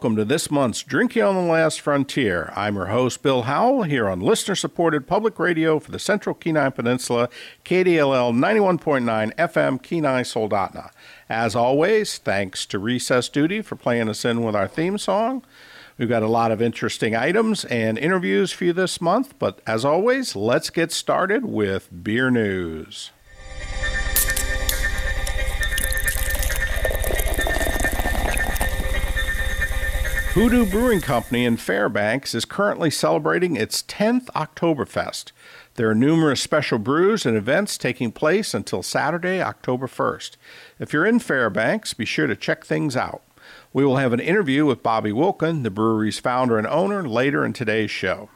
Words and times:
welcome 0.00 0.16
to 0.16 0.24
this 0.24 0.50
month's 0.50 0.82
Drinking 0.82 1.22
on 1.22 1.34
the 1.34 1.42
Last 1.42 1.78
Frontier. 1.78 2.54
I'm 2.56 2.76
your 2.76 2.86
host, 2.86 3.22
Bill 3.22 3.42
Howell, 3.42 3.82
here 3.82 4.08
on 4.08 4.20
listener 4.20 4.54
supported 4.54 5.06
public 5.06 5.38
radio 5.38 5.78
for 5.78 5.90
the 5.90 5.98
Central 5.98 6.34
Kenai 6.34 6.70
Peninsula, 6.70 7.28
KDLL 7.66 8.32
91.9 8.32 9.34
FM, 9.34 9.82
Kenai 9.82 10.22
Soldotna. 10.22 10.90
As 11.28 11.54
always, 11.54 12.16
thanks 12.16 12.64
to 12.64 12.78
Recess 12.78 13.28
Duty 13.28 13.60
for 13.60 13.76
playing 13.76 14.08
us 14.08 14.24
in 14.24 14.42
with 14.42 14.56
our 14.56 14.66
theme 14.66 14.96
song. 14.96 15.44
We've 15.98 16.08
got 16.08 16.22
a 16.22 16.28
lot 16.28 16.50
of 16.50 16.62
interesting 16.62 17.14
items 17.14 17.66
and 17.66 17.98
interviews 17.98 18.52
for 18.52 18.64
you 18.64 18.72
this 18.72 19.02
month, 19.02 19.38
but 19.38 19.60
as 19.66 19.84
always, 19.84 20.34
let's 20.34 20.70
get 20.70 20.92
started 20.92 21.44
with 21.44 21.90
beer 22.02 22.30
news. 22.30 23.10
Hoodoo 30.34 30.64
Brewing 30.64 31.00
Company 31.00 31.44
in 31.44 31.56
Fairbanks 31.56 32.36
is 32.36 32.44
currently 32.44 32.88
celebrating 32.88 33.56
its 33.56 33.82
10th 33.82 34.26
Oktoberfest. 34.26 35.32
There 35.74 35.90
are 35.90 35.94
numerous 35.94 36.40
special 36.40 36.78
brews 36.78 37.26
and 37.26 37.36
events 37.36 37.76
taking 37.76 38.12
place 38.12 38.54
until 38.54 38.84
Saturday, 38.84 39.42
October 39.42 39.88
1st. 39.88 40.36
If 40.78 40.92
you're 40.92 41.04
in 41.04 41.18
Fairbanks, 41.18 41.94
be 41.94 42.04
sure 42.04 42.28
to 42.28 42.36
check 42.36 42.64
things 42.64 42.96
out. 42.96 43.22
We 43.72 43.84
will 43.84 43.96
have 43.96 44.12
an 44.12 44.20
interview 44.20 44.64
with 44.64 44.84
Bobby 44.84 45.10
Wilken, 45.10 45.64
the 45.64 45.70
brewery's 45.70 46.20
founder 46.20 46.58
and 46.58 46.66
owner, 46.68 47.08
later 47.08 47.44
in 47.44 47.52
today's 47.52 47.90
show. 47.90 48.28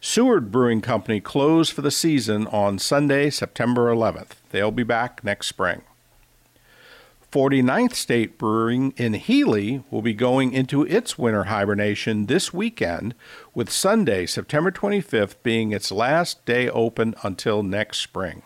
Seward 0.00 0.50
Brewing 0.50 0.80
Company 0.80 1.20
closed 1.20 1.74
for 1.74 1.82
the 1.82 1.90
season 1.90 2.46
on 2.46 2.78
Sunday, 2.78 3.28
September 3.28 3.94
11th. 3.94 4.36
They'll 4.52 4.70
be 4.70 4.84
back 4.84 5.22
next 5.22 5.48
spring. 5.48 5.82
49th 7.32 7.94
State 7.94 8.36
Brewing 8.36 8.92
in 8.98 9.14
Healy 9.14 9.82
will 9.90 10.02
be 10.02 10.12
going 10.12 10.52
into 10.52 10.84
its 10.84 11.16
winter 11.16 11.44
hibernation 11.44 12.26
this 12.26 12.52
weekend, 12.52 13.14
with 13.54 13.70
Sunday, 13.70 14.26
September 14.26 14.70
25th, 14.70 15.36
being 15.42 15.72
its 15.72 15.90
last 15.90 16.44
day 16.44 16.68
open 16.68 17.14
until 17.22 17.62
next 17.62 18.00
spring. 18.00 18.42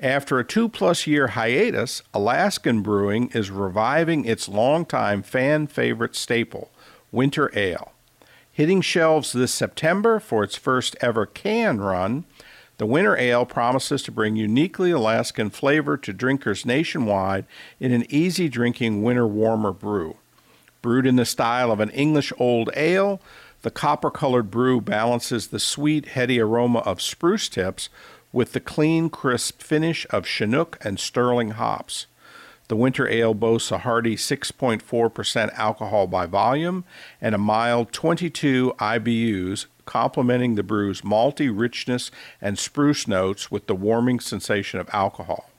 After 0.00 0.38
a 0.38 0.44
two 0.44 0.70
plus 0.70 1.06
year 1.06 1.28
hiatus, 1.28 2.02
Alaskan 2.14 2.80
Brewing 2.80 3.28
is 3.34 3.50
reviving 3.50 4.24
its 4.24 4.48
longtime 4.48 5.22
fan 5.22 5.66
favorite 5.66 6.16
staple, 6.16 6.70
Winter 7.12 7.50
Ale. 7.54 7.92
Hitting 8.50 8.80
shelves 8.80 9.32
this 9.32 9.52
September 9.52 10.20
for 10.20 10.42
its 10.42 10.56
first 10.56 10.96
ever 11.02 11.26
can 11.26 11.82
run, 11.82 12.24
the 12.78 12.86
Winter 12.86 13.16
Ale 13.16 13.46
promises 13.46 14.02
to 14.02 14.12
bring 14.12 14.36
uniquely 14.36 14.90
Alaskan 14.90 15.50
flavor 15.50 15.96
to 15.96 16.12
drinkers 16.12 16.66
nationwide 16.66 17.46
in 17.80 17.92
an 17.92 18.04
easy 18.08 18.48
drinking 18.48 19.02
winter 19.02 19.26
warmer 19.26 19.72
brew. 19.72 20.16
Brewed 20.82 21.06
in 21.06 21.16
the 21.16 21.24
style 21.24 21.72
of 21.72 21.80
an 21.80 21.90
English 21.90 22.32
Old 22.38 22.70
Ale, 22.76 23.20
the 23.62 23.70
copper 23.70 24.10
colored 24.10 24.50
brew 24.50 24.80
balances 24.80 25.48
the 25.48 25.58
sweet, 25.58 26.08
heady 26.08 26.38
aroma 26.38 26.80
of 26.80 27.00
spruce 27.00 27.48
tips 27.48 27.88
with 28.32 28.52
the 28.52 28.60
clean, 28.60 29.08
crisp 29.08 29.62
finish 29.62 30.06
of 30.10 30.26
Chinook 30.26 30.78
and 30.82 31.00
Sterling 31.00 31.52
hops. 31.52 32.06
The 32.68 32.76
Winter 32.76 33.08
Ale 33.08 33.32
boasts 33.32 33.70
a 33.70 33.78
hearty 33.78 34.16
6.4% 34.16 35.54
alcohol 35.54 36.06
by 36.06 36.26
volume 36.26 36.84
and 37.20 37.34
a 37.34 37.38
mild 37.38 37.92
22 37.92 38.74
IBUs, 38.78 39.66
complementing 39.86 40.54
the 40.54 40.62
brew's 40.62 41.00
malty 41.00 41.50
richness 41.50 42.10
and 42.40 42.58
spruce 42.58 43.08
notes 43.08 43.50
with 43.50 43.66
the 43.66 43.74
warming 43.74 44.20
sensation 44.20 44.78
of 44.78 44.90
alcohol. 44.92 45.50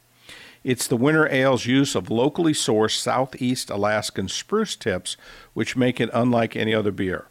It's 0.63 0.87
the 0.87 0.97
Winter 0.97 1.29
Ale's 1.29 1.65
use 1.65 1.95
of 1.95 2.09
locally 2.09 2.53
sourced 2.53 2.99
Southeast 2.99 3.69
Alaskan 3.69 4.27
spruce 4.27 4.75
tips 4.75 5.15
which 5.53 5.77
make 5.77 6.01
it 6.01 6.09
unlike 6.13 6.55
any 6.55 6.73
other 6.73 6.91
beer. 6.91 7.27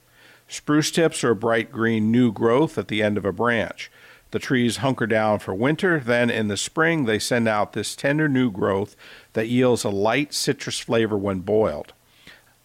Spruce 0.49 0.91
tips 0.91 1.23
are 1.23 1.33
a 1.33 1.37
bright 1.37 1.71
green 1.71 2.11
new 2.11 2.33
growth 2.33 2.79
at 2.79 2.89
the 2.89 3.03
end 3.03 3.19
of 3.19 3.25
a 3.25 3.33
branch. 3.33 3.91
The 4.31 4.39
trees 4.39 4.79
hunker 4.79 5.07
down 5.07 5.41
for 5.41 5.55
winter, 5.55 6.01
then 6.01 6.31
in 6.31 6.49
the 6.49 6.57
spring 6.57 7.05
they 7.05 7.19
send 7.19 7.49
out 7.49 7.73
this 7.73 7.95
tender 7.95 8.29
new 8.29 8.51
growth 8.51 8.97
that 9.35 9.49
yields 9.49 9.85
a 9.85 9.91
light 9.91 10.33
citrus 10.33 10.79
flavor 10.79 11.17
when 11.17 11.41
boiled. 11.41 11.93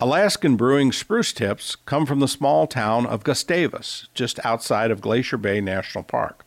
Alaskan 0.03 0.55
Brewing 0.55 0.91
spruce 0.91 1.31
tips 1.31 1.75
come 1.75 2.07
from 2.07 2.21
the 2.21 2.27
small 2.27 2.65
town 2.65 3.05
of 3.05 3.23
Gustavus, 3.23 4.07
just 4.15 4.43
outside 4.43 4.89
of 4.89 4.99
Glacier 4.99 5.37
Bay 5.37 5.61
National 5.61 6.03
Park. 6.03 6.43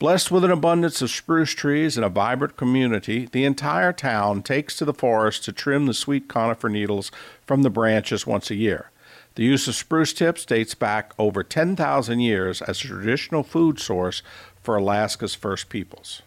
Blessed 0.00 0.32
with 0.32 0.44
an 0.44 0.50
abundance 0.50 1.00
of 1.00 1.08
spruce 1.08 1.52
trees 1.52 1.96
and 1.96 2.04
a 2.04 2.08
vibrant 2.08 2.56
community, 2.56 3.28
the 3.30 3.44
entire 3.44 3.92
town 3.92 4.42
takes 4.42 4.74
to 4.74 4.84
the 4.84 4.92
forest 4.92 5.44
to 5.44 5.52
trim 5.52 5.86
the 5.86 5.94
sweet 5.94 6.26
conifer 6.26 6.68
needles 6.68 7.12
from 7.46 7.62
the 7.62 7.70
branches 7.70 8.26
once 8.26 8.50
a 8.50 8.56
year. 8.56 8.90
The 9.36 9.44
use 9.44 9.68
of 9.68 9.76
spruce 9.76 10.12
tips 10.12 10.44
dates 10.44 10.74
back 10.74 11.12
over 11.16 11.44
10,000 11.44 12.18
years 12.18 12.60
as 12.60 12.82
a 12.82 12.88
traditional 12.88 13.44
food 13.44 13.78
source 13.78 14.20
for 14.64 14.74
Alaska's 14.74 15.36
First 15.36 15.68
Peoples. 15.68 16.22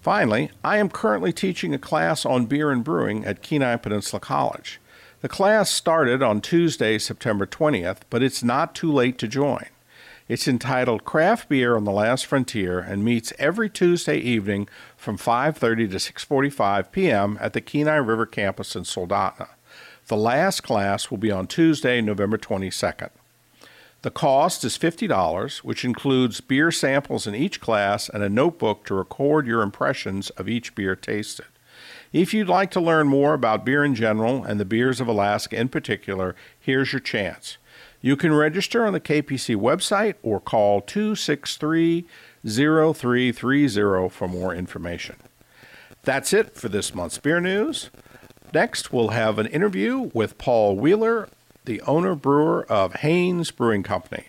Finally, 0.00 0.50
I 0.64 0.78
am 0.78 0.88
currently 0.88 1.34
teaching 1.34 1.74
a 1.74 1.78
class 1.78 2.24
on 2.24 2.46
beer 2.46 2.70
and 2.70 2.82
brewing 2.82 3.26
at 3.26 3.42
Kenai 3.42 3.76
Peninsula 3.76 4.20
College. 4.20 4.80
The 5.24 5.30
class 5.30 5.70
started 5.70 6.22
on 6.22 6.42
Tuesday, 6.42 6.98
September 6.98 7.46
20th, 7.46 8.00
but 8.10 8.22
it's 8.22 8.44
not 8.44 8.74
too 8.74 8.92
late 8.92 9.16
to 9.16 9.26
join. 9.26 9.64
It's 10.28 10.46
entitled 10.46 11.06
Craft 11.06 11.48
Beer 11.48 11.78
on 11.78 11.84
the 11.84 11.92
Last 11.92 12.26
Frontier 12.26 12.78
and 12.78 13.02
meets 13.02 13.32
every 13.38 13.70
Tuesday 13.70 14.18
evening 14.18 14.68
from 14.98 15.16
5:30 15.16 15.92
to 15.92 15.96
6:45 15.96 16.92
p.m. 16.92 17.38
at 17.40 17.54
the 17.54 17.62
Kenai 17.62 17.96
River 17.96 18.26
campus 18.26 18.76
in 18.76 18.82
Soldotna. 18.82 19.48
The 20.08 20.16
last 20.18 20.62
class 20.62 21.10
will 21.10 21.16
be 21.16 21.32
on 21.32 21.46
Tuesday, 21.46 22.02
November 22.02 22.36
22nd. 22.36 23.08
The 24.02 24.10
cost 24.10 24.62
is 24.62 24.76
$50, 24.76 25.64
which 25.64 25.86
includes 25.86 26.42
beer 26.42 26.70
samples 26.70 27.26
in 27.26 27.34
each 27.34 27.62
class 27.62 28.10
and 28.10 28.22
a 28.22 28.28
notebook 28.28 28.84
to 28.84 28.94
record 28.94 29.46
your 29.46 29.62
impressions 29.62 30.28
of 30.36 30.50
each 30.50 30.74
beer 30.74 30.94
tasted. 30.94 31.46
If 32.14 32.32
you'd 32.32 32.48
like 32.48 32.70
to 32.70 32.80
learn 32.80 33.08
more 33.08 33.34
about 33.34 33.64
beer 33.64 33.84
in 33.84 33.96
general 33.96 34.44
and 34.44 34.60
the 34.60 34.64
beers 34.64 35.00
of 35.00 35.08
Alaska 35.08 35.58
in 35.58 35.68
particular, 35.68 36.36
here's 36.60 36.92
your 36.92 37.00
chance. 37.00 37.58
You 38.00 38.16
can 38.16 38.32
register 38.32 38.86
on 38.86 38.92
the 38.92 39.00
KPC 39.00 39.56
website 39.56 40.14
or 40.22 40.38
call 40.38 40.80
263 40.80 42.06
0330 42.46 44.08
for 44.10 44.28
more 44.28 44.54
information. 44.54 45.16
That's 46.04 46.32
it 46.32 46.54
for 46.54 46.68
this 46.68 46.94
month's 46.94 47.18
beer 47.18 47.40
news. 47.40 47.90
Next, 48.52 48.92
we'll 48.92 49.08
have 49.08 49.40
an 49.40 49.48
interview 49.48 50.12
with 50.14 50.38
Paul 50.38 50.76
Wheeler, 50.76 51.28
the 51.64 51.80
owner 51.80 52.14
brewer 52.14 52.64
of 52.70 52.94
Haines 52.94 53.50
Brewing 53.50 53.82
Company. 53.82 54.26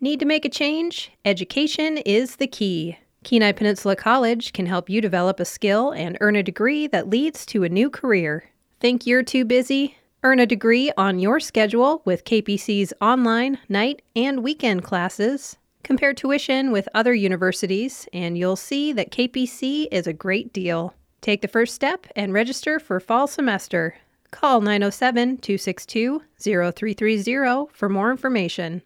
Need 0.00 0.20
to 0.20 0.26
make 0.26 0.44
a 0.44 0.48
change? 0.48 1.10
Education 1.24 1.98
is 1.98 2.36
the 2.36 2.46
key. 2.46 2.98
Kenai 3.26 3.50
Peninsula 3.50 3.96
College 3.96 4.52
can 4.52 4.66
help 4.66 4.88
you 4.88 5.00
develop 5.00 5.40
a 5.40 5.44
skill 5.44 5.90
and 5.90 6.16
earn 6.20 6.36
a 6.36 6.44
degree 6.44 6.86
that 6.86 7.10
leads 7.10 7.44
to 7.46 7.64
a 7.64 7.68
new 7.68 7.90
career. 7.90 8.50
Think 8.78 9.04
you're 9.04 9.24
too 9.24 9.44
busy? 9.44 9.98
Earn 10.22 10.38
a 10.38 10.46
degree 10.46 10.92
on 10.96 11.18
your 11.18 11.40
schedule 11.40 12.02
with 12.04 12.24
KPC's 12.24 12.92
online, 13.00 13.58
night, 13.68 14.02
and 14.14 14.44
weekend 14.44 14.84
classes. 14.84 15.56
Compare 15.82 16.14
tuition 16.14 16.70
with 16.70 16.88
other 16.94 17.14
universities, 17.14 18.06
and 18.12 18.38
you'll 18.38 18.54
see 18.54 18.92
that 18.92 19.10
KPC 19.10 19.88
is 19.90 20.06
a 20.06 20.12
great 20.12 20.52
deal. 20.52 20.94
Take 21.20 21.42
the 21.42 21.48
first 21.48 21.74
step 21.74 22.06
and 22.14 22.32
register 22.32 22.78
for 22.78 23.00
fall 23.00 23.26
semester. 23.26 23.96
Call 24.30 24.60
907 24.60 25.38
262 25.38 26.22
0330 26.38 27.72
for 27.72 27.88
more 27.88 28.12
information. 28.12 28.82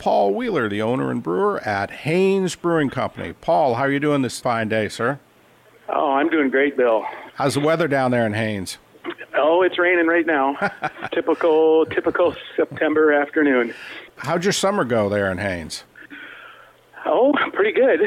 Paul 0.00 0.32
Wheeler, 0.32 0.66
the 0.66 0.80
owner 0.80 1.10
and 1.10 1.22
brewer 1.22 1.60
at 1.60 1.90
Haines 1.90 2.56
Brewing 2.56 2.88
Company. 2.88 3.34
Paul, 3.34 3.74
how 3.74 3.82
are 3.82 3.92
you 3.92 4.00
doing 4.00 4.22
this 4.22 4.40
fine 4.40 4.66
day, 4.66 4.88
sir? 4.88 5.20
Oh, 5.90 6.12
I'm 6.12 6.30
doing 6.30 6.48
great, 6.48 6.74
Bill. 6.74 7.04
How's 7.34 7.52
the 7.52 7.60
weather 7.60 7.86
down 7.86 8.10
there 8.10 8.24
in 8.24 8.32
Haines? 8.32 8.78
Oh, 9.36 9.60
it's 9.60 9.78
raining 9.78 10.06
right 10.06 10.24
now. 10.24 10.56
typical, 11.12 11.84
typical 11.84 12.34
September 12.56 13.12
afternoon. 13.12 13.74
How'd 14.16 14.42
your 14.42 14.54
summer 14.54 14.84
go 14.84 15.10
there 15.10 15.30
in 15.30 15.36
Haines? 15.36 15.84
Oh, 17.04 17.34
pretty 17.52 17.72
good. 17.72 18.00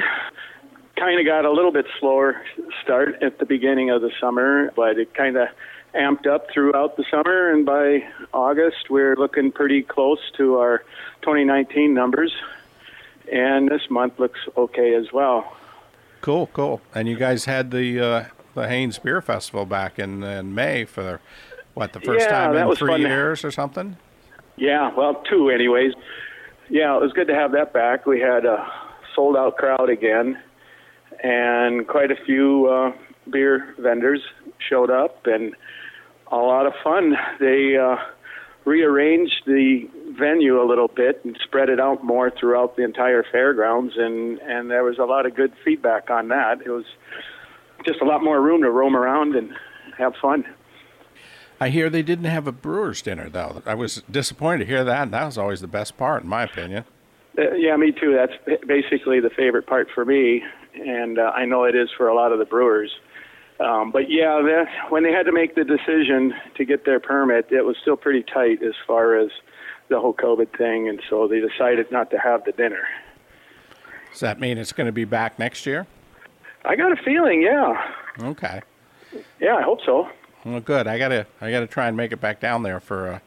Kind 0.97 1.19
of 1.19 1.27
got 1.27 1.45
a 1.45 1.51
little 1.51 1.71
bit 1.71 1.85
slower 1.99 2.41
start 2.81 3.21
at 3.21 3.37
the 3.37 3.45
beginning 3.45 3.91
of 3.91 4.01
the 4.01 4.09
summer, 4.19 4.71
but 4.75 4.97
it 4.97 5.13
kind 5.13 5.37
of 5.37 5.47
amped 5.95 6.27
up 6.27 6.47
throughout 6.51 6.97
the 6.97 7.05
summer, 7.09 7.51
and 7.51 7.65
by 7.65 8.03
August, 8.33 8.89
we're 8.89 9.15
looking 9.15 9.51
pretty 9.51 9.81
close 9.83 10.19
to 10.37 10.57
our 10.57 10.79
2019 11.21 11.93
numbers. 11.93 12.33
And 13.31 13.69
this 13.69 13.89
month 13.89 14.19
looks 14.19 14.39
okay 14.57 14.95
as 14.95 15.11
well. 15.13 15.55
Cool, 16.21 16.47
cool. 16.47 16.81
And 16.93 17.07
you 17.07 17.15
guys 17.15 17.45
had 17.45 17.71
the 17.71 17.99
uh, 17.99 18.25
the 18.53 18.67
Haines 18.67 18.99
Beer 18.99 19.21
Festival 19.21 19.65
back 19.65 19.97
in, 19.97 20.23
in 20.23 20.53
May 20.53 20.85
for 20.85 21.19
what 21.73 21.93
the 21.93 21.99
first 21.99 22.25
Yeah, 22.25 22.47
time 22.47 22.55
in 22.55 22.75
three 22.75 23.01
years 23.01 23.43
or 23.43 23.51
something. 23.51 23.97
Yeah, 24.55 24.93
well, 24.95 25.15
two, 25.29 25.49
anyways. 25.49 25.93
Yeah, 26.69 26.95
it 26.95 27.01
was 27.01 27.11
good 27.13 27.27
to 27.27 27.35
have 27.35 27.51
that 27.53 27.73
back. 27.73 28.05
We 28.05 28.19
had 28.19 28.45
a 28.45 28.71
sold 29.15 29.35
out 29.35 29.57
crowd 29.57 29.89
again, 29.89 30.39
and 31.23 31.87
quite 31.87 32.11
a 32.11 32.15
few 32.25 32.67
uh, 32.67 32.91
beer 33.29 33.73
vendors 33.79 34.21
showed 34.69 34.89
up, 34.91 35.25
and 35.25 35.55
a 36.33 36.45
lot 36.45 36.65
of 36.65 36.73
fun. 36.83 37.15
They 37.39 37.77
uh, 37.77 37.97
rearranged 38.65 39.43
the 39.45 39.87
venue 40.17 40.61
a 40.61 40.65
little 40.67 40.87
bit 40.87 41.21
and 41.23 41.37
spread 41.43 41.69
it 41.69 41.79
out 41.79 42.03
more 42.03 42.31
throughout 42.31 42.75
the 42.75 42.83
entire 42.83 43.23
fairgrounds, 43.31 43.93
and, 43.97 44.39
and 44.39 44.69
there 44.69 44.83
was 44.83 44.97
a 44.97 45.05
lot 45.05 45.25
of 45.25 45.35
good 45.35 45.53
feedback 45.63 46.09
on 46.09 46.29
that. 46.29 46.61
It 46.65 46.69
was 46.69 46.85
just 47.85 48.01
a 48.01 48.05
lot 48.05 48.23
more 48.23 48.41
room 48.41 48.61
to 48.61 48.71
roam 48.71 48.95
around 48.95 49.35
and 49.35 49.51
have 49.97 50.13
fun. 50.21 50.45
I 51.59 51.69
hear 51.69 51.89
they 51.89 52.03
didn't 52.03 52.25
have 52.25 52.47
a 52.47 52.51
brewer's 52.51 53.01
dinner 53.01 53.29
though. 53.29 53.61
I 53.65 53.75
was 53.75 54.03
disappointed 54.09 54.59
to 54.59 54.65
hear 54.65 54.83
that. 54.83 55.03
and 55.03 55.13
That 55.13 55.25
was 55.25 55.37
always 55.37 55.61
the 55.61 55.67
best 55.67 55.97
part, 55.97 56.23
in 56.23 56.29
my 56.29 56.43
opinion. 56.43 56.85
Uh, 57.37 57.53
yeah, 57.53 57.75
me 57.77 57.91
too. 57.91 58.13
That's 58.13 58.61
basically 58.67 59.19
the 59.19 59.29
favorite 59.29 59.65
part 59.65 59.87
for 59.93 60.05
me, 60.05 60.43
and 60.75 61.19
uh, 61.19 61.31
I 61.35 61.45
know 61.45 61.63
it 61.63 61.75
is 61.75 61.89
for 61.95 62.07
a 62.07 62.15
lot 62.15 62.31
of 62.31 62.39
the 62.39 62.45
brewers. 62.45 62.91
Um, 63.59 63.91
but 63.91 64.09
yeah, 64.09 64.41
that, 64.41 64.91
when 64.91 65.03
they 65.03 65.11
had 65.11 65.25
to 65.27 65.31
make 65.31 65.55
the 65.55 65.63
decision 65.63 66.33
to 66.55 66.65
get 66.65 66.85
their 66.85 66.99
permit, 66.99 67.47
it 67.51 67.63
was 67.63 67.77
still 67.81 67.95
pretty 67.95 68.23
tight 68.23 68.63
as 68.63 68.73
far 68.87 69.15
as 69.17 69.29
the 69.89 69.99
whole 69.99 70.13
COVID 70.13 70.57
thing, 70.57 70.89
and 70.89 71.01
so 71.09 71.27
they 71.27 71.39
decided 71.39 71.91
not 71.91 72.09
to 72.11 72.17
have 72.17 72.43
the 72.45 72.51
dinner. 72.51 72.83
Does 74.11 74.21
that 74.21 74.39
mean 74.39 74.57
it's 74.57 74.71
going 74.71 74.85
to 74.87 74.91
be 74.93 75.05
back 75.05 75.37
next 75.39 75.65
year? 75.65 75.87
I 76.65 76.75
got 76.75 76.91
a 76.91 76.95
feeling, 77.03 77.41
yeah, 77.41 77.91
Okay. 78.21 78.61
yeah, 79.39 79.55
I 79.55 79.61
hope 79.61 79.79
so. 79.85 80.07
Well, 80.45 80.59
good. 80.59 80.87
I 80.87 80.97
gotta 80.97 81.25
I 81.39 81.51
gotta 81.51 81.67
try 81.67 81.87
and 81.87 81.95
make 81.95 82.11
it 82.11 82.19
back 82.19 82.39
down 82.41 82.63
there 82.63 82.79
for 82.81 83.07
uh, 83.07 83.19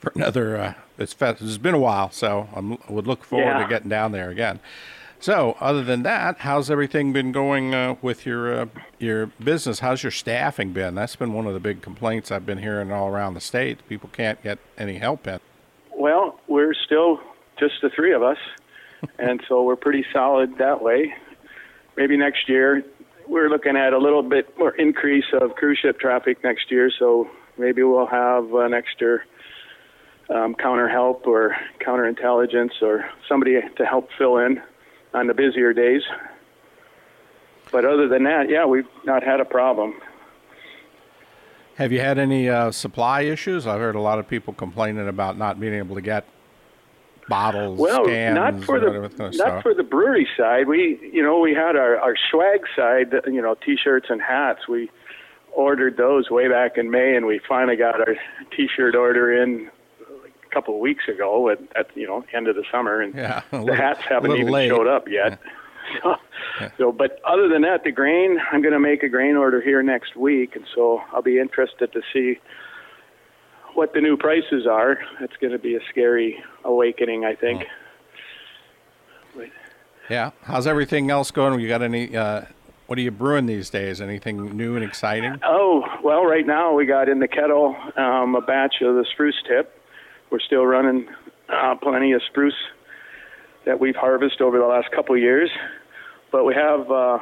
for 0.00 0.12
another. 0.14 0.56
Uh, 0.56 0.74
it's 0.98 1.14
It's 1.20 1.58
been 1.58 1.74
a 1.74 1.78
while, 1.78 2.10
so 2.10 2.48
I'm, 2.54 2.74
I 2.74 2.92
would 2.92 3.06
look 3.06 3.22
forward 3.22 3.58
to 3.62 3.68
getting 3.68 3.90
down 3.90 4.12
there 4.12 4.30
again. 4.30 4.60
So, 5.24 5.56
other 5.58 5.82
than 5.82 6.02
that, 6.02 6.40
how's 6.40 6.70
everything 6.70 7.14
been 7.14 7.32
going 7.32 7.74
uh, 7.74 7.96
with 8.02 8.26
your 8.26 8.54
uh, 8.54 8.66
your 8.98 9.28
business? 9.42 9.78
How's 9.78 10.02
your 10.02 10.10
staffing 10.10 10.74
been? 10.74 10.94
That's 10.94 11.16
been 11.16 11.32
one 11.32 11.46
of 11.46 11.54
the 11.54 11.60
big 11.60 11.80
complaints 11.80 12.30
I've 12.30 12.44
been 12.44 12.58
hearing 12.58 12.92
all 12.92 13.08
around 13.08 13.32
the 13.32 13.40
state. 13.40 13.88
People 13.88 14.10
can't 14.12 14.42
get 14.42 14.58
any 14.76 14.98
help 14.98 15.26
in. 15.26 15.40
Well, 15.96 16.38
we're 16.46 16.74
still 16.74 17.20
just 17.58 17.72
the 17.80 17.88
three 17.88 18.12
of 18.12 18.22
us, 18.22 18.36
and 19.18 19.42
so 19.48 19.62
we're 19.62 19.76
pretty 19.76 20.04
solid 20.12 20.58
that 20.58 20.82
way. 20.82 21.14
Maybe 21.96 22.18
next 22.18 22.46
year 22.46 22.84
we're 23.26 23.48
looking 23.48 23.78
at 23.78 23.94
a 23.94 23.98
little 23.98 24.22
bit 24.22 24.58
more 24.58 24.76
increase 24.76 25.32
of 25.40 25.54
cruise 25.54 25.78
ship 25.80 25.98
traffic 25.98 26.44
next 26.44 26.70
year, 26.70 26.90
so 26.98 27.30
maybe 27.56 27.82
we'll 27.82 28.04
have 28.04 28.52
an 28.52 28.74
extra 28.74 29.20
um, 30.28 30.54
counter 30.54 30.86
help 30.90 31.26
or 31.26 31.56
counterintelligence 31.80 32.82
or 32.82 33.08
somebody 33.26 33.58
to 33.78 33.86
help 33.86 34.10
fill 34.18 34.36
in 34.36 34.60
on 35.14 35.28
the 35.28 35.34
busier 35.34 35.72
days. 35.72 36.02
But 37.72 37.84
other 37.84 38.08
than 38.08 38.24
that, 38.24 38.50
yeah, 38.50 38.66
we've 38.66 38.86
not 39.04 39.22
had 39.22 39.40
a 39.40 39.44
problem. 39.44 39.94
Have 41.76 41.90
you 41.90 42.00
had 42.00 42.18
any 42.18 42.48
uh, 42.48 42.70
supply 42.70 43.22
issues? 43.22 43.66
I've 43.66 43.80
heard 43.80 43.96
a 43.96 44.00
lot 44.00 44.18
of 44.18 44.28
people 44.28 44.52
complaining 44.52 45.08
about 45.08 45.38
not 45.38 45.58
being 45.58 45.74
able 45.74 45.96
to 45.96 46.02
get 46.02 46.26
bottles, 47.28 47.80
Well, 47.80 48.04
cans, 48.04 48.34
not 48.34 48.62
for 48.62 48.78
the 48.78 49.32
not 49.34 49.62
for 49.62 49.74
the 49.74 49.82
brewery 49.82 50.28
side. 50.36 50.68
We, 50.68 51.10
you 51.12 51.22
know, 51.22 51.40
we 51.40 51.52
had 51.52 51.74
our 51.74 51.98
our 51.98 52.14
swag 52.30 52.60
side. 52.76 53.12
You 53.26 53.42
know, 53.42 53.56
t-shirts 53.56 54.06
and 54.08 54.22
hats. 54.22 54.68
We 54.68 54.90
ordered 55.52 55.96
those 55.96 56.30
way 56.30 56.48
back 56.48 56.76
in 56.76 56.90
May, 56.92 57.16
and 57.16 57.26
we 57.26 57.40
finally 57.48 57.76
got 57.76 58.00
our 58.00 58.14
t-shirt 58.56 58.94
order 58.94 59.42
in 59.42 59.68
couple 60.54 60.74
of 60.74 60.80
weeks 60.80 61.04
ago 61.08 61.50
at, 61.50 61.58
at 61.76 61.88
you 61.96 62.06
know 62.06 62.24
end 62.32 62.46
of 62.48 62.54
the 62.56 62.64
summer, 62.72 63.00
and 63.02 63.14
Yeah, 63.14 63.42
a 63.52 63.56
the 63.56 63.62
little- 63.62 63.74
hats 63.76 64.00
haven't 64.08 64.32
even 64.32 64.52
late. 64.52 64.68
showed 64.68 64.86
up 64.86 65.08
yet. 65.08 65.38
So, 66.02 66.16
so, 66.78 66.92
but 66.92 67.20
other 67.26 67.46
than 67.46 67.60
that, 67.62 67.84
the 67.84 67.92
grain, 67.92 68.38
I'm 68.50 68.62
going 68.62 68.72
to 68.72 68.80
make 68.80 69.02
a 69.02 69.08
grain 69.08 69.36
order 69.36 69.60
here 69.60 69.82
next 69.82 70.16
week, 70.16 70.56
and 70.56 70.64
so 70.74 71.02
I'll 71.12 71.20
be 71.20 71.38
interested 71.38 71.92
to 71.92 72.00
see 72.10 72.40
what 73.74 73.92
the 73.92 74.00
new 74.00 74.16
prices 74.16 74.66
are. 74.66 74.98
It's 75.20 75.36
going 75.42 75.52
to 75.52 75.58
be 75.58 75.74
a 75.74 75.80
scary 75.90 76.42
awakening, 76.64 77.26
I 77.26 77.34
think. 77.34 77.64
But- 79.36 79.48
Yeah. 80.08 80.30
How's 80.44 80.66
everything 80.66 81.10
else 81.10 81.30
going? 81.30 81.60
You 81.60 81.68
got 81.68 81.82
any? 81.82 82.16
Uh, 82.16 82.42
what 82.86 82.98
are 82.98 83.02
you 83.02 83.10
brewing 83.10 83.44
these 83.44 83.68
days? 83.68 84.00
Anything 84.00 84.56
new 84.56 84.76
and 84.76 84.84
exciting? 84.84 85.38
Oh, 85.44 85.84
well, 86.02 86.24
right 86.24 86.46
now 86.46 86.72
we 86.74 86.86
got 86.86 87.10
in 87.10 87.18
the 87.18 87.28
kettle 87.28 87.76
um, 87.96 88.34
a 88.36 88.40
batch 88.40 88.76
of 88.80 88.94
the 88.94 89.04
spruce 89.12 89.42
tip. 89.46 89.78
We're 90.34 90.40
still 90.40 90.66
running 90.66 91.06
uh, 91.48 91.76
plenty 91.80 92.10
of 92.10 92.20
spruce 92.28 92.56
that 93.66 93.78
we've 93.78 93.94
harvested 93.94 94.40
over 94.40 94.58
the 94.58 94.66
last 94.66 94.90
couple 94.90 95.14
of 95.14 95.20
years. 95.20 95.48
But 96.32 96.42
we 96.44 96.56
have 96.56 96.90
uh, 96.90 97.18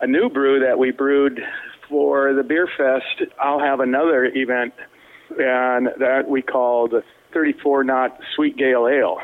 a 0.00 0.08
new 0.08 0.28
brew 0.28 0.58
that 0.66 0.80
we 0.80 0.90
brewed 0.90 1.40
for 1.88 2.34
the 2.34 2.42
beer 2.42 2.66
fest. 2.76 3.30
I'll 3.40 3.60
have 3.60 3.78
another 3.78 4.24
event, 4.24 4.74
and 5.38 5.90
that 6.00 6.24
we 6.28 6.42
call 6.42 6.88
the 6.88 7.04
34 7.32 7.84
knot 7.84 8.18
sweet 8.34 8.56
gale 8.56 8.88
ale. 8.88 9.18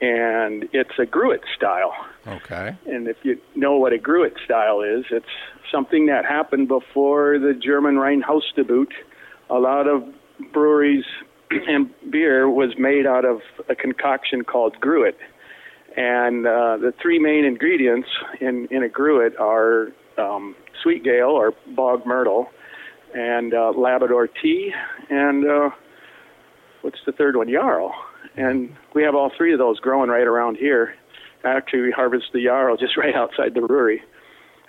And 0.00 0.68
it's 0.72 0.98
a 0.98 1.06
gruit 1.06 1.42
style. 1.56 1.94
Okay. 2.26 2.76
And 2.84 3.06
if 3.06 3.18
you 3.22 3.40
know 3.54 3.76
what 3.76 3.92
a 3.92 3.98
gruit 3.98 4.34
style 4.44 4.80
is, 4.80 5.04
it's 5.12 5.24
something 5.70 6.06
that 6.06 6.24
happened 6.24 6.66
before 6.66 7.38
the 7.38 7.54
German 7.54 7.94
Reinheitsgebot. 7.94 8.90
A 9.50 9.60
lot 9.60 9.86
of 9.86 10.02
breweries 10.52 11.04
and 11.68 11.90
beer 12.10 12.48
was 12.48 12.70
made 12.78 13.06
out 13.06 13.24
of 13.24 13.40
a 13.68 13.74
concoction 13.74 14.44
called 14.44 14.76
gruit. 14.80 15.18
And 15.96 16.46
uh, 16.46 16.78
the 16.78 16.94
three 17.00 17.18
main 17.18 17.44
ingredients 17.44 18.08
in, 18.40 18.66
in 18.70 18.82
a 18.82 18.88
gruit 18.88 19.36
are 19.38 19.88
um, 20.18 20.54
sweet 20.82 21.04
gale 21.04 21.30
or 21.30 21.52
bog 21.74 22.06
myrtle, 22.06 22.48
and 23.14 23.52
uh, 23.52 23.72
Labrador 23.76 24.26
tea, 24.26 24.72
and 25.10 25.44
uh, 25.44 25.70
what's 26.80 26.98
the 27.04 27.12
third 27.12 27.36
one? 27.36 27.48
Yarrow. 27.48 27.92
And 28.36 28.74
we 28.94 29.02
have 29.02 29.14
all 29.14 29.30
three 29.36 29.52
of 29.52 29.58
those 29.58 29.78
growing 29.80 30.08
right 30.08 30.26
around 30.26 30.56
here. 30.56 30.94
Actually, 31.44 31.82
we 31.82 31.90
harvest 31.90 32.26
the 32.32 32.40
yarrow 32.40 32.76
just 32.76 32.96
right 32.96 33.14
outside 33.14 33.54
the 33.54 33.60
brewery, 33.60 34.02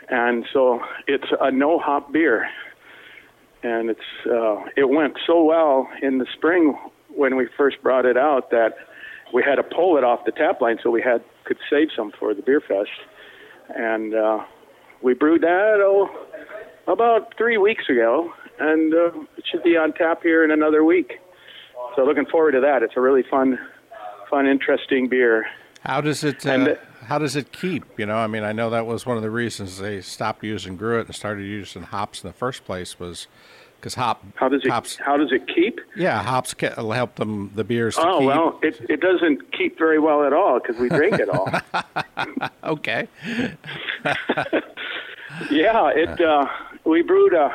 and 0.10 0.46
so 0.52 0.82
it's 1.08 1.28
a 1.40 1.52
no 1.52 1.80
hop 1.80 2.12
beer. 2.12 2.48
And 3.64 3.90
it's 3.90 4.00
uh, 4.30 4.58
it 4.76 4.90
went 4.90 5.18
so 5.26 5.44
well 5.44 5.88
in 6.02 6.18
the 6.18 6.26
spring 6.34 6.78
when 7.16 7.36
we 7.36 7.48
first 7.58 7.82
brought 7.82 8.06
it 8.06 8.18
out 8.18 8.52
that 8.52 8.76
we 9.34 9.42
had 9.42 9.56
to 9.56 9.64
pull 9.64 9.98
it 9.98 10.04
off 10.04 10.26
the 10.26 10.32
tap 10.32 10.60
line 10.62 10.78
so 10.84 10.90
we 10.92 11.02
had 11.02 11.24
could 11.46 11.58
save 11.70 11.88
some 11.96 12.12
for 12.20 12.34
the 12.34 12.42
beer 12.42 12.62
fest. 12.62 12.90
And 13.76 14.14
uh, 14.14 14.44
we 15.02 15.14
brewed 15.14 15.42
that 15.42 15.76
oh 15.80 16.10
about 16.88 17.34
three 17.38 17.58
weeks 17.58 17.86
ago, 17.90 18.34
and 18.60 18.94
uh, 18.94 19.12
it 19.38 19.46
should 19.50 19.64
be 19.64 19.78
on 19.78 19.94
tap 19.94 20.22
here 20.22 20.44
in 20.44 20.52
another 20.52 20.84
week. 20.84 21.20
So 21.96 22.04
looking 22.04 22.26
forward 22.26 22.52
to 22.54 22.60
that. 22.62 22.84
It's 22.84 22.94
a 22.98 23.02
really 23.02 23.24
fun, 23.30 23.58
fun, 24.30 24.46
interesting 24.48 25.08
beer. 25.08 25.46
How 25.82 26.02
does 26.02 26.24
it? 26.26 26.46
And 26.46 26.68
Uh, 26.68 26.72
it- 26.72 26.82
how 27.04 27.18
does 27.20 27.36
it 27.36 27.52
keep? 27.52 27.84
You 27.98 28.06
know, 28.06 28.16
I 28.18 28.28
mean, 28.28 28.44
I 28.44 28.52
know 28.52 28.70
that 28.72 28.86
was 28.86 29.06
one 29.06 29.18
of 29.18 29.24
the 29.24 29.30
reasons 29.32 29.78
they 29.80 30.02
stopped 30.02 30.44
using 30.44 30.76
gruit 30.78 31.08
and 31.08 31.16
started 31.16 31.44
using 31.46 31.84
hops 31.84 32.24
in 32.24 32.30
the 32.30 32.34
first 32.34 32.66
place 32.66 33.00
was 33.00 33.28
because 33.80 33.96
hop. 33.96 34.24
How 34.36 34.48
does 34.50 34.62
it? 34.64 34.70
Hops, 34.72 34.96
How 34.98 35.18
does 35.18 35.32
it 35.32 35.48
keep? 35.48 35.80
yeah, 35.96 36.24
hops 36.24 36.54
ca- 36.54 36.74
will 36.78 36.92
help 36.94 37.16
them 37.16 37.52
the 37.56 37.64
beers. 37.64 37.96
To 37.96 38.08
Oh 38.08 38.20
keep. 38.20 38.28
well, 38.28 38.60
it 38.64 38.80
it 38.90 39.02
doesn't 39.02 39.52
keep 39.52 39.78
very 39.78 40.00
well 40.00 40.24
at 40.26 40.34
all 40.34 40.60
because 40.60 40.78
we 40.78 40.90
drink 40.90 41.20
it 41.20 41.30
all. 41.30 41.50
Okay. 42.64 43.08
yeah, 45.52 45.90
it. 45.96 46.20
Uh, 46.22 46.46
we 46.86 47.02
brewed 47.02 47.34
a 47.34 47.50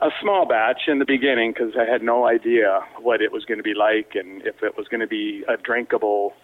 a 0.00 0.10
small 0.20 0.46
batch 0.46 0.82
in 0.88 0.98
the 0.98 1.04
beginning 1.04 1.52
because 1.52 1.74
I 1.76 1.84
had 1.84 2.02
no 2.02 2.26
idea 2.26 2.80
what 3.00 3.22
it 3.22 3.30
was 3.30 3.44
going 3.44 3.58
to 3.58 3.62
be 3.64 3.74
like 3.74 4.16
and 4.16 4.42
if 4.44 4.62
it 4.62 4.76
was 4.76 4.88
going 4.88 5.00
to 5.00 5.06
be 5.06 5.44
a 5.48 5.56
drinkable 5.56 6.34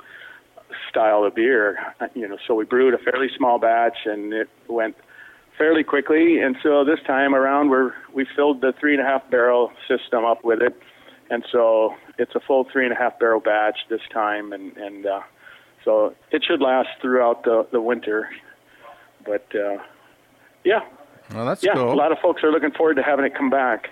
style 0.90 1.24
of 1.24 1.34
beer. 1.34 1.78
You 2.14 2.28
know, 2.28 2.38
so 2.46 2.54
we 2.54 2.64
brewed 2.64 2.94
a 2.94 2.98
fairly 2.98 3.28
small 3.36 3.58
batch, 3.58 3.98
and 4.04 4.32
it 4.32 4.48
went 4.68 4.96
fairly 5.56 5.82
quickly. 5.84 6.38
And 6.40 6.56
so 6.62 6.84
this 6.84 7.00
time 7.06 7.34
around, 7.34 7.70
we're 7.70 7.92
we 8.12 8.26
filled 8.36 8.60
the 8.60 8.72
three 8.78 8.94
and 8.94 9.02
a 9.02 9.04
half 9.06 9.28
barrel 9.30 9.72
system 9.88 10.24
up 10.24 10.44
with 10.44 10.60
it, 10.62 10.80
and 11.30 11.44
so 11.50 11.94
it's 12.18 12.34
a 12.34 12.40
full 12.40 12.64
three 12.72 12.84
and 12.84 12.92
a 12.92 12.96
half 12.96 13.18
barrel 13.18 13.40
batch 13.40 13.78
this 13.88 14.02
time, 14.12 14.52
and 14.52 14.76
and 14.76 15.06
uh, 15.06 15.20
so 15.84 16.14
it 16.30 16.44
should 16.44 16.60
last 16.60 16.88
throughout 17.00 17.44
the 17.44 17.66
the 17.72 17.80
winter. 17.80 18.28
But 19.24 19.46
uh, 19.54 19.78
yeah, 20.64 20.80
Well, 21.34 21.44
that's 21.46 21.62
yeah, 21.62 21.74
cool. 21.74 21.92
a 21.92 21.94
lot 21.94 22.12
of 22.12 22.18
folks 22.18 22.42
are 22.42 22.50
looking 22.50 22.70
forward 22.72 22.94
to 22.96 23.02
having 23.02 23.24
it 23.24 23.34
come 23.34 23.50
back. 23.50 23.90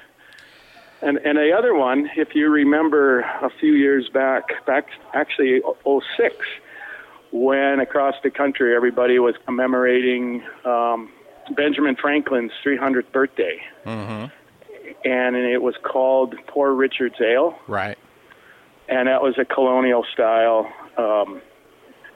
And 1.03 1.19
and 1.19 1.37
the 1.37 1.53
other 1.53 1.75
one, 1.75 2.09
if 2.17 2.35
you 2.35 2.49
remember 2.49 3.21
a 3.21 3.51
few 3.61 3.75
years 3.75 4.09
back, 4.09 4.65
back 4.65 4.87
actually 5.13 5.61
06, 5.85 6.35
when 7.33 7.81
across 7.81 8.15
the 8.23 8.31
country 8.31 8.75
everybody 8.75 9.19
was 9.19 9.35
commemorating 9.45 10.43
um, 10.65 11.11
Benjamin 11.55 11.97
Franklin's 11.97 12.53
300th 12.65 13.11
birthday, 13.13 13.61
hmm 13.85 14.27
and 15.05 15.37
it 15.37 15.63
was 15.63 15.75
called 15.83 16.35
Poor 16.47 16.73
Richard's 16.73 17.21
Ale, 17.21 17.57
Right. 17.69 17.99
and 18.89 19.09
that 19.09 19.21
was 19.23 19.37
a 19.39 19.45
colonial 19.45 20.05
style. 20.13 20.73
Um, 20.97 21.43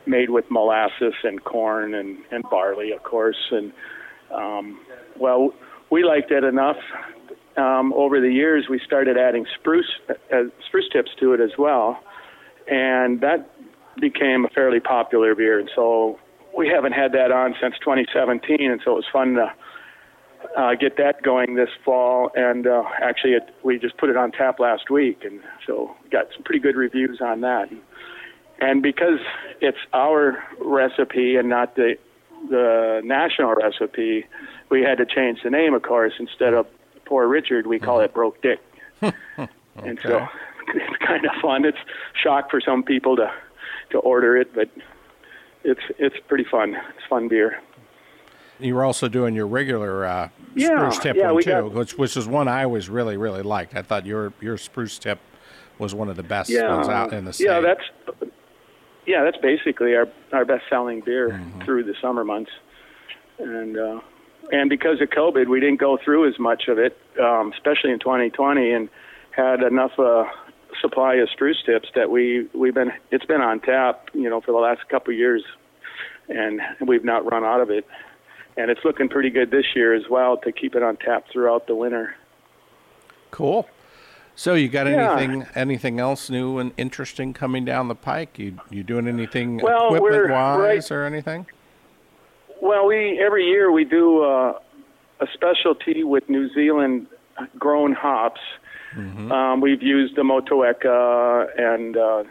made 0.07 0.31
with 0.31 0.51
molasses 0.51 1.13
and 1.23 1.45
corn 1.45 1.95
and, 1.95 2.19
and 2.31 2.43
barley, 2.51 2.91
of 2.93 3.03
course. 3.03 3.37
And 3.51 3.71
um, 4.33 4.81
well, 5.17 5.53
we 5.91 6.03
liked 6.05 6.31
it 6.33 6.43
enough. 6.43 6.79
Um, 7.57 7.93
over 7.93 8.19
the 8.21 8.33
years, 8.33 8.67
we 8.69 8.81
started 8.85 9.19
adding 9.19 9.47
spruce 9.59 9.91
uh, 10.09 10.45
spruce 10.67 10.89
tips 10.91 11.11
to 11.21 11.35
it 11.35 11.41
as 11.41 11.51
well, 11.59 12.03
and 12.69 13.21
that 13.21 13.51
became 13.99 14.45
a 14.45 14.49
fairly 14.49 14.81
popular 14.81 15.35
beer. 15.35 15.59
And 15.59 15.71
so 15.75 16.19
we 16.57 16.69
haven't 16.69 16.93
had 16.93 17.13
that 17.13 17.33
on 17.33 17.55
since 17.61 17.75
2017, 17.81 18.71
and 18.71 18.81
so 18.85 18.93
it 18.93 18.95
was 18.95 19.05
fun 19.13 19.35
to 19.35 19.53
uh, 20.57 20.75
get 20.75 20.97
that 20.97 21.23
going 21.23 21.55
this 21.55 21.71
fall. 21.85 22.31
And 22.35 22.67
uh, 22.67 22.85
actually, 23.01 23.35
it, 23.35 23.55
we 23.63 23.79
just 23.79 23.97
put 23.97 24.11
it 24.11 24.17
on 24.17 24.33
tap 24.33 24.59
last 24.59 24.91
week, 24.91 25.25
and 25.25 25.41
so 25.67 25.95
got 26.11 26.27
some 26.35 26.43
pretty 26.43 26.61
good 26.61 26.77
reviews 26.77 27.21
on 27.21 27.41
that. 27.43 27.71
And 28.61 28.83
because 28.83 29.21
it's 29.61 29.79
our 29.93 30.43
recipe 30.61 31.37
and 31.37 31.49
not 31.49 31.77
the 31.77 31.97
the 32.49 33.03
national 33.05 33.55
recipe, 33.55 34.27
we 34.71 34.83
had 34.83 34.97
to 34.97 35.05
change 35.05 35.43
the 35.43 35.51
name, 35.51 35.75
of 35.75 35.83
course. 35.83 36.15
Instead 36.19 36.55
of 36.55 36.67
Poor 37.05 37.27
Richard, 37.27 37.67
we 37.67 37.79
call 37.79 38.01
it 38.01 38.15
Broke 38.15 38.41
Dick. 38.41 38.61
And 39.85 39.99
so 40.03 40.29
it's 40.75 40.97
kind 41.05 41.25
of 41.25 41.33
fun. 41.41 41.65
It's 41.65 41.79
shock 42.23 42.51
for 42.51 42.61
some 42.61 42.83
people 42.83 43.17
to 43.17 43.33
to 43.91 43.99
order 43.99 44.37
it, 44.37 44.55
but 44.55 44.69
it's 45.65 45.81
it's 45.99 46.17
pretty 46.29 46.45
fun. 46.51 46.75
It's 46.75 47.07
fun 47.09 47.29
beer. 47.29 47.61
You 48.59 48.75
were 48.75 48.85
also 48.85 49.09
doing 49.09 49.35
your 49.35 49.47
regular 49.47 50.05
uh, 50.05 50.29
Yeah, 50.55 50.91
spruce 50.91 50.99
tip 50.99 51.17
yeah, 51.17 51.31
one 51.33 51.43
too, 51.43 51.51
got- 51.51 51.73
which 51.73 51.99
which 51.99 52.17
is 52.17 52.27
one 52.27 52.49
I 52.49 52.65
always 52.65 52.89
really 52.89 53.17
really 53.17 53.43
liked. 53.43 53.75
I 53.75 53.83
thought 53.83 54.07
your 54.07 54.33
your 54.41 54.57
spruce 54.57 54.99
tip 54.99 55.19
was 55.79 55.95
one 55.95 56.09
of 56.09 56.17
the 56.17 56.23
best 56.23 56.51
Yeah, 56.51 56.77
ones 56.77 56.89
out 56.89 57.13
in 57.13 57.25
the 57.25 57.33
state. 57.33 57.47
yeah, 57.47 57.61
that's 57.61 57.85
yeah, 59.07 59.25
that's 59.25 59.39
basically 59.39 59.95
our 59.97 60.09
our 60.33 60.45
best 60.45 60.65
selling 60.69 61.01
beer 61.01 61.31
Mm-hmm. 61.31 61.65
through 61.65 61.85
the 61.85 61.95
summer 62.01 62.25
months, 62.25 62.51
and 63.39 63.77
uh, 63.79 64.01
and 64.53 64.69
because 64.71 65.01
of 65.01 65.09
COVID, 65.11 65.49
we 65.49 65.61
didn't 65.61 65.81
go 65.81 65.99
through 66.05 66.29
as 66.29 66.39
much 66.39 66.69
of 66.69 66.79
it, 66.79 66.99
um, 67.21 67.53
especially 67.53 67.93
in 67.93 67.99
2020, 67.99 68.73
and 68.73 68.89
had 69.31 69.63
enough 69.63 69.93
uh, 69.99 70.25
supply 70.81 71.15
of 71.17 71.29
spruce 71.31 71.63
tips 71.65 71.89
that 71.95 72.11
we 72.11 72.49
we've 72.55 72.75
been 72.75 72.93
it's 73.11 73.25
been 73.25 73.41
on 73.41 73.61
tap, 73.61 74.09
you 74.13 74.29
know, 74.29 74.41
for 74.41 74.53
the 74.53 74.59
last 74.59 74.89
couple 74.89 75.13
of 75.13 75.19
years, 75.19 75.43
and 76.29 76.61
we've 76.81 77.05
not 77.05 77.31
run 77.31 77.45
out 77.45 77.61
of 77.61 77.71
it, 77.71 77.87
and 78.57 78.71
it's 78.71 78.85
looking 78.85 79.09
pretty 79.09 79.31
good 79.31 79.51
this 79.51 79.67
year 79.75 79.95
as 79.95 80.09
well 80.11 80.37
to 80.39 80.53
keep 80.53 80.75
it 80.75 80.83
on 80.83 80.97
tap 80.97 81.25
throughout 81.33 81.67
the 81.67 81.75
winter. 81.75 82.15
cool. 83.31 83.69
So 84.37 84.55
you 84.55 84.69
got 84.69 84.87
Yeah. 84.87 85.17
anything 85.19 85.47
anything 85.55 86.01
else 86.01 86.31
new 86.31 86.59
and 86.59 86.73
interesting 86.79 87.33
coming 87.35 87.65
down 87.65 87.89
the 87.89 87.95
pike? 87.95 88.39
You 88.39 88.59
you 88.71 88.83
doing 88.83 89.07
anything 89.07 89.59
Well, 89.59 89.95
equipment 89.95 90.31
wise 90.31 90.91
right- 90.91 90.97
or 90.97 91.05
anything? 91.05 91.47
Well, 92.63 92.87
we 92.87 93.21
every 93.25 93.45
year 93.47 93.71
we 93.71 93.85
do 93.85 94.23
uh, 94.23 94.59
a 95.21 95.27
specialty 95.35 96.05
with 96.05 96.29
New 96.31 96.49
Zealand 96.55 97.07
grown 97.59 97.93
hops. 97.93 98.41
Um, 98.97 99.61
we've 99.61 99.83
used 99.83 100.17
the 100.17 100.23
Motueka 100.23 101.49
and 101.59 101.97
uh, 101.97 102.25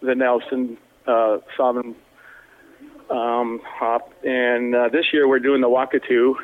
the 0.00 0.14
Nelson 0.14 0.76
uh, 1.06 1.38
Sovereign 1.56 1.94
um, 3.10 3.60
hop, 3.64 4.12
and 4.24 4.74
uh, 4.74 4.88
this 4.88 5.06
year 5.12 5.28
we're 5.28 5.38
doing 5.38 5.60
the 5.60 5.68
Wakatu, 5.68 6.34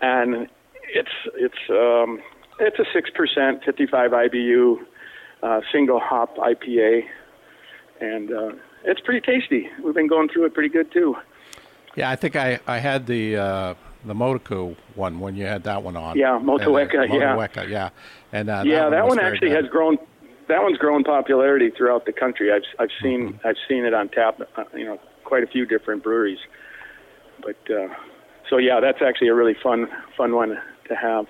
and 0.00 0.48
it's 0.88 1.10
it's 1.34 1.70
um, 1.70 2.20
it's 2.60 2.78
a 2.78 2.84
six 2.92 3.10
percent, 3.10 3.64
fifty 3.64 3.86
five 3.86 4.10
IBU 4.10 4.76
uh, 5.42 5.60
single 5.72 6.00
hop 6.00 6.36
IPA, 6.36 7.02
and 8.00 8.32
uh, 8.32 8.52
it's 8.84 9.00
pretty 9.00 9.20
tasty. 9.20 9.68
We've 9.82 9.94
been 9.94 10.08
going 10.08 10.28
through 10.28 10.46
it 10.46 10.54
pretty 10.54 10.68
good 10.70 10.92
too. 10.92 11.16
Yeah, 11.94 12.10
I 12.10 12.16
think 12.16 12.36
I, 12.36 12.60
I 12.66 12.78
had 12.78 13.06
the 13.06 13.36
uh, 13.36 13.74
the 14.08 14.14
Motueka 14.14 14.74
one 14.94 15.20
when 15.20 15.36
you 15.36 15.44
had 15.46 15.62
that 15.64 15.82
one 15.82 15.96
on. 15.96 16.16
Yeah, 16.18 16.38
Motueka, 16.42 16.98
uh, 17.10 17.14
yeah. 17.14 17.36
Motueka, 17.36 17.68
yeah. 17.68 17.90
And 18.32 18.48
uh, 18.50 18.62
yeah, 18.66 18.88
that 18.90 19.04
was 19.04 19.10
one 19.10 19.18
very 19.18 19.32
actually 19.32 19.48
good. 19.50 19.64
has 19.64 19.70
grown. 19.70 19.98
That 20.48 20.62
one's 20.62 20.78
grown 20.78 21.04
popularity 21.04 21.70
throughout 21.70 22.06
the 22.06 22.12
country. 22.12 22.52
I've 22.52 22.62
I've 22.78 22.90
seen 23.02 23.34
Mm-hmm. 23.34 23.46
I've 23.46 23.56
seen 23.68 23.84
it 23.84 23.94
on 23.94 24.08
tap. 24.08 24.40
Uh, 24.56 24.64
you 24.74 24.84
know, 24.84 24.98
quite 25.24 25.42
a 25.42 25.46
few 25.46 25.66
different 25.66 26.02
breweries. 26.02 26.38
But 27.42 27.56
uh, 27.70 27.88
so 28.48 28.56
yeah, 28.58 28.80
that's 28.80 29.02
actually 29.02 29.28
a 29.28 29.34
really 29.34 29.54
fun 29.62 29.88
fun 30.16 30.34
one 30.34 30.58
to 30.88 30.94
have. 30.96 31.26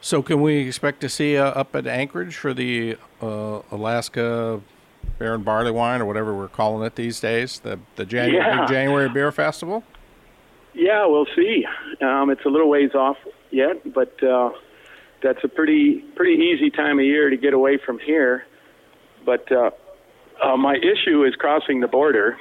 So 0.00 0.22
can 0.22 0.40
we 0.40 0.66
expect 0.66 1.00
to 1.02 1.08
see 1.08 1.36
uh, 1.36 1.44
up 1.50 1.76
at 1.76 1.86
Anchorage 1.86 2.34
for 2.36 2.54
the 2.54 2.96
uh, 3.20 3.60
Alaska 3.70 4.60
Beer 5.18 5.34
and 5.34 5.44
Barley 5.44 5.70
Wine 5.70 6.00
or 6.00 6.06
whatever 6.06 6.34
we're 6.34 6.48
calling 6.48 6.84
it 6.86 6.96
these 6.96 7.20
days? 7.20 7.60
The 7.60 7.78
the 7.96 8.04
January, 8.06 8.44
Yeah. 8.44 8.66
January 8.66 9.08
Beer 9.08 9.30
Festival. 9.30 9.84
Yeah, 10.74 11.06
we'll 11.06 11.26
see. 11.36 11.64
Um, 12.00 12.30
it's 12.30 12.44
a 12.44 12.48
little 12.48 12.68
ways 12.68 12.94
off 12.94 13.16
yet, 13.50 13.92
but 13.92 14.22
uh, 14.22 14.50
that's 15.22 15.42
a 15.44 15.48
pretty 15.48 16.00
pretty 16.16 16.42
easy 16.42 16.70
time 16.70 16.98
of 16.98 17.04
year 17.04 17.30
to 17.30 17.36
get 17.36 17.52
away 17.54 17.78
from 17.84 17.98
here. 17.98 18.44
But 19.24 19.50
uh, 19.52 19.70
uh, 20.42 20.56
my 20.56 20.76
issue 20.76 21.24
is 21.24 21.34
crossing 21.34 21.80
the 21.80 21.88
border. 21.88 22.36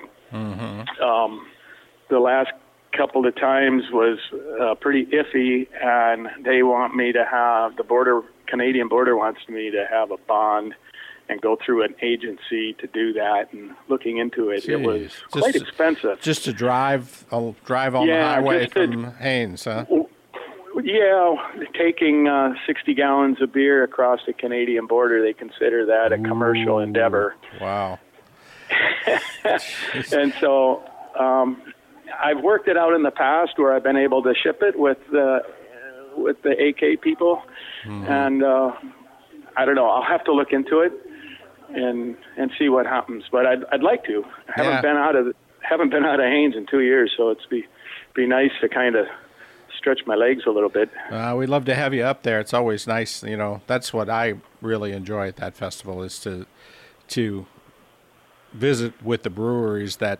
Um, 1.01 1.47
the 2.09 2.19
last 2.19 2.51
couple 2.95 3.25
of 3.27 3.35
times 3.35 3.83
was 3.91 4.19
uh, 4.61 4.75
pretty 4.75 5.05
iffy, 5.07 5.67
and 5.81 6.27
they 6.43 6.63
want 6.63 6.95
me 6.95 7.11
to 7.11 7.25
have 7.25 7.75
the 7.77 7.83
border 7.83 8.21
Canadian 8.47 8.87
border 8.87 9.15
wants 9.15 9.41
me 9.47 9.69
to 9.71 9.85
have 9.89 10.11
a 10.11 10.17
bond 10.17 10.73
and 11.29 11.39
go 11.41 11.55
through 11.63 11.83
an 11.83 11.95
agency 12.01 12.73
to 12.73 12.87
do 12.87 13.13
that. 13.13 13.53
And 13.53 13.71
looking 13.87 14.17
into 14.17 14.49
it, 14.49 14.67
it 14.67 14.77
was 14.81 15.01
Jeez. 15.01 15.31
quite 15.31 15.53
Just- 15.53 15.65
expensive. 15.67 16.19
Just 16.21 16.43
to 16.45 16.53
drive 16.53 17.25
uh, 17.31 17.51
drive 17.65 17.95
on 17.95 18.07
Yeah, 18.07 18.17
the 18.17 18.25
highway 18.41 18.59
just 18.63 18.73
to- 18.75 18.87
from 18.87 19.13
Haines, 19.15 19.63
huh? 19.63 19.85
Yeah, 20.81 21.35
taking 21.77 22.27
uh, 22.27 22.53
60 22.65 22.93
gallons 22.93 23.41
of 23.41 23.51
beer 23.51 23.83
across 23.83 24.21
the 24.25 24.31
Canadian 24.33 24.87
border, 24.87 25.21
they 25.21 25.33
consider 25.33 25.85
that 25.87 26.13
a 26.13 26.17
commercial 26.17 26.79
endeavor. 26.79 27.35
Wow. 27.61 27.99
And 30.13 30.33
so 30.39 30.83
um, 31.19 31.61
I've 32.23 32.41
worked 32.41 32.67
it 32.67 32.77
out 32.77 32.93
in 32.93 33.03
the 33.03 33.11
past 33.11 33.57
where 33.57 33.73
I've 33.73 33.83
been 33.83 33.97
able 33.97 34.21
to 34.23 34.33
ship 34.35 34.59
it 34.61 34.77
with 34.79 34.97
the 35.11 35.39
with 36.15 36.41
the 36.43 36.51
AK 36.51 37.01
people, 37.01 37.41
and 37.85 38.43
uh, 38.43 38.71
I 39.57 39.65
don't 39.65 39.75
know. 39.75 39.89
I'll 39.89 40.03
have 40.03 40.23
to 40.25 40.33
look 40.33 40.51
into 40.51 40.79
it 40.81 40.91
and 41.73 42.15
and 42.37 42.51
see 42.57 42.69
what 42.69 42.85
happens. 42.85 43.23
But 43.31 43.45
I'd 43.45 43.63
I'd 43.71 43.83
like 43.83 44.03
to. 44.05 44.23
I 44.49 44.51
haven't 44.55 44.71
Yeah. 44.73 44.81
been 44.81 44.97
out 44.97 45.15
of 45.15 45.33
haven't 45.61 45.89
been 45.89 46.05
out 46.05 46.19
of 46.19 46.25
Haines 46.25 46.55
in 46.55 46.65
two 46.65 46.79
years, 46.81 47.11
so 47.15 47.29
it's 47.29 47.45
be 47.45 47.65
be 48.15 48.25
nice 48.27 48.51
to 48.61 48.69
kind 48.69 48.95
of 48.95 49.05
stretch 49.77 50.01
my 50.05 50.15
legs 50.15 50.43
a 50.45 50.49
little 50.49 50.69
bit. 50.69 50.89
Uh, 51.09 51.33
we'd 51.37 51.47
love 51.47 51.63
to 51.65 51.75
have 51.75 51.93
you 51.93 52.03
up 52.03 52.23
there. 52.23 52.39
It's 52.39 52.53
always 52.53 52.85
nice, 52.87 53.23
you 53.23 53.37
know. 53.37 53.61
That's 53.67 53.93
what 53.93 54.09
I 54.09 54.35
really 54.61 54.91
enjoy 54.91 55.27
at 55.29 55.37
that 55.37 55.55
festival 55.55 56.03
is 56.03 56.19
to 56.21 56.45
to 57.09 57.45
visit 58.53 58.93
with 59.03 59.23
the 59.23 59.29
breweries 59.29 59.97
that 59.97 60.19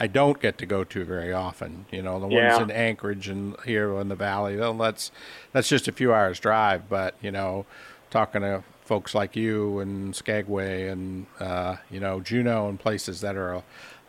I 0.00 0.06
don't 0.08 0.40
get 0.40 0.58
to 0.58 0.66
go 0.66 0.84
to 0.84 1.04
very 1.04 1.32
often. 1.32 1.86
You 1.90 2.02
know, 2.02 2.18
the 2.20 2.26
ones 2.26 2.34
Yeah. 2.34 2.62
in 2.62 2.70
Anchorage 2.70 3.28
and 3.28 3.56
here 3.64 3.94
in 4.00 4.08
the 4.08 4.14
valley. 4.16 4.56
Well, 4.56 4.74
that's 4.74 5.10
that's 5.52 5.68
just 5.68 5.88
a 5.88 5.92
few 5.92 6.12
hours 6.12 6.38
drive, 6.40 6.88
but 6.88 7.14
you 7.20 7.30
know, 7.30 7.66
talking 8.10 8.42
to 8.42 8.62
folks 8.88 9.14
like 9.14 9.36
you 9.36 9.78
and 9.80 10.14
Skagway 10.16 10.88
and 10.88 11.26
uh, 11.38 11.76
you 11.90 12.00
know 12.00 12.20
Juneau 12.20 12.68
and 12.68 12.80
places 12.80 13.20
that 13.20 13.36
are 13.36 13.52
a, 13.52 13.62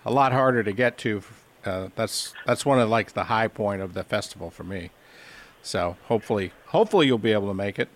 a 0.05 0.11
lot 0.11 0.31
harder 0.31 0.63
to 0.63 0.71
get 0.71 0.97
to. 0.99 1.21
Uh, 1.65 1.89
that's 1.95 2.33
that's 2.45 2.65
one 2.65 2.79
of 2.79 2.89
like 2.89 3.11
the 3.13 3.25
high 3.25 3.49
point 3.49 3.81
of 3.81 3.93
the 3.93 4.03
festival 4.03 4.49
for 4.49 4.63
me. 4.63 4.89
So 5.61 5.97
hopefully, 6.05 6.53
hopefully 6.67 7.05
you'll 7.07 7.17
be 7.17 7.33
able 7.33 7.49
to 7.49 7.53
make 7.53 7.77
it. 7.77 7.89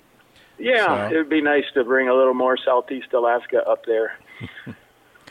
Yeah, 0.60 0.86
So- 1.08 1.16
it'd 1.16 1.30
be 1.30 1.42
nice 1.42 1.63
to 1.74 1.84
bring 1.86 2.10
a 2.10 2.13
little 2.13 2.34
more 2.34 2.58
Southeast 2.58 3.13
Alaska 3.13 3.66
up 3.68 3.86
there. 3.86 4.18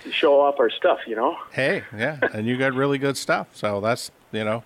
To 0.02 0.10
show 0.12 0.40
off 0.40 0.58
our 0.58 0.70
stuff, 0.70 1.00
you 1.06 1.14
know. 1.14 1.36
Hey, 1.52 1.84
yeah, 1.96 2.18
and 2.32 2.46
you 2.46 2.56
got 2.56 2.72
really 2.72 2.98
good 2.98 3.16
stuff. 3.18 3.48
So 3.54 3.80
that's 3.82 4.10
you 4.32 4.44
know, 4.44 4.64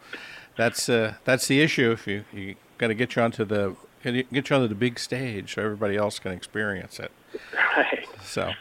that's 0.57 0.89
uh, 0.89 1.15
that's 1.25 1.49
the 1.49 1.61
issue. 1.61 1.91
If 1.91 2.07
you 2.07 2.25
you 2.33 2.55
got 2.79 2.87
to 2.89 2.95
get 2.95 3.17
you 3.17 3.23
onto 3.23 3.45
the 3.45 3.75
get 4.13 4.51
you 4.51 4.57
onto 4.57 4.69
the 4.69 4.75
big 4.75 4.99
stage 4.99 5.55
so 5.55 5.63
everybody 5.63 5.97
else 5.97 6.19
can 6.19 6.33
experience 6.33 6.99
it. 6.99 7.11
Right. 7.77 8.07
So, 8.23 8.53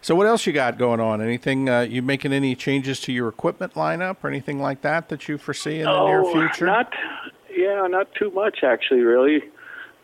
so 0.00 0.14
what 0.14 0.26
else 0.26 0.46
you 0.46 0.52
got 0.52 0.78
going 0.78 1.00
on? 1.00 1.20
Anything 1.20 1.68
uh, 1.68 1.80
you 1.80 2.02
making 2.02 2.32
any 2.32 2.54
changes 2.54 3.00
to 3.00 3.12
your 3.12 3.28
equipment 3.28 3.74
lineup 3.74 4.16
or 4.22 4.28
anything 4.28 4.60
like 4.60 4.82
that 4.82 5.08
that 5.08 5.28
you 5.28 5.38
foresee 5.38 5.80
in 5.80 5.86
the 5.86 5.92
oh, 5.92 6.06
near 6.06 6.24
future? 6.24 6.66
Not, 6.66 6.92
yeah, 7.50 7.86
not 7.88 8.14
too 8.14 8.30
much 8.30 8.58
actually. 8.62 9.00
Really, 9.00 9.42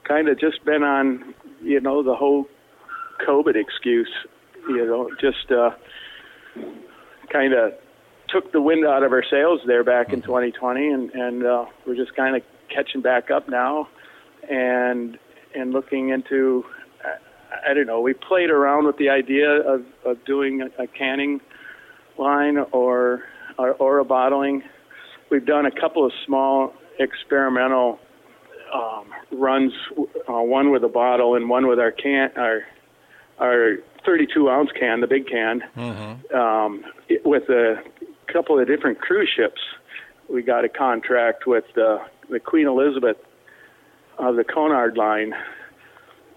kind 0.04 0.28
of 0.28 0.38
just 0.38 0.64
been 0.64 0.82
on, 0.82 1.34
you 1.62 1.80
know, 1.80 2.02
the 2.02 2.14
whole 2.14 2.48
COVID 3.26 3.56
excuse. 3.56 4.10
You 4.68 4.86
know, 4.86 5.10
just 5.20 5.50
uh, 5.50 5.70
kind 7.30 7.52
of 7.52 7.74
took 8.28 8.52
the 8.52 8.60
wind 8.60 8.86
out 8.86 9.02
of 9.02 9.12
our 9.12 9.24
sails 9.28 9.60
there 9.66 9.84
back 9.84 10.12
in 10.12 10.22
2020, 10.22 10.88
and 10.88 11.10
and 11.10 11.44
uh, 11.44 11.66
we're 11.86 11.96
just 11.96 12.14
kind 12.16 12.36
of 12.36 12.42
catching 12.68 13.02
back 13.02 13.30
up 13.30 13.48
now, 13.48 13.88
and 14.48 15.18
and 15.54 15.72
looking 15.72 16.10
into. 16.10 16.64
I, 17.04 17.70
I 17.70 17.74
don't 17.74 17.86
know. 17.86 18.00
We 18.00 18.14
played 18.14 18.50
around 18.50 18.86
with 18.86 18.96
the 18.96 19.10
idea 19.10 19.50
of, 19.50 19.84
of 20.04 20.24
doing 20.24 20.62
a, 20.62 20.82
a 20.82 20.86
canning 20.86 21.40
line 22.18 22.58
or, 22.72 23.24
or 23.58 23.72
or 23.74 23.98
a 23.98 24.04
bottling. 24.04 24.62
We've 25.30 25.44
done 25.46 25.66
a 25.66 25.70
couple 25.70 26.04
of 26.04 26.12
small 26.26 26.72
experimental 26.98 27.98
um, 28.72 29.06
runs, 29.30 29.72
uh, 29.98 30.32
one 30.40 30.70
with 30.70 30.82
a 30.84 30.88
bottle 30.88 31.34
and 31.34 31.48
one 31.48 31.66
with 31.66 31.78
our 31.78 31.92
can, 31.92 32.30
our 32.36 32.62
our 33.38 33.76
32 34.04 34.48
ounce 34.48 34.70
can, 34.78 35.00
the 35.00 35.06
big 35.06 35.26
can, 35.26 35.62
um, 36.34 36.84
it- 37.08 37.24
with 37.24 37.48
a 37.48 37.82
couple 38.26 38.58
of 38.58 38.66
different 38.66 38.98
cruise 39.00 39.28
ships. 39.34 39.60
We 40.28 40.42
got 40.42 40.64
a 40.64 40.68
contract 40.68 41.46
with 41.46 41.64
the 41.74 41.98
the 42.30 42.40
Queen 42.40 42.66
Elizabeth 42.66 43.16
of 44.22 44.36
the 44.36 44.44
Cunard 44.44 44.96
line, 44.96 45.34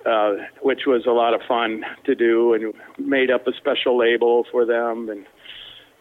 uh, 0.06 0.34
which 0.62 0.82
was 0.88 1.06
a 1.06 1.12
lot 1.12 1.34
of 1.34 1.42
fun 1.48 1.84
to 2.06 2.15
do, 2.15 2.54
and 2.54 2.74
made 2.98 3.32
up 3.32 3.48
a 3.48 3.54
special 3.54 3.98
label 3.98 4.46
for 4.51 4.65
them, 4.65 5.10
and 5.10 5.25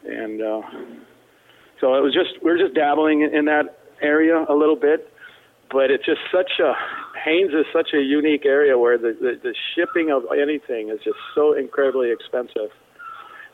and 0.07 0.43
uh, 0.43 0.63
so 1.81 1.95
it 1.95 2.03
was 2.03 2.15
just 2.15 2.43
we're 2.43 2.59
just 2.59 2.75
dabbling 2.75 3.23
in, 3.23 3.35
in 3.35 3.45
that 3.45 3.79
area 4.01 4.45
a 4.49 4.55
little 4.55 4.77
bit, 4.77 5.13
but 5.71 5.91
it's 5.91 6.05
just 6.05 6.21
such 6.33 6.59
a 6.61 6.73
Haines 7.23 7.53
is 7.53 7.67
such 7.73 7.91
a 7.95 8.01
unique 8.01 8.45
area 8.45 8.79
where 8.79 8.99
the, 8.99 9.17
the 9.21 9.39
the 9.43 9.55
shipping 9.75 10.11
of 10.11 10.23
anything 10.33 10.89
is 10.89 10.99
just 11.05 11.19
so 11.35 11.53
incredibly 11.53 12.11
expensive. 12.11 12.71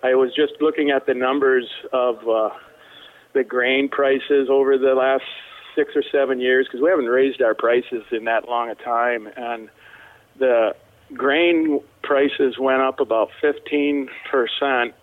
I 0.02 0.14
was 0.14 0.34
just 0.34 0.54
looking 0.60 0.90
at 0.90 1.06
the 1.06 1.14
numbers 1.14 1.68
of 1.92 2.16
uh, 2.26 2.50
the 3.34 3.44
grain 3.44 3.88
prices 3.88 4.48
over 4.50 4.78
the 4.78 4.94
last 4.94 5.24
six 5.74 5.94
or 5.94 6.02
seven 6.10 6.40
years 6.40 6.66
because 6.66 6.80
we 6.80 6.90
haven't 6.90 7.06
raised 7.06 7.42
our 7.42 7.54
prices 7.54 8.04
in 8.10 8.24
that 8.24 8.48
long 8.48 8.70
a 8.70 8.74
time, 8.74 9.28
and 9.36 9.68
the 10.38 10.74
grain 11.14 11.80
prices 12.02 12.58
went 12.58 12.82
up 12.82 13.00
about 13.00 13.30
15 13.40 14.08
percent, 14.30 14.94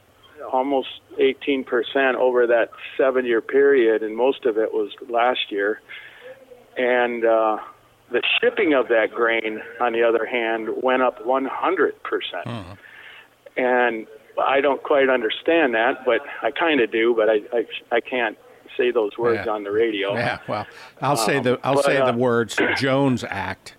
almost 0.51 0.87
18 1.17 1.63
percent 1.63 2.17
over 2.17 2.47
that 2.47 2.69
seven-year 2.97 3.41
period, 3.41 4.03
and 4.03 4.15
most 4.15 4.45
of 4.45 4.57
it 4.57 4.73
was 4.73 4.91
last 5.09 5.51
year. 5.51 5.81
And 6.77 7.25
uh, 7.25 7.57
the 8.11 8.21
shipping 8.39 8.73
of 8.73 8.87
that 8.89 9.11
grain, 9.11 9.61
on 9.81 9.93
the 9.93 10.03
other 10.03 10.25
hand, 10.25 10.69
went 10.81 11.01
up 11.01 11.25
100 11.25 12.03
percent. 12.03 12.45
And 13.57 14.07
I 14.39 14.61
don't 14.61 14.83
quite 14.83 15.09
understand 15.09 15.73
that, 15.73 16.05
but 16.05 16.21
I 16.43 16.51
kind 16.51 16.79
of 16.79 16.91
do, 16.91 17.15
but 17.15 17.27
I, 17.29 17.39
I 17.51 17.65
I 17.97 17.99
can't 18.01 18.37
say 18.75 18.91
those 18.91 19.17
words 19.17 19.41
Yeah. 19.45 19.51
on 19.53 19.63
the 19.63 19.71
radio. 19.71 20.13
Yeah, 20.13 20.39
well, 20.47 20.67
I'll 21.01 21.17
say 21.17 21.39
the 21.39 21.59
I'll 21.63 21.75
but, 21.75 21.85
say 21.85 21.97
uh, 21.97 22.11
the 22.11 22.17
words 22.17 22.57
Jones 22.77 23.23
Act. 23.29 23.75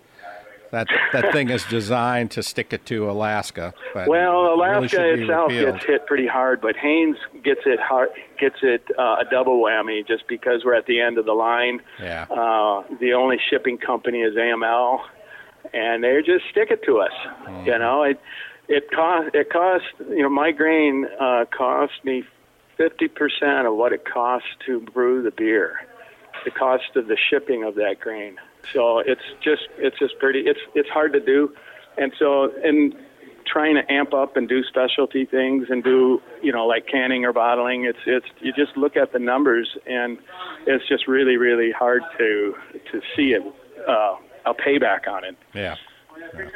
That 0.71 0.87
that 1.13 1.31
thing 1.33 1.49
is 1.49 1.63
designed 1.65 2.29
to 2.31 2.43
stick 2.43 2.73
it 2.73 2.85
to 2.87 3.09
Alaska. 3.09 3.73
Well, 3.95 4.05
it 4.05 4.13
really 4.13 4.53
Alaska 4.53 5.13
itself 5.13 5.49
repealed. 5.49 5.73
gets 5.75 5.85
hit 5.85 6.05
pretty 6.05 6.27
hard, 6.27 6.61
but 6.61 6.75
Haines 6.75 7.17
gets 7.43 7.61
it 7.65 7.79
hard, 7.79 8.09
gets 8.39 8.57
it 8.61 8.83
uh, 8.97 9.17
a 9.19 9.25
double 9.31 9.59
whammy 9.63 10.07
just 10.07 10.27
because 10.27 10.63
we're 10.63 10.75
at 10.75 10.85
the 10.85 11.01
end 11.01 11.17
of 11.17 11.25
the 11.25 11.33
line. 11.33 11.81
Yeah. 11.99 12.27
Uh, 12.29 12.83
the 12.99 13.13
only 13.13 13.39
shipping 13.49 13.79
company 13.79 14.19
is 14.21 14.35
AML, 14.35 14.99
and 15.73 16.03
they 16.03 16.21
just 16.23 16.45
stick 16.51 16.69
it 16.69 16.83
to 16.85 16.99
us. 16.99 17.13
Mm. 17.47 17.65
You 17.65 17.79
know, 17.79 18.03
it 18.03 18.19
it 18.67 18.91
cost 18.91 19.33
it 19.33 19.49
cost 19.51 19.85
you 20.07 20.21
know 20.21 20.29
my 20.29 20.51
grain 20.51 21.07
uh, 21.19 21.45
cost 21.45 21.93
me 22.03 22.23
fifty 22.79 23.07
percent 23.07 23.67
of 23.67 23.75
what 23.75 23.93
it 23.93 24.05
costs 24.05 24.47
to 24.65 24.79
brew 24.79 25.21
the 25.21 25.31
beer, 25.31 25.81
the 26.45 26.51
cost 26.51 26.95
of 26.95 27.07
the 27.07 27.17
shipping 27.29 27.63
of 27.63 27.75
that 27.75 27.99
grain. 27.99 28.37
So 28.73 28.99
it's 28.99 29.21
just 29.43 29.63
it's 29.77 29.99
just 29.99 30.17
pretty 30.19 30.39
it's 30.39 30.59
it's 30.73 30.89
hard 30.89 31.13
to 31.13 31.19
do, 31.19 31.53
and 31.97 32.11
so 32.17 32.51
and 32.63 32.95
trying 33.45 33.75
to 33.75 33.91
amp 33.91 34.13
up 34.13 34.37
and 34.37 34.47
do 34.47 34.63
specialty 34.63 35.25
things 35.25 35.67
and 35.69 35.83
do 35.83 36.21
you 36.41 36.51
know 36.51 36.67
like 36.67 36.85
canning 36.85 37.25
or 37.25 37.33
bottling 37.33 37.83
it's 37.85 37.97
it's 38.05 38.27
you 38.41 38.53
just 38.53 38.77
look 38.77 38.95
at 38.95 39.11
the 39.11 39.17
numbers 39.17 39.75
and 39.87 40.19
it's 40.67 40.87
just 40.87 41.07
really 41.07 41.35
really 41.35 41.71
hard 41.71 42.03
to 42.15 42.53
to 42.91 43.01
see 43.15 43.31
it 43.33 43.41
uh, 43.87 44.15
a 44.45 44.53
payback 44.53 45.07
on 45.07 45.23
it. 45.23 45.35
Yeah. 45.53 45.75
Yeah. 46.33 46.49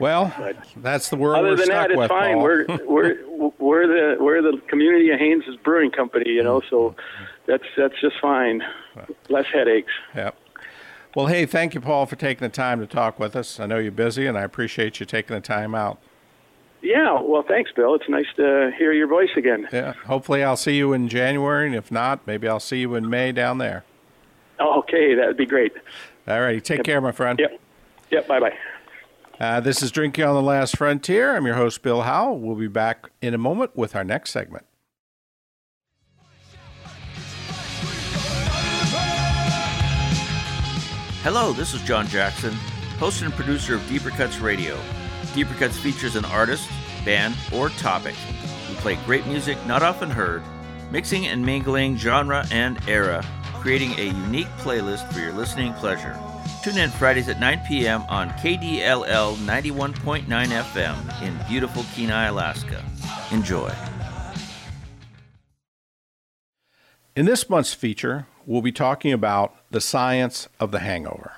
Well, 0.00 0.34
that's 0.76 1.10
the 1.10 1.16
world 1.16 1.40
Other 1.40 1.50
we're 1.50 1.56
than 1.56 1.68
that, 1.68 1.90
it's 1.90 2.08
fine. 2.08 2.36
Paul. 2.36 2.42
We're 2.42 2.66
we're 2.86 3.18
we're 3.58 3.86
the 3.86 4.16
we're 4.22 4.42
the 4.42 4.60
community 4.68 5.10
of 5.10 5.18
Haines's 5.18 5.56
Brewing 5.56 5.90
Company, 5.90 6.30
you 6.30 6.42
know. 6.42 6.62
So 6.70 6.96
that's 7.46 7.64
that's 7.76 8.00
just 8.00 8.16
fine. 8.20 8.62
Less 9.28 9.46
headaches. 9.52 9.92
Yep. 10.14 10.36
Well, 11.14 11.26
hey, 11.26 11.44
thank 11.44 11.74
you, 11.74 11.80
Paul, 11.80 12.06
for 12.06 12.16
taking 12.16 12.46
the 12.46 12.54
time 12.54 12.80
to 12.80 12.86
talk 12.86 13.18
with 13.18 13.34
us. 13.34 13.58
I 13.58 13.66
know 13.66 13.78
you're 13.78 13.92
busy, 13.92 14.26
and 14.26 14.38
I 14.38 14.42
appreciate 14.42 15.00
you 15.00 15.06
taking 15.06 15.34
the 15.34 15.40
time 15.40 15.74
out. 15.74 15.98
Yeah. 16.82 17.20
Well, 17.20 17.42
thanks, 17.46 17.72
Bill. 17.72 17.94
It's 17.94 18.08
nice 18.08 18.32
to 18.36 18.72
hear 18.78 18.92
your 18.92 19.08
voice 19.08 19.30
again. 19.36 19.68
Yeah. 19.72 19.92
Hopefully, 20.06 20.42
I'll 20.42 20.56
see 20.56 20.76
you 20.76 20.92
in 20.92 21.08
January, 21.08 21.66
and 21.66 21.74
if 21.74 21.90
not, 21.90 22.26
maybe 22.26 22.48
I'll 22.48 22.60
see 22.60 22.80
you 22.80 22.94
in 22.94 23.10
May 23.10 23.32
down 23.32 23.58
there. 23.58 23.84
Okay, 24.60 25.14
that'd 25.14 25.36
be 25.36 25.46
great. 25.46 25.72
All 26.28 26.40
righty. 26.40 26.60
Take 26.60 26.84
care, 26.84 27.00
my 27.00 27.12
friend. 27.12 27.38
Yep. 27.38 27.60
Yep. 28.10 28.28
Bye 28.28 28.40
bye. 28.40 28.56
Uh, 29.40 29.58
this 29.58 29.82
is 29.82 29.90
Drinking 29.90 30.22
on 30.24 30.34
the 30.34 30.42
Last 30.42 30.76
Frontier. 30.76 31.34
I'm 31.34 31.46
your 31.46 31.54
host, 31.54 31.80
Bill 31.80 32.02
Howell. 32.02 32.40
We'll 32.40 32.56
be 32.56 32.68
back 32.68 33.08
in 33.22 33.32
a 33.32 33.38
moment 33.38 33.74
with 33.74 33.96
our 33.96 34.04
next 34.04 34.32
segment. 34.32 34.66
Hello, 41.22 41.54
this 41.54 41.72
is 41.72 41.80
John 41.84 42.06
Jackson, 42.08 42.52
host 42.98 43.22
and 43.22 43.32
producer 43.32 43.76
of 43.76 43.88
Deeper 43.88 44.10
Cuts 44.10 44.40
Radio. 44.40 44.78
Deeper 45.34 45.54
Cuts 45.54 45.78
features 45.78 46.16
an 46.16 46.26
artist, 46.26 46.68
band, 47.06 47.34
or 47.50 47.70
topic. 47.70 48.16
We 48.68 48.74
play 48.76 48.98
great 49.06 49.26
music 49.26 49.56
not 49.66 49.82
often 49.82 50.10
heard, 50.10 50.42
mixing 50.90 51.26
and 51.26 51.44
mingling 51.44 51.96
genre 51.96 52.46
and 52.50 52.78
era, 52.86 53.24
creating 53.54 53.98
a 53.98 54.04
unique 54.04 54.48
playlist 54.58 55.10
for 55.10 55.20
your 55.20 55.32
listening 55.32 55.72
pleasure. 55.74 56.18
Tune 56.62 56.76
in 56.76 56.90
Fridays 56.90 57.30
at 57.30 57.40
9 57.40 57.62
p.m. 57.66 58.02
on 58.10 58.28
KDLL 58.32 59.34
91.9 59.36 60.26
FM 60.26 61.22
in 61.22 61.48
beautiful 61.48 61.86
Kenai, 61.94 62.26
Alaska. 62.26 62.84
Enjoy. 63.30 63.72
In 67.16 67.24
this 67.24 67.48
month's 67.48 67.72
feature, 67.72 68.26
we'll 68.44 68.60
be 68.60 68.72
talking 68.72 69.10
about 69.10 69.56
the 69.70 69.80
science 69.80 70.48
of 70.58 70.70
the 70.70 70.80
hangover. 70.80 71.36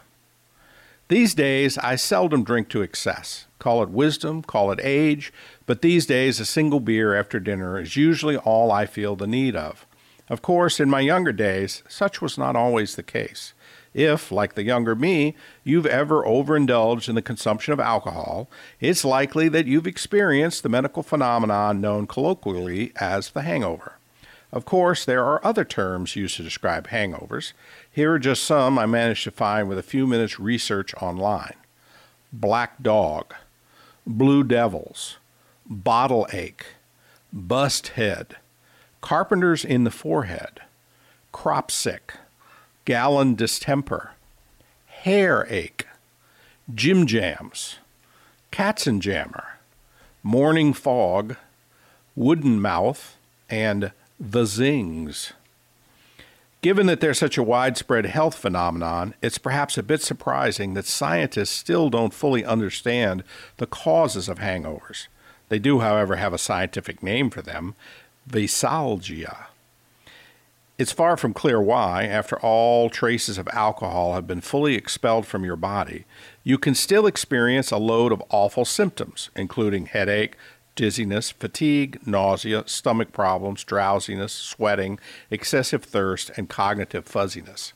These 1.07 1.35
days, 1.35 1.79
I 1.79 1.95
seldom 1.95 2.43
drink 2.43 2.69
to 2.71 2.83
excess. 2.83 3.47
Call 3.61 3.81
it 3.85 3.91
wisdom, 3.91 4.43
call 4.43 4.73
it 4.73 4.81
age, 4.83 5.33
but 5.67 5.83
these 5.83 6.05
days, 6.05 6.41
a 6.41 6.45
single 6.45 6.81
beer 6.81 7.15
after 7.15 7.39
dinner 7.39 7.79
is 7.79 7.97
usually 7.97 8.37
all 8.37 8.73
I 8.73 8.87
feel 8.87 9.15
the 9.15 9.29
need 9.29 9.55
of. 9.55 9.87
Of 10.29 10.43
course, 10.43 10.81
in 10.81 10.91
my 10.91 10.99
younger 11.01 11.33
days, 11.33 11.85
such 11.89 12.21
was 12.21 12.37
not 12.37 12.57
always 12.57 12.97
the 12.97 13.05
case. 13.05 13.53
If, 13.95 14.33
like 14.33 14.55
the 14.55 14.63
younger 14.63 14.95
me, 14.95 15.37
you've 15.65 15.87
ever 15.87 16.27
overindulged 16.27 17.09
in 17.09 17.15
the 17.15 17.23
consumption 17.23 17.73
of 17.73 17.81
alcohol, 17.81 18.49
it's 18.81 19.05
likely 19.05 19.49
that 19.49 19.67
you've 19.67 19.87
experienced 19.87 20.63
the 20.63 20.69
medical 20.69 21.03
phenomenon 21.03 21.81
known 21.81 22.07
colloquially 22.07 22.93
as 22.97 23.31
the 23.31 23.43
hangover. 23.43 23.99
Of 24.53 24.65
course, 24.65 25.05
there 25.05 25.25
are 25.25 25.45
other 25.45 25.65
terms 25.65 26.17
used 26.17 26.37
to 26.37 26.43
describe 26.43 26.89
hangovers. 26.89 27.53
Here 27.91 28.13
are 28.13 28.19
just 28.19 28.45
some 28.45 28.79
I 28.79 28.87
managed 28.87 29.25
to 29.25 29.31
find 29.31 29.69
with 29.69 29.79
a 29.79 29.83
few 29.83 30.07
minutes 30.07 30.39
research 30.39 30.95
online 31.01 31.55
black 32.33 32.83
dog, 32.83 33.35
blue 34.07 34.43
devils, 34.43 35.19
bottle 35.67 36.27
ache, 36.33 36.65
bust 37.31 37.89
head, 37.89 38.37
carpenters 39.03 39.65
in 39.65 39.85
the 39.85 39.91
forehead, 39.91 40.61
crop 41.31 41.71
sick, 41.71 42.15
gallon 42.85 43.35
distemper, 43.35 44.13
hair 44.87 45.47
ache, 45.49 45.87
Jim 46.75 47.07
jams, 47.07 47.77
Katzenjammer, 48.51 49.45
morning 50.23 50.73
fog, 50.73 51.37
wooden 52.15 52.61
mouth, 52.61 53.17
and 53.49 53.93
the 54.19 54.45
zings. 54.45 55.33
Given 56.61 56.87
that 56.87 57.01
they're 57.01 57.15
such 57.15 57.37
a 57.37 57.43
widespread 57.43 58.07
health 58.07 58.37
phenomenon, 58.37 59.15
it's 59.21 59.39
perhaps 59.39 59.77
a 59.77 59.83
bit 59.83 60.01
surprising 60.01 60.75
that 60.75 60.87
scientists 60.87 61.51
still 61.51 61.91
don't 61.91 62.15
fully 62.15 62.45
understand 62.45 63.25
the 63.57 63.67
causes 63.67 64.29
of 64.29 64.39
hangovers. 64.39 65.09
They 65.49 65.59
do, 65.59 65.81
however, 65.81 66.17
have 66.17 66.33
a 66.33 66.39
scientific 66.39 67.03
name 67.03 67.31
for 67.31 67.43
them 67.43 67.75
veisalgia. 68.31 69.47
It's 70.83 70.91
far 70.91 71.17
from 71.17 71.33
clear 71.33 71.61
why, 71.61 72.07
after 72.07 72.41
all 72.41 72.91
traces 72.91 73.39
of 73.39 73.47
alcohol 73.53 74.15
have 74.15 74.27
been 74.27 74.41
fully 74.41 74.75
expelled 74.75 75.27
from 75.27 75.45
your 75.45 75.55
body, 75.55 76.07
you 76.43 76.59
can 76.59 76.75
still 76.75 77.07
experience 77.07 77.71
a 77.71 77.77
load 77.77 78.11
of 78.11 78.21
awful 78.31 78.65
symptoms, 78.65 79.31
including 79.37 79.87
headache, 79.87 80.37
dizziness, 80.75 81.31
fatigue, 81.31 82.05
nausea, 82.05 82.65
stomach 82.67 83.13
problems, 83.13 83.63
drowsiness, 83.63 84.33
sweating, 84.33 84.99
excessive 85.31 85.85
thirst, 85.85 86.33
and 86.37 86.49
cognitive 86.49 87.07
fuzziness. 87.07 87.75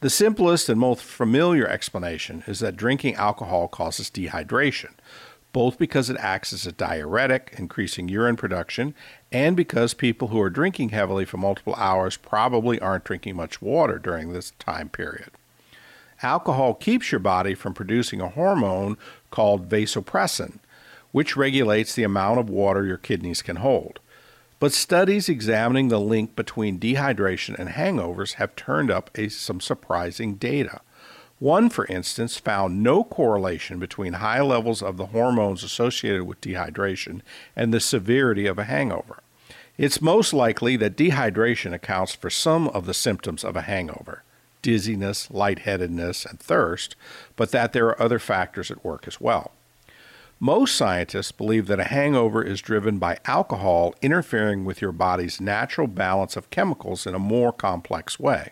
The 0.00 0.10
simplest 0.10 0.68
and 0.68 0.80
most 0.80 1.04
familiar 1.04 1.68
explanation 1.68 2.42
is 2.48 2.58
that 2.58 2.76
drinking 2.76 3.14
alcohol 3.14 3.68
causes 3.68 4.10
dehydration, 4.10 4.94
both 5.56 5.78
because 5.78 6.10
it 6.10 6.18
acts 6.20 6.52
as 6.52 6.66
a 6.66 6.72
diuretic, 6.72 7.54
increasing 7.56 8.10
urine 8.10 8.36
production, 8.36 8.94
and 9.32 9.56
because 9.56 9.94
people 9.94 10.28
who 10.28 10.38
are 10.38 10.50
drinking 10.50 10.90
heavily 10.90 11.24
for 11.24 11.38
multiple 11.38 11.74
hours 11.76 12.18
probably 12.18 12.78
aren't 12.78 13.04
drinking 13.04 13.34
much 13.34 13.62
water 13.62 13.98
during 13.98 14.34
this 14.34 14.52
time 14.58 14.90
period. 14.90 15.30
Alcohol 16.22 16.74
keeps 16.74 17.10
your 17.10 17.20
body 17.20 17.54
from 17.54 17.72
producing 17.72 18.20
a 18.20 18.28
hormone 18.28 18.98
called 19.30 19.66
vasopressin, 19.66 20.58
which 21.10 21.38
regulates 21.38 21.94
the 21.94 22.02
amount 22.02 22.38
of 22.38 22.50
water 22.50 22.84
your 22.84 22.98
kidneys 22.98 23.40
can 23.40 23.56
hold. 23.56 23.98
But 24.60 24.74
studies 24.74 25.26
examining 25.26 25.88
the 25.88 25.98
link 25.98 26.36
between 26.36 26.78
dehydration 26.78 27.58
and 27.58 27.70
hangovers 27.70 28.34
have 28.34 28.56
turned 28.56 28.90
up 28.90 29.08
a, 29.14 29.30
some 29.30 29.62
surprising 29.62 30.34
data. 30.34 30.82
One, 31.38 31.68
for 31.68 31.84
instance, 31.86 32.38
found 32.38 32.82
no 32.82 33.04
correlation 33.04 33.78
between 33.78 34.14
high 34.14 34.40
levels 34.40 34.82
of 34.82 34.96
the 34.96 35.06
hormones 35.06 35.62
associated 35.62 36.24
with 36.24 36.40
dehydration 36.40 37.20
and 37.54 37.74
the 37.74 37.80
severity 37.80 38.46
of 38.46 38.58
a 38.58 38.64
hangover. 38.64 39.20
It's 39.76 40.00
most 40.00 40.32
likely 40.32 40.76
that 40.78 40.96
dehydration 40.96 41.74
accounts 41.74 42.14
for 42.14 42.30
some 42.30 42.68
of 42.68 42.86
the 42.86 42.94
symptoms 42.94 43.44
of 43.44 43.56
a 43.56 43.62
hangover 43.62 44.22
dizziness, 44.62 45.30
lightheadedness, 45.30 46.26
and 46.26 46.40
thirst, 46.40 46.96
but 47.36 47.52
that 47.52 47.72
there 47.72 47.86
are 47.86 48.02
other 48.02 48.18
factors 48.18 48.68
at 48.68 48.84
work 48.84 49.06
as 49.06 49.20
well. 49.20 49.52
Most 50.40 50.74
scientists 50.74 51.30
believe 51.30 51.68
that 51.68 51.78
a 51.78 51.84
hangover 51.84 52.42
is 52.42 52.60
driven 52.60 52.98
by 52.98 53.18
alcohol 53.26 53.94
interfering 54.02 54.64
with 54.64 54.82
your 54.82 54.90
body's 54.90 55.40
natural 55.40 55.86
balance 55.86 56.36
of 56.36 56.50
chemicals 56.50 57.06
in 57.06 57.14
a 57.14 57.18
more 57.20 57.52
complex 57.52 58.18
way. 58.18 58.50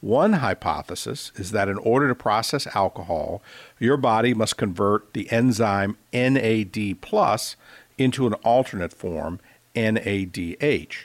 One 0.00 0.34
hypothesis 0.34 1.30
is 1.36 1.50
that 1.50 1.68
in 1.68 1.76
order 1.76 2.08
to 2.08 2.14
process 2.14 2.66
alcohol, 2.74 3.42
your 3.78 3.98
body 3.98 4.32
must 4.32 4.56
convert 4.56 5.12
the 5.12 5.30
enzyme 5.30 5.98
NAD 6.12 7.02
plus 7.02 7.56
into 7.98 8.26
an 8.26 8.32
alternate 8.34 8.94
form, 8.94 9.40
NADH. 9.74 11.04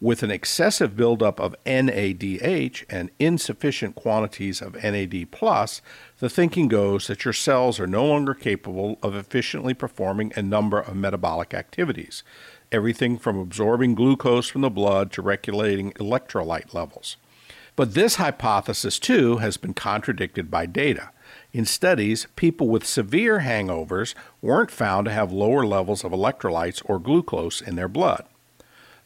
With 0.00 0.24
an 0.24 0.32
excessive 0.32 0.96
buildup 0.96 1.38
of 1.38 1.54
NADH 1.64 2.84
and 2.90 3.10
insufficient 3.20 3.94
quantities 3.94 4.60
of 4.60 4.74
NAD 4.74 5.30
plus, 5.30 5.80
the 6.18 6.28
thinking 6.28 6.66
goes 6.66 7.06
that 7.06 7.24
your 7.24 7.32
cells 7.32 7.78
are 7.78 7.86
no 7.86 8.04
longer 8.04 8.34
capable 8.34 8.98
of 9.00 9.14
efficiently 9.14 9.74
performing 9.74 10.32
a 10.34 10.42
number 10.42 10.80
of 10.80 10.96
metabolic 10.96 11.54
activities, 11.54 12.24
everything 12.72 13.16
from 13.16 13.38
absorbing 13.38 13.94
glucose 13.94 14.48
from 14.48 14.62
the 14.62 14.70
blood 14.70 15.12
to 15.12 15.22
regulating 15.22 15.92
electrolyte 15.92 16.74
levels. 16.74 17.16
But 17.76 17.94
this 17.94 18.16
hypothesis, 18.16 18.98
too, 18.98 19.38
has 19.38 19.56
been 19.56 19.74
contradicted 19.74 20.50
by 20.50 20.66
data. 20.66 21.10
In 21.52 21.64
studies, 21.64 22.26
people 22.36 22.68
with 22.68 22.86
severe 22.86 23.40
hangovers 23.40 24.14
weren't 24.40 24.70
found 24.70 25.06
to 25.06 25.12
have 25.12 25.32
lower 25.32 25.66
levels 25.66 26.04
of 26.04 26.12
electrolytes 26.12 26.82
or 26.84 26.98
glucose 27.00 27.60
in 27.60 27.74
their 27.74 27.88
blood. 27.88 28.24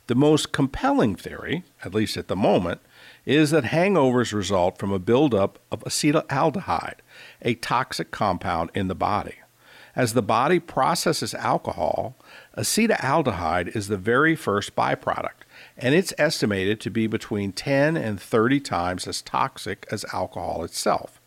The 0.07 0.15
most 0.15 0.53
compelling 0.53 1.15
theory, 1.15 1.65
at 1.85 1.95
least 1.95 2.17
at 2.17 2.29
the 2.29 2.37
moment, 2.37 2.81
is 3.27 3.51
that 3.51 3.65
hangovers 3.65 4.33
result 4.33 4.79
from 4.79 4.93
a 4.93 4.99
buildup 4.99 5.59
of 5.71 5.85
acetaldehyde, 5.85 7.01
a 7.43 7.55
toxic 7.55 8.11
compound 8.11 8.71
in 8.75 8.89
the 8.89 8.95
body. 8.95 9.37
As 9.95 10.15
the 10.15 10.23
body 10.23 10.61
processes 10.61 11.35
alcohol, 11.35 12.17
acetaldehyde 12.57 13.77
is 13.77 13.89
the 13.89 13.99
very 13.99 14.35
first 14.35 14.75
byproduct, 14.75 15.38
and 15.79 15.95
it's 15.95 16.13
estimated 16.19 16.81
to 16.81 16.91
be 16.91 17.07
between 17.07 17.53
10 17.53 17.97
and 17.97 18.21
30 18.21 18.61
times 18.61 19.07
as 19.07 19.23
toxic 19.23 19.87
as 19.93 20.05
alcohol 20.13 20.65
itself. 20.65 21.21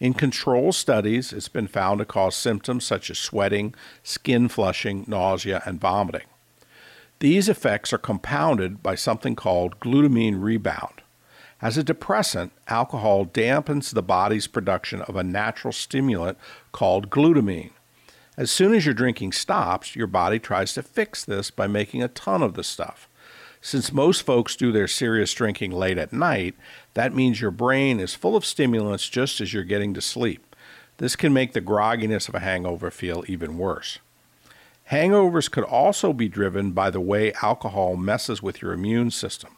In 0.00 0.14
control 0.14 0.72
studies, 0.72 1.32
it's 1.32 1.48
been 1.48 1.68
found 1.68 2.00
to 2.00 2.04
cause 2.04 2.34
symptoms 2.34 2.84
such 2.84 3.08
as 3.08 3.18
sweating, 3.18 3.74
skin 4.02 4.48
flushing, 4.48 5.04
nausea, 5.06 5.62
and 5.64 5.80
vomiting. 5.80 6.26
These 7.20 7.48
effects 7.48 7.92
are 7.92 7.98
compounded 7.98 8.82
by 8.82 8.96
something 8.96 9.36
called 9.36 9.78
glutamine 9.78 10.42
rebound. 10.42 11.02
As 11.60 11.78
a 11.78 11.84
depressant, 11.84 12.50
alcohol 12.66 13.24
dampens 13.24 13.94
the 13.94 14.02
body's 14.02 14.48
production 14.48 15.02
of 15.02 15.14
a 15.14 15.22
natural 15.22 15.72
stimulant 15.72 16.36
called 16.72 17.08
glutamine. 17.08 17.70
As 18.36 18.50
soon 18.50 18.74
as 18.74 18.84
your 18.84 18.94
drinking 18.94 19.30
stops, 19.30 19.94
your 19.94 20.08
body 20.08 20.40
tries 20.40 20.74
to 20.74 20.82
fix 20.82 21.24
this 21.24 21.52
by 21.52 21.68
making 21.68 22.02
a 22.02 22.08
ton 22.08 22.42
of 22.42 22.54
the 22.54 22.64
stuff. 22.64 23.08
Since 23.64 23.92
most 23.92 24.22
folks 24.26 24.56
do 24.56 24.72
their 24.72 24.88
serious 24.88 25.32
drinking 25.32 25.70
late 25.70 25.96
at 25.96 26.12
night, 26.12 26.56
that 26.94 27.14
means 27.14 27.40
your 27.40 27.52
brain 27.52 28.00
is 28.00 28.12
full 28.12 28.34
of 28.34 28.44
stimulants 28.44 29.08
just 29.08 29.40
as 29.40 29.54
you're 29.54 29.62
getting 29.62 29.94
to 29.94 30.00
sleep. 30.00 30.56
This 30.96 31.14
can 31.14 31.32
make 31.32 31.52
the 31.52 31.60
grogginess 31.60 32.28
of 32.28 32.34
a 32.34 32.40
hangover 32.40 32.90
feel 32.90 33.24
even 33.28 33.58
worse. 33.58 34.00
Hangovers 34.90 35.48
could 35.48 35.62
also 35.62 36.12
be 36.12 36.28
driven 36.28 36.72
by 36.72 36.90
the 36.90 37.00
way 37.00 37.32
alcohol 37.40 37.94
messes 37.94 38.42
with 38.42 38.60
your 38.60 38.72
immune 38.72 39.12
system. 39.12 39.56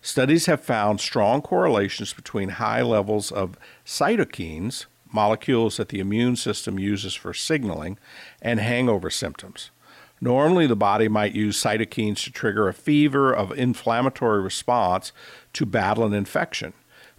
Studies 0.00 0.46
have 0.46 0.62
found 0.62 1.00
strong 1.00 1.42
correlations 1.42 2.14
between 2.14 2.48
high 2.48 2.80
levels 2.80 3.30
of 3.30 3.58
cytokines, 3.84 4.86
molecules 5.12 5.76
that 5.76 5.90
the 5.90 6.00
immune 6.00 6.36
system 6.36 6.78
uses 6.78 7.14
for 7.14 7.34
signaling, 7.34 7.98
and 8.40 8.58
hangover 8.58 9.10
symptoms. 9.10 9.70
Normally, 10.20 10.66
the 10.66 10.76
body 10.76 11.08
might 11.08 11.34
use 11.34 11.62
cytokines 11.62 12.22
to 12.24 12.32
trigger 12.32 12.68
a 12.68 12.74
fever 12.74 13.32
of 13.32 13.52
inflammatory 13.52 14.40
response 14.40 15.12
to 15.52 15.66
battle 15.66 16.04
an 16.04 16.14
infection. 16.14 16.72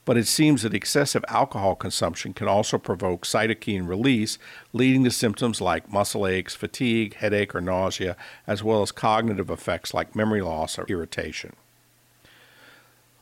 But 0.05 0.17
it 0.17 0.27
seems 0.27 0.61
that 0.61 0.73
excessive 0.73 1.25
alcohol 1.27 1.75
consumption 1.75 2.33
can 2.33 2.47
also 2.47 2.77
provoke 2.77 3.25
cytokine 3.25 3.87
release, 3.87 4.37
leading 4.71 5.03
to 5.03 5.11
symptoms 5.11 5.61
like 5.61 5.91
muscle 5.91 6.27
aches, 6.27 6.53
fatigue, 6.53 7.15
headache, 7.15 7.55
or 7.55 7.61
nausea, 7.61 8.15
as 8.45 8.63
well 8.63 8.83
as 8.83 8.91
cognitive 8.91 9.49
effects 9.49 9.93
like 9.93 10.15
memory 10.15 10.41
loss 10.41 10.77
or 10.77 10.85
irritation. 10.87 11.55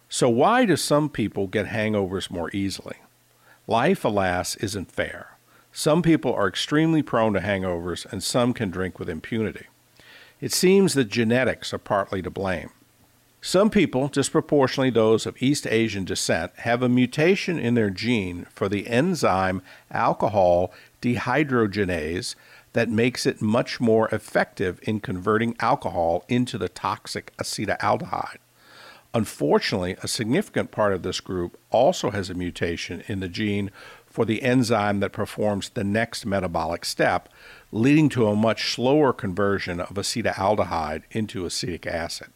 So, 0.09 0.29
why 0.29 0.65
do 0.65 0.75
some 0.75 1.09
people 1.09 1.47
get 1.47 1.67
hangovers 1.67 2.29
more 2.29 2.51
easily? 2.53 2.97
Life, 3.65 4.03
alas, 4.03 4.55
isn't 4.57 4.91
fair. 4.91 5.33
Some 5.75 6.03
people 6.03 6.31
are 6.36 6.47
extremely 6.47 7.01
prone 7.01 7.33
to 7.33 7.39
hangovers, 7.39 8.05
and 8.05 8.23
some 8.23 8.53
can 8.53 8.69
drink 8.69 8.99
with 8.99 9.09
impunity. 9.09 9.65
It 10.39 10.51
seems 10.51 10.93
that 10.93 11.05
genetics 11.05 11.73
are 11.73 11.79
partly 11.79 12.21
to 12.21 12.29
blame. 12.29 12.69
Some 13.41 13.71
people, 13.71 14.07
disproportionately 14.07 14.91
those 14.91 15.25
of 15.25 15.36
East 15.41 15.65
Asian 15.65 16.05
descent, 16.05 16.51
have 16.59 16.83
a 16.83 16.88
mutation 16.88 17.57
in 17.57 17.73
their 17.73 17.89
gene 17.89 18.45
for 18.51 18.69
the 18.69 18.88
enzyme 18.88 19.63
alcohol 19.89 20.71
dehydrogenase 21.01 22.36
that 22.73 22.89
makes 22.89 23.25
it 23.25 23.41
much 23.41 23.81
more 23.81 24.07
effective 24.09 24.79
in 24.83 24.99
converting 24.99 25.55
alcohol 25.59 26.23
into 26.29 26.59
the 26.59 26.69
toxic 26.69 27.36
acetaldehyde. 27.38 28.38
Unfortunately, 29.15 29.95
a 30.01 30.07
significant 30.07 30.71
part 30.71 30.93
of 30.93 31.03
this 31.03 31.19
group 31.19 31.59
also 31.69 32.12
has 32.12 32.29
a 32.29 32.33
mutation 32.33 33.03
in 33.07 33.19
the 33.19 33.27
gene 33.27 33.71
for 34.13 34.26
the 34.26 34.43
enzyme 34.43 34.99
that 34.99 35.12
performs 35.12 35.69
the 35.69 35.84
next 35.84 36.23
metabolic 36.23 36.86
step, 36.86 37.28
leading 37.71 38.10
to 38.10 38.28
a 38.28 38.36
much 38.36 38.71
slower 38.71 39.12
conversion 39.12 39.80
of 39.80 39.95
acetaldehyde 39.95 41.02
into 41.10 41.47
acetic 41.47 41.88
acid. 41.88 42.28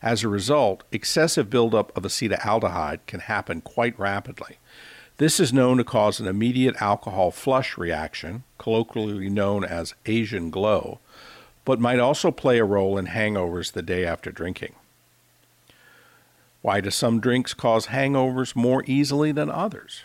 As 0.00 0.22
a 0.22 0.28
result, 0.28 0.84
excessive 0.92 1.50
buildup 1.50 1.94
of 1.96 2.04
acetaldehyde 2.04 3.00
can 3.08 3.18
happen 3.18 3.60
quite 3.60 3.98
rapidly. 3.98 4.58
This 5.16 5.40
is 5.40 5.52
known 5.52 5.78
to 5.78 5.84
cause 5.84 6.20
an 6.20 6.28
immediate 6.28 6.80
alcohol 6.80 7.32
flush 7.32 7.76
reaction, 7.76 8.44
colloquially 8.56 9.28
known 9.28 9.64
as 9.64 9.94
Asian 10.06 10.48
glow, 10.50 11.00
but 11.64 11.80
might 11.80 11.98
also 11.98 12.30
play 12.30 12.58
a 12.58 12.64
role 12.64 12.96
in 12.96 13.06
hangovers 13.06 13.72
the 13.72 13.82
day 13.82 14.04
after 14.04 14.30
drinking. 14.30 14.76
Why 16.62 16.80
do 16.80 16.90
some 16.90 17.18
drinks 17.18 17.52
cause 17.52 17.86
hangovers 17.86 18.54
more 18.54 18.84
easily 18.86 19.32
than 19.32 19.50
others? 19.50 20.04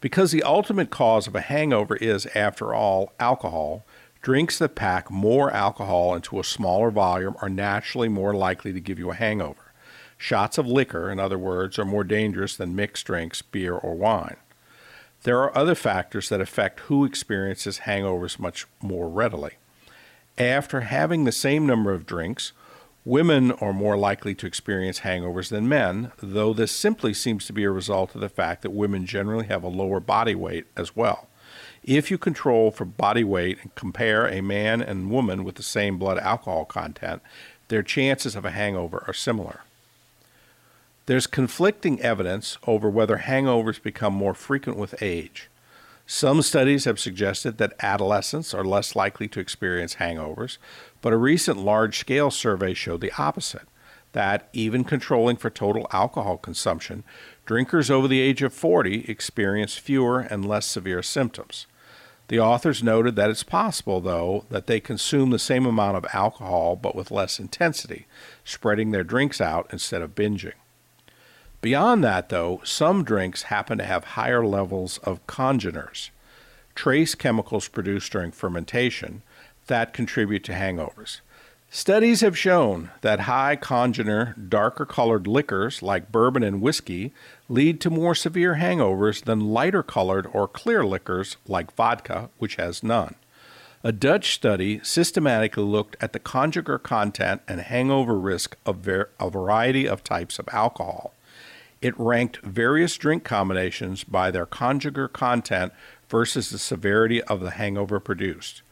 Because 0.00 0.30
the 0.30 0.42
ultimate 0.42 0.90
cause 0.90 1.26
of 1.26 1.34
a 1.34 1.40
hangover 1.40 1.96
is, 1.96 2.26
after 2.34 2.74
all, 2.74 3.12
alcohol, 3.18 3.84
Drinks 4.26 4.58
that 4.58 4.74
pack 4.74 5.08
more 5.08 5.52
alcohol 5.52 6.12
into 6.16 6.40
a 6.40 6.42
smaller 6.42 6.90
volume 6.90 7.36
are 7.40 7.48
naturally 7.48 8.08
more 8.08 8.34
likely 8.34 8.72
to 8.72 8.80
give 8.80 8.98
you 8.98 9.12
a 9.12 9.14
hangover. 9.14 9.72
Shots 10.18 10.58
of 10.58 10.66
liquor, 10.66 11.12
in 11.12 11.20
other 11.20 11.38
words, 11.38 11.78
are 11.78 11.84
more 11.84 12.02
dangerous 12.02 12.56
than 12.56 12.74
mixed 12.74 13.06
drinks, 13.06 13.40
beer, 13.40 13.74
or 13.74 13.94
wine. 13.94 14.34
There 15.22 15.38
are 15.38 15.56
other 15.56 15.76
factors 15.76 16.28
that 16.28 16.40
affect 16.40 16.80
who 16.80 17.04
experiences 17.04 17.82
hangovers 17.84 18.36
much 18.36 18.66
more 18.82 19.08
readily. 19.08 19.58
After 20.36 20.80
having 20.80 21.22
the 21.22 21.30
same 21.30 21.64
number 21.64 21.92
of 21.92 22.04
drinks, 22.04 22.50
women 23.06 23.52
are 23.52 23.72
more 23.72 23.96
likely 23.96 24.34
to 24.34 24.46
experience 24.46 25.00
hangovers 25.00 25.48
than 25.48 25.68
men, 25.68 26.10
though 26.18 26.52
this 26.52 26.72
simply 26.72 27.14
seems 27.14 27.46
to 27.46 27.52
be 27.52 27.62
a 27.62 27.70
result 27.70 28.14
of 28.14 28.20
the 28.20 28.28
fact 28.28 28.62
that 28.62 28.70
women 28.70 29.06
generally 29.06 29.46
have 29.46 29.62
a 29.62 29.68
lower 29.68 30.00
body 30.00 30.34
weight 30.34 30.66
as 30.76 30.94
well. 30.96 31.28
If 31.84 32.10
you 32.10 32.18
control 32.18 32.72
for 32.72 32.84
body 32.84 33.22
weight 33.22 33.58
and 33.62 33.72
compare 33.76 34.26
a 34.26 34.42
man 34.42 34.82
and 34.82 35.10
woman 35.10 35.44
with 35.44 35.54
the 35.54 35.62
same 35.62 35.98
blood 35.98 36.18
alcohol 36.18 36.64
content, 36.64 37.22
their 37.68 37.84
chances 37.84 38.34
of 38.34 38.44
a 38.44 38.50
hangover 38.50 39.04
are 39.06 39.14
similar. 39.14 39.60
There's 41.06 41.28
conflicting 41.28 42.00
evidence 42.02 42.58
over 42.66 42.90
whether 42.90 43.18
hangovers 43.18 43.80
become 43.80 44.14
more 44.14 44.34
frequent 44.34 44.76
with 44.76 45.00
age. 45.00 45.48
Some 46.06 46.40
studies 46.42 46.84
have 46.84 47.00
suggested 47.00 47.58
that 47.58 47.74
adolescents 47.80 48.54
are 48.54 48.64
less 48.64 48.94
likely 48.94 49.26
to 49.28 49.40
experience 49.40 49.96
hangovers, 49.96 50.58
but 51.02 51.12
a 51.12 51.16
recent 51.16 51.58
large 51.58 51.98
scale 51.98 52.30
survey 52.30 52.74
showed 52.74 53.00
the 53.00 53.12
opposite 53.18 53.68
that 54.12 54.48
even 54.52 54.84
controlling 54.84 55.36
for 55.36 55.50
total 55.50 55.86
alcohol 55.92 56.38
consumption, 56.38 57.04
drinkers 57.44 57.90
over 57.90 58.08
the 58.08 58.20
age 58.20 58.40
of 58.40 58.54
40 58.54 59.10
experience 59.10 59.76
fewer 59.76 60.20
and 60.20 60.46
less 60.46 60.64
severe 60.64 61.02
symptoms. 61.02 61.66
The 62.28 62.40
authors 62.40 62.82
noted 62.82 63.14
that 63.16 63.28
it's 63.28 63.42
possible, 63.42 64.00
though, 64.00 64.46
that 64.48 64.68
they 64.68 64.80
consume 64.80 65.30
the 65.30 65.38
same 65.38 65.66
amount 65.66 65.98
of 65.98 66.06
alcohol 66.14 66.76
but 66.76 66.96
with 66.96 67.10
less 67.10 67.38
intensity, 67.38 68.06
spreading 68.42 68.90
their 68.90 69.04
drinks 69.04 69.40
out 69.40 69.68
instead 69.70 70.02
of 70.02 70.14
binging. 70.14 70.54
Beyond 71.60 72.04
that, 72.04 72.28
though, 72.28 72.60
some 72.64 73.02
drinks 73.02 73.44
happen 73.44 73.78
to 73.78 73.84
have 73.84 74.04
higher 74.04 74.46
levels 74.46 74.98
of 74.98 75.26
congeners, 75.26 76.10
trace 76.74 77.14
chemicals 77.14 77.68
produced 77.68 78.12
during 78.12 78.30
fermentation, 78.30 79.22
that 79.66 79.92
contribute 79.92 80.44
to 80.44 80.52
hangovers. 80.52 81.20
Studies 81.68 82.20
have 82.20 82.38
shown 82.38 82.90
that 83.00 83.20
high 83.20 83.56
congener, 83.56 84.48
darker 84.48 84.86
colored 84.86 85.26
liquors 85.26 85.82
like 85.82 86.12
bourbon 86.12 86.44
and 86.44 86.62
whiskey 86.62 87.12
lead 87.48 87.80
to 87.80 87.90
more 87.90 88.14
severe 88.14 88.54
hangovers 88.54 89.24
than 89.24 89.50
lighter 89.52 89.82
colored 89.82 90.28
or 90.32 90.46
clear 90.46 90.84
liquors 90.84 91.36
like 91.46 91.74
vodka, 91.74 92.30
which 92.38 92.54
has 92.56 92.82
none. 92.82 93.16
A 93.82 93.92
Dutch 93.92 94.34
study 94.34 94.80
systematically 94.82 95.64
looked 95.64 95.96
at 96.00 96.12
the 96.12 96.20
congener 96.20 96.82
content 96.82 97.42
and 97.46 97.60
hangover 97.60 98.18
risk 98.18 98.56
of 98.64 98.76
ver- 98.76 99.10
a 99.20 99.28
variety 99.28 99.86
of 99.88 100.02
types 100.02 100.38
of 100.38 100.48
alcohol. 100.52 101.12
It 101.86 101.94
ranked 101.98 102.38
various 102.38 102.96
drink 102.96 103.22
combinations 103.22 104.02
by 104.02 104.32
their 104.32 104.44
congener 104.44 105.12
content 105.12 105.72
versus 106.08 106.50
the 106.50 106.58
severity 106.58 107.22
of 107.22 107.38
the 107.38 107.52
hangover 107.52 108.00
produced. 108.00 108.62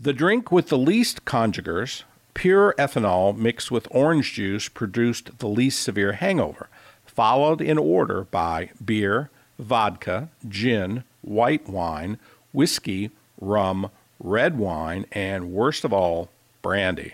The 0.00 0.14
drink 0.14 0.50
with 0.50 0.70
the 0.70 0.78
least 0.78 1.26
congeners, 1.26 2.04
pure 2.32 2.74
ethanol 2.78 3.36
mixed 3.36 3.70
with 3.70 3.86
orange 3.90 4.32
juice, 4.32 4.70
produced 4.70 5.36
the 5.36 5.48
least 5.48 5.82
severe 5.82 6.12
hangover 6.12 6.70
followed 7.04 7.60
in 7.60 7.76
order 7.76 8.24
by 8.24 8.70
beer, 8.82 9.28
vodka, 9.58 10.30
gin, 10.48 11.04
white 11.20 11.68
wine, 11.68 12.18
whiskey, 12.54 13.10
rum, 13.38 13.90
red 14.18 14.56
wine, 14.56 15.04
and 15.12 15.52
worst 15.52 15.84
of 15.84 15.92
all, 15.92 16.30
brandy. 16.62 17.12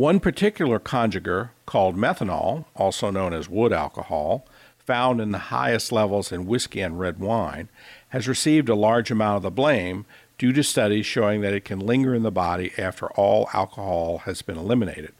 One 0.00 0.18
particular 0.18 0.80
congener, 0.80 1.50
called 1.66 1.94
methanol, 1.94 2.64
also 2.74 3.10
known 3.10 3.34
as 3.34 3.50
wood 3.50 3.70
alcohol, 3.70 4.46
found 4.78 5.20
in 5.20 5.30
the 5.30 5.50
highest 5.52 5.92
levels 5.92 6.32
in 6.32 6.46
whiskey 6.46 6.80
and 6.80 6.98
red 6.98 7.20
wine, 7.20 7.68
has 8.08 8.26
received 8.26 8.70
a 8.70 8.74
large 8.74 9.10
amount 9.10 9.36
of 9.36 9.42
the 9.42 9.50
blame 9.50 10.06
due 10.38 10.54
to 10.54 10.64
studies 10.64 11.04
showing 11.04 11.42
that 11.42 11.52
it 11.52 11.66
can 11.66 11.80
linger 11.80 12.14
in 12.14 12.22
the 12.22 12.30
body 12.30 12.72
after 12.78 13.08
all 13.08 13.50
alcohol 13.52 14.22
has 14.24 14.40
been 14.40 14.56
eliminated, 14.56 15.12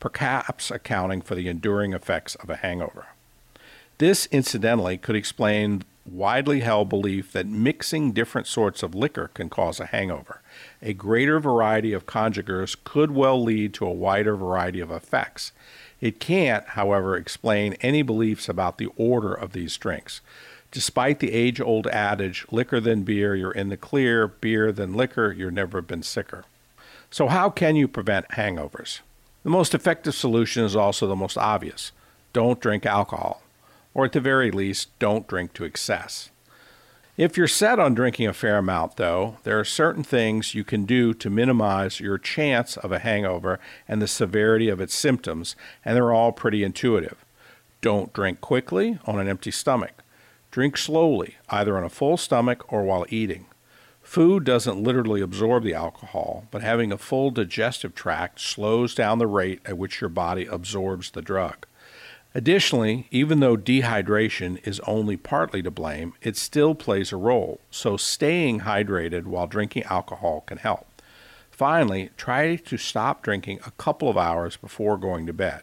perhaps 0.00 0.70
accounting 0.70 1.22
for 1.22 1.34
the 1.34 1.48
enduring 1.48 1.94
effects 1.94 2.34
of 2.34 2.50
a 2.50 2.56
hangover. 2.56 3.06
This, 3.96 4.26
incidentally, 4.26 4.98
could 4.98 5.16
explain 5.16 5.82
widely 6.08 6.60
held 6.60 6.88
belief 6.88 7.32
that 7.32 7.46
mixing 7.46 8.12
different 8.12 8.46
sorts 8.46 8.82
of 8.82 8.94
liquor 8.94 9.30
can 9.34 9.48
cause 9.48 9.80
a 9.80 9.86
hangover. 9.86 10.40
A 10.82 10.92
greater 10.92 11.40
variety 11.40 11.92
of 11.92 12.06
congeners 12.06 12.76
could 12.84 13.10
well 13.10 13.42
lead 13.42 13.74
to 13.74 13.86
a 13.86 13.92
wider 13.92 14.36
variety 14.36 14.80
of 14.80 14.90
effects. 14.90 15.52
It 16.00 16.20
can't, 16.20 16.66
however, 16.68 17.16
explain 17.16 17.74
any 17.80 18.02
beliefs 18.02 18.48
about 18.48 18.78
the 18.78 18.88
order 18.96 19.32
of 19.32 19.52
these 19.52 19.76
drinks. 19.76 20.20
Despite 20.70 21.20
the 21.20 21.32
age 21.32 21.60
old 21.60 21.86
adage, 21.86 22.44
liquor 22.50 22.80
than 22.80 23.02
beer, 23.02 23.34
you're 23.34 23.52
in 23.52 23.68
the 23.68 23.76
clear, 23.76 24.26
beer 24.26 24.72
than 24.72 24.94
liquor, 24.94 25.32
you've 25.32 25.54
never 25.54 25.80
been 25.80 26.02
sicker. 26.02 26.44
So, 27.10 27.28
how 27.28 27.50
can 27.50 27.76
you 27.76 27.88
prevent 27.88 28.28
hangovers? 28.30 29.00
The 29.42 29.50
most 29.50 29.74
effective 29.74 30.14
solution 30.14 30.64
is 30.64 30.76
also 30.76 31.06
the 31.06 31.16
most 31.16 31.38
obvious 31.38 31.92
don't 32.32 32.60
drink 32.60 32.84
alcohol 32.84 33.40
or 33.96 34.04
at 34.04 34.12
the 34.12 34.20
very 34.20 34.50
least, 34.50 34.90
don't 34.98 35.26
drink 35.26 35.54
to 35.54 35.64
excess. 35.64 36.28
If 37.16 37.38
you're 37.38 37.48
set 37.48 37.78
on 37.78 37.94
drinking 37.94 38.26
a 38.26 38.34
fair 38.34 38.58
amount, 38.58 38.98
though, 38.98 39.38
there 39.44 39.58
are 39.58 39.64
certain 39.64 40.04
things 40.04 40.54
you 40.54 40.64
can 40.64 40.84
do 40.84 41.14
to 41.14 41.30
minimize 41.30 41.98
your 41.98 42.18
chance 42.18 42.76
of 42.76 42.92
a 42.92 42.98
hangover 42.98 43.58
and 43.88 44.02
the 44.02 44.06
severity 44.06 44.68
of 44.68 44.82
its 44.82 44.94
symptoms, 44.94 45.56
and 45.82 45.96
they're 45.96 46.12
all 46.12 46.30
pretty 46.30 46.62
intuitive. 46.62 47.24
Don't 47.80 48.12
drink 48.12 48.42
quickly 48.42 48.98
on 49.06 49.18
an 49.18 49.28
empty 49.28 49.50
stomach. 49.50 50.02
Drink 50.50 50.76
slowly, 50.76 51.36
either 51.48 51.78
on 51.78 51.84
a 51.84 51.88
full 51.88 52.18
stomach 52.18 52.70
or 52.70 52.82
while 52.82 53.06
eating. 53.08 53.46
Food 54.02 54.44
doesn't 54.44 54.82
literally 54.82 55.22
absorb 55.22 55.64
the 55.64 55.72
alcohol, 55.72 56.44
but 56.50 56.60
having 56.60 56.92
a 56.92 56.98
full 56.98 57.30
digestive 57.30 57.94
tract 57.94 58.40
slows 58.42 58.94
down 58.94 59.18
the 59.18 59.26
rate 59.26 59.60
at 59.64 59.78
which 59.78 60.02
your 60.02 60.10
body 60.10 60.44
absorbs 60.44 61.12
the 61.12 61.22
drug. 61.22 61.66
Additionally, 62.36 63.08
even 63.10 63.40
though 63.40 63.56
dehydration 63.56 64.60
is 64.68 64.78
only 64.80 65.16
partly 65.16 65.62
to 65.62 65.70
blame, 65.70 66.12
it 66.20 66.36
still 66.36 66.74
plays 66.74 67.10
a 67.10 67.16
role, 67.16 67.62
so 67.70 67.96
staying 67.96 68.60
hydrated 68.60 69.24
while 69.24 69.46
drinking 69.46 69.84
alcohol 69.84 70.42
can 70.42 70.58
help. 70.58 70.86
Finally, 71.50 72.10
try 72.18 72.56
to 72.56 72.76
stop 72.76 73.22
drinking 73.22 73.60
a 73.64 73.70
couple 73.78 74.10
of 74.10 74.18
hours 74.18 74.58
before 74.58 74.98
going 74.98 75.24
to 75.24 75.32
bed. 75.32 75.62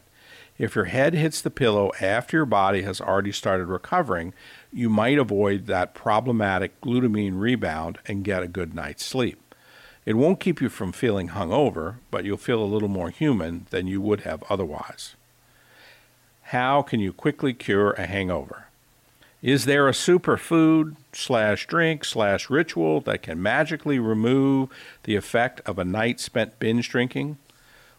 If 0.57 0.73
your 0.73 0.85
head 0.85 1.13
hits 1.13 1.41
the 1.41 1.51
pillow 1.51 1.91
after 2.01 2.37
your 2.37 2.47
body 2.47 2.81
has 2.81 2.99
already 2.99 3.33
started 3.33 3.67
recovering, 3.67 4.33
you 4.71 4.89
might 4.89 5.19
avoid 5.19 5.67
that 5.67 5.93
problematic 5.93 6.81
glutamine 6.81 7.39
rebound 7.39 7.99
and 8.07 8.23
get 8.23 8.41
a 8.41 8.47
good 8.47 8.73
night's 8.73 9.05
sleep. 9.05 9.53
It 10.07 10.15
won't 10.15 10.39
keep 10.39 10.59
you 10.59 10.69
from 10.69 10.91
feeling 10.91 11.29
hungover, 11.29 11.97
but 12.09 12.25
you'll 12.25 12.37
feel 12.37 12.63
a 12.63 12.65
little 12.65 12.89
more 12.89 13.11
human 13.11 13.67
than 13.69 13.85
you 13.85 14.01
would 14.01 14.21
have 14.21 14.43
otherwise. 14.49 15.13
How 16.53 16.83
can 16.83 16.99
you 16.99 17.11
quickly 17.13 17.51
cure 17.51 17.93
a 17.93 18.05
hangover? 18.05 18.67
Is 19.41 19.65
there 19.65 19.87
a 19.87 19.91
superfood 19.91 20.95
slash 21.11 21.65
drink 21.65 22.05
slash 22.05 22.47
ritual 22.47 23.01
that 23.01 23.23
can 23.23 23.41
magically 23.41 23.97
remove 23.97 24.69
the 25.01 25.15
effect 25.15 25.61
of 25.65 25.79
a 25.79 25.83
night 25.83 26.19
spent 26.19 26.59
binge 26.59 26.89
drinking? 26.89 27.39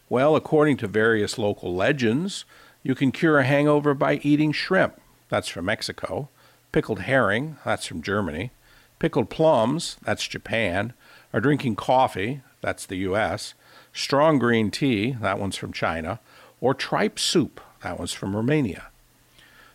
Well, 0.07 0.37
according 0.37 0.77
to 0.77 0.87
various 0.87 1.37
local 1.37 1.75
legends, 1.75 2.45
you 2.81 2.95
can 2.95 3.11
cure 3.11 3.39
a 3.39 3.43
hangover 3.43 3.93
by 3.93 4.21
eating 4.23 4.53
shrimp, 4.53 5.01
that's 5.27 5.49
from 5.49 5.65
Mexico, 5.65 6.29
pickled 6.71 7.01
herring, 7.01 7.57
that's 7.65 7.85
from 7.85 8.01
Germany, 8.01 8.51
pickled 8.99 9.29
plums, 9.29 9.97
that's 10.03 10.29
Japan, 10.29 10.93
or 11.33 11.41
drinking 11.41 11.75
coffee, 11.75 12.39
that's 12.61 12.85
the 12.85 12.99
US, 12.99 13.53
strong 13.91 14.39
green 14.39 14.71
tea, 14.71 15.11
that 15.19 15.39
one's 15.39 15.57
from 15.57 15.73
China, 15.73 16.21
or 16.61 16.73
tripe 16.73 17.19
soup, 17.19 17.59
that 17.85 17.99
one's 17.99 18.13
from 18.13 18.35
Romania. 18.35 18.87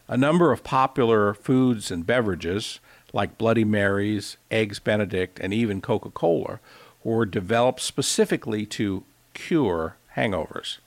A 0.08 0.16
number 0.16 0.50
of 0.50 0.64
popular 0.64 1.32
foods 1.32 1.92
and 1.92 2.04
beverages, 2.04 2.80
like 3.12 3.38
Bloody 3.38 3.64
Marys, 3.64 4.36
Eggs 4.50 4.80
Benedict, 4.80 5.38
and 5.38 5.54
even 5.54 5.80
Coca 5.80 6.10
Cola, 6.10 6.58
were 7.04 7.24
developed 7.24 7.80
specifically 7.80 8.66
to 8.66 9.04
cure 9.32 9.96
hangovers. 10.16 10.78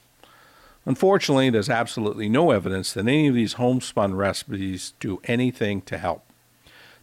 Unfortunately, 0.86 1.50
there's 1.50 1.70
absolutely 1.70 2.28
no 2.28 2.52
evidence 2.52 2.92
that 2.92 3.08
any 3.08 3.30
of 3.30 3.36
these 3.36 3.54
homespun 3.54 4.14
recipes 4.16 4.94
do 5.00 5.22
anything 5.24 5.82
to 5.84 5.98
help. 5.98 6.26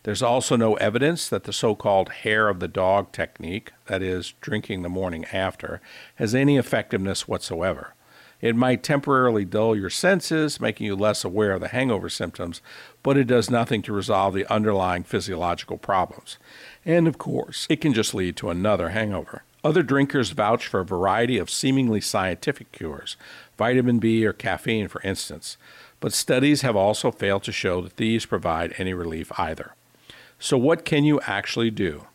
There's 0.03 0.23
also 0.23 0.55
no 0.55 0.75
evidence 0.75 1.31
that 1.31 1.45
the 1.45 1.53
so 1.53 1.75
called 1.75 2.11
hair 2.11 2.51
of 2.51 2.61
the 2.61 2.69
dog 2.69 3.13
technique, 3.13 3.73
that 3.87 4.03
is, 4.03 4.35
drinking 4.43 4.83
the 4.83 4.91
morning 4.91 5.25
after, 5.33 5.81
has 6.17 6.35
any 6.35 6.59
effectiveness 6.59 7.27
whatsoever. 7.27 7.95
It 8.41 8.57
might 8.57 8.83
temporarily 8.83 9.45
dull 9.45 9.77
your 9.77 9.91
senses, 9.91 10.61
making 10.61 10.87
you 10.87 10.97
less 10.97 11.25
aware 11.25 11.53
of 11.53 11.61
the 11.61 11.69
hangover 11.69 12.09
symptoms, 12.09 12.63
but 13.03 13.17
it 13.17 13.27
does 13.27 13.51
nothing 13.51 13.83
to 13.83 13.93
resolve 13.93 14.35
the 14.35 14.51
underlying 14.51 15.03
physiological 15.03 15.77
problems. 15.77 16.39
And 16.85 17.07
of 17.07 17.19
course, 17.19 17.67
it 17.69 17.81
can 17.81 17.93
just 17.93 18.15
lead 18.15 18.37
to 18.37 18.51
another 18.51 18.91
hangover. 18.91 19.43
Other 19.63 19.83
drinkers 19.83 20.31
vouch 20.31 20.67
for 20.67 20.81
a 20.81 20.87
variety 20.87 21.37
of 21.37 21.51
seemingly 21.51 22.01
scientific 22.01 22.73
cures, 22.73 23.17
vitamin 23.59 23.99
B 23.99 24.25
or 24.25 24.33
caffeine, 24.33 24.89
for 24.89 25.03
instance, 25.03 25.59
but 26.01 26.15
studies 26.15 26.63
have 26.63 26.77
also 26.77 27.11
failed 27.11 27.43
to 27.43 27.53
show 27.53 27.83
that 27.83 27.99
these 27.99 28.25
provide 28.25 28.75
any 28.79 28.95
relief 28.95 29.31
either. 29.39 29.75
So, 30.39 30.57
what 30.57 30.87
can 30.87 31.05
you 31.05 31.21
actually 31.27 31.71
do? 31.71 32.07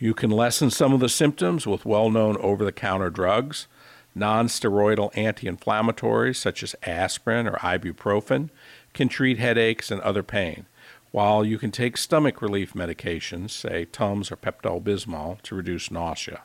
You 0.00 0.12
can 0.14 0.30
lessen 0.30 0.70
some 0.70 0.92
of 0.92 0.98
the 0.98 1.08
symptoms 1.08 1.64
with 1.64 1.86
well 1.86 2.10
known 2.10 2.36
over 2.38 2.64
the 2.64 2.72
counter 2.72 3.08
drugs, 3.10 3.68
non 4.14 4.46
steroidal 4.46 5.10
anti 5.16 5.46
inflammatories 5.48 6.36
such 6.36 6.62
as 6.62 6.74
aspirin 6.84 7.46
or 7.46 7.56
ibuprofen 7.58 8.50
can 8.92 9.08
treat 9.08 9.38
headaches 9.38 9.90
and 9.90 10.00
other 10.02 10.22
pain, 10.22 10.66
while 11.10 11.44
you 11.44 11.58
can 11.58 11.70
take 11.70 11.96
stomach 11.96 12.42
relief 12.42 12.74
medications, 12.74 13.50
say 13.50 13.84
Tums 13.86 14.30
or 14.30 14.36
Pepto 14.36 14.82
Bismol, 14.82 15.40
to 15.42 15.54
reduce 15.54 15.90
nausea. 15.90 16.42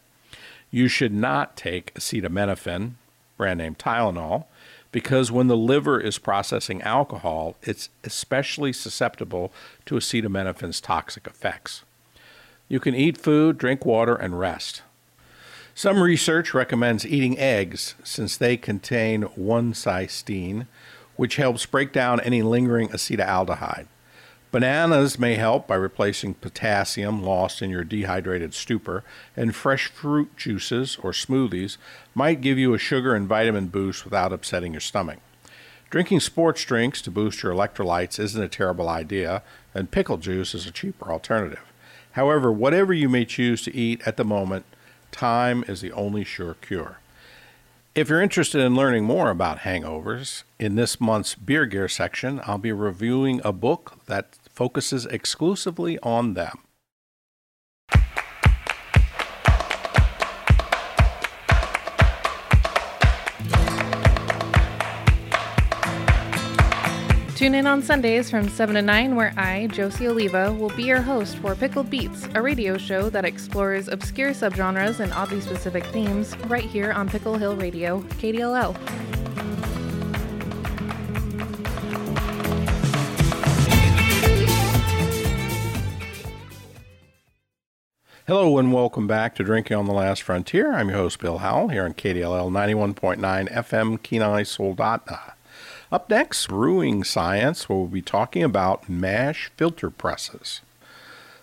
You 0.69 0.87
should 0.87 1.13
not 1.13 1.55
take 1.55 1.93
acetaminophen, 1.93 2.93
brand 3.37 3.59
name 3.59 3.75
Tylenol, 3.75 4.45
because 4.91 5.31
when 5.31 5.47
the 5.47 5.57
liver 5.57 5.99
is 5.99 6.17
processing 6.17 6.81
alcohol, 6.81 7.55
it's 7.61 7.89
especially 8.03 8.73
susceptible 8.73 9.51
to 9.85 9.95
acetaminophen's 9.95 10.81
toxic 10.81 11.27
effects. 11.27 11.83
You 12.67 12.79
can 12.79 12.95
eat 12.95 13.17
food, 13.17 13.57
drink 13.57 13.85
water, 13.85 14.15
and 14.15 14.39
rest. 14.39 14.81
Some 15.77 16.01
research 16.01 16.55
recommends 16.55 17.05
eating 17.05 17.37
eggs 17.37 17.93
since 18.03 18.35
they 18.35 18.57
contain 18.57 19.25
L-cysteine, 19.25 20.65
which 21.17 21.35
helps 21.35 21.67
break 21.67 21.93
down 21.93 22.19
any 22.21 22.41
lingering 22.41 22.89
acetaldehyde. 22.89 23.85
Bananas 24.51 25.19
may 25.19 25.35
help 25.35 25.67
by 25.67 25.75
replacing 25.75 26.33
potassium 26.33 27.21
lost 27.21 27.61
in 27.61 27.69
your 27.69 27.83
dehydrated 27.83 28.55
stupor, 28.55 29.03
and 29.35 29.55
fresh 29.55 29.85
fruit 29.85 30.35
juices 30.35 30.97
or 31.03 31.11
smoothies 31.11 31.77
might 32.15 32.41
give 32.41 32.57
you 32.57 32.73
a 32.73 32.79
sugar 32.79 33.13
and 33.13 33.27
vitamin 33.27 33.67
boost 33.67 34.03
without 34.03 34.33
upsetting 34.33 34.73
your 34.73 34.81
stomach. 34.81 35.19
Drinking 35.91 36.21
sports 36.21 36.65
drinks 36.65 37.03
to 37.03 37.11
boost 37.11 37.43
your 37.43 37.53
electrolytes 37.53 38.19
isn't 38.19 38.41
a 38.41 38.47
terrible 38.47 38.89
idea, 38.89 39.43
and 39.75 39.91
pickle 39.91 40.17
juice 40.17 40.55
is 40.55 40.65
a 40.65 40.71
cheaper 40.71 41.11
alternative. 41.11 41.71
However, 42.13 42.51
whatever 42.51 42.95
you 42.95 43.09
may 43.09 43.25
choose 43.25 43.61
to 43.61 43.75
eat 43.75 44.01
at 44.07 44.17
the 44.17 44.25
moment, 44.25 44.65
time 45.11 45.63
is 45.67 45.81
the 45.81 45.91
only 45.91 46.23
sure 46.23 46.55
cure. 46.55 46.99
If 47.95 48.09
you're 48.09 48.21
interested 48.21 48.61
in 48.61 48.75
learning 48.75 49.05
more 49.05 49.31
about 49.31 49.59
hangovers, 49.59 50.43
in 50.59 50.75
this 50.75 51.01
month's 51.01 51.33
Beer 51.33 51.65
Gear 51.65 51.87
section, 51.87 52.39
I'll 52.45 52.59
be 52.59 52.71
reviewing 52.71 53.41
a 53.43 53.51
book 53.51 53.93
that 54.05 54.37
focuses 54.53 55.07
exclusively 55.07 55.97
on 56.03 56.35
them. 56.35 56.59
Tune 67.37 67.53
in 67.53 67.67
on 67.67 67.83
Sundays 67.83 68.31
from 68.31 68.49
7 68.49 68.73
to 68.73 68.81
9, 68.81 69.15
where 69.15 69.31
I, 69.37 69.67
Josie 69.67 70.07
Oliva, 70.07 70.51
will 70.51 70.71
be 70.71 70.85
your 70.85 71.03
host 71.03 71.37
for 71.37 71.53
Pickled 71.53 71.87
Beats, 71.87 72.27
a 72.33 72.41
radio 72.41 72.79
show 72.79 73.11
that 73.11 73.25
explores 73.25 73.87
obscure 73.89 74.31
subgenres 74.31 74.99
and 74.99 75.13
oddly 75.13 75.39
specific 75.41 75.85
themes, 75.85 76.35
right 76.47 76.63
here 76.63 76.91
on 76.91 77.07
Pickle 77.07 77.37
Hill 77.37 77.55
Radio, 77.55 78.01
KDLL. 78.17 78.75
Hello 88.25 88.57
and 88.57 88.73
welcome 88.73 89.05
back 89.05 89.35
to 89.35 89.43
Drinking 89.43 89.77
on 89.77 89.85
the 89.85 89.93
Last 89.93 90.23
Frontier. 90.23 90.73
I'm 90.73 90.89
your 90.89 90.97
host, 90.97 91.19
Bill 91.19 91.37
Howell, 91.37 91.67
here 91.67 91.85
on 91.85 91.93
KDLL 91.93 92.49
91.9 92.49 93.53
FM, 93.53 94.01
Kenai 94.01 94.41
Soldotna. 94.41 95.36
Up 95.89 96.09
next, 96.09 96.47
brewing 96.47 97.05
science, 97.05 97.69
where 97.69 97.77
we'll 97.77 97.87
be 97.87 98.01
talking 98.01 98.43
about 98.43 98.89
mash 98.89 99.49
filter 99.55 99.89
presses. 99.89 100.59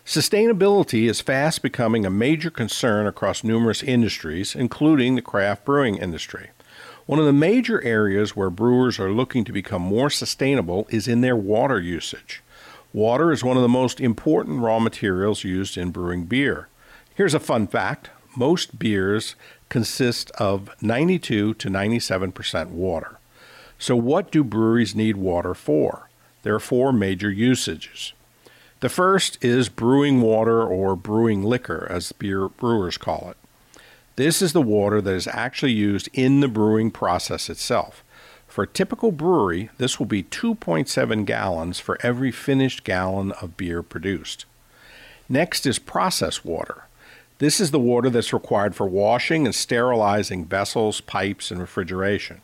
Sustainability 0.05 1.09
is 1.09 1.19
fast 1.19 1.63
becoming 1.63 2.05
a 2.05 2.11
major 2.11 2.51
concern 2.51 3.07
across 3.07 3.43
numerous 3.43 3.81
industries, 3.81 4.53
including 4.53 5.15
the 5.15 5.23
craft 5.23 5.65
brewing 5.65 5.97
industry. 5.97 6.51
One 7.07 7.17
of 7.17 7.25
the 7.25 7.33
major 7.33 7.81
areas 7.81 8.35
where 8.35 8.51
brewers 8.51 8.99
are 8.99 9.11
looking 9.11 9.45
to 9.45 9.51
become 9.51 9.81
more 9.81 10.11
sustainable 10.11 10.85
is 10.91 11.07
in 11.07 11.21
their 11.21 11.35
water 11.35 11.79
usage. 11.79 12.43
Water 12.93 13.31
is 13.31 13.43
one 13.43 13.57
of 13.57 13.63
the 13.63 13.67
most 13.67 13.99
important 13.99 14.61
raw 14.61 14.77
materials 14.77 15.43
used 15.43 15.75
in 15.75 15.89
brewing 15.89 16.25
beer. 16.25 16.67
Here's 17.15 17.33
a 17.33 17.39
fun 17.39 17.65
fact 17.65 18.11
most 18.37 18.77
beers 18.77 19.35
consist 19.69 20.29
of 20.31 20.69
92 20.83 21.55
to 21.55 21.69
97% 21.69 22.67
water. 22.69 23.17
So, 23.77 23.95
what 23.95 24.31
do 24.31 24.43
breweries 24.43 24.95
need 24.95 25.17
water 25.17 25.53
for? 25.53 26.09
There 26.43 26.55
are 26.55 26.59
four 26.59 26.93
major 26.93 27.29
usages. 27.29 28.13
The 28.79 28.89
first 28.89 29.43
is 29.43 29.67
brewing 29.69 30.21
water 30.21 30.61
or 30.61 30.95
brewing 30.95 31.43
liquor, 31.43 31.87
as 31.89 32.11
beer 32.11 32.47
brewers 32.49 32.97
call 32.97 33.29
it. 33.31 33.81
This 34.15 34.41
is 34.41 34.53
the 34.53 34.61
water 34.61 35.01
that 35.01 35.13
is 35.13 35.27
actually 35.27 35.73
used 35.73 36.07
in 36.13 36.39
the 36.39 36.47
brewing 36.47 36.91
process 36.91 37.49
itself. 37.49 38.03
For 38.47 38.63
a 38.63 38.67
typical 38.67 39.11
brewery, 39.11 39.69
this 39.77 39.99
will 39.99 40.05
be 40.05 40.23
2.7 40.23 41.25
gallons 41.25 41.79
for 41.79 41.97
every 42.01 42.31
finished 42.31 42.83
gallon 42.83 43.33
of 43.33 43.57
beer 43.57 43.83
produced. 43.83 44.45
Next 45.27 45.65
is 45.65 45.79
process 45.79 46.45
water. 46.45 46.85
This 47.39 47.59
is 47.59 47.71
the 47.71 47.79
water 47.79 48.09
that's 48.09 48.31
required 48.31 48.75
for 48.75 48.87
washing 48.87 49.45
and 49.45 49.53
sterilizing 49.53 50.45
vessels, 50.45 51.01
pipes, 51.01 51.51
and 51.51 51.59
refrigeration 51.59 52.41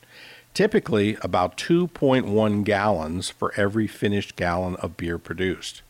typically 0.53 1.17
about 1.21 1.57
2.1 1.57 2.63
gallons 2.63 3.29
for 3.29 3.53
every 3.55 3.87
finished 3.87 4.35
gallon 4.35 4.75
of 4.77 4.97
beer 4.97 5.17
produced. 5.17 5.81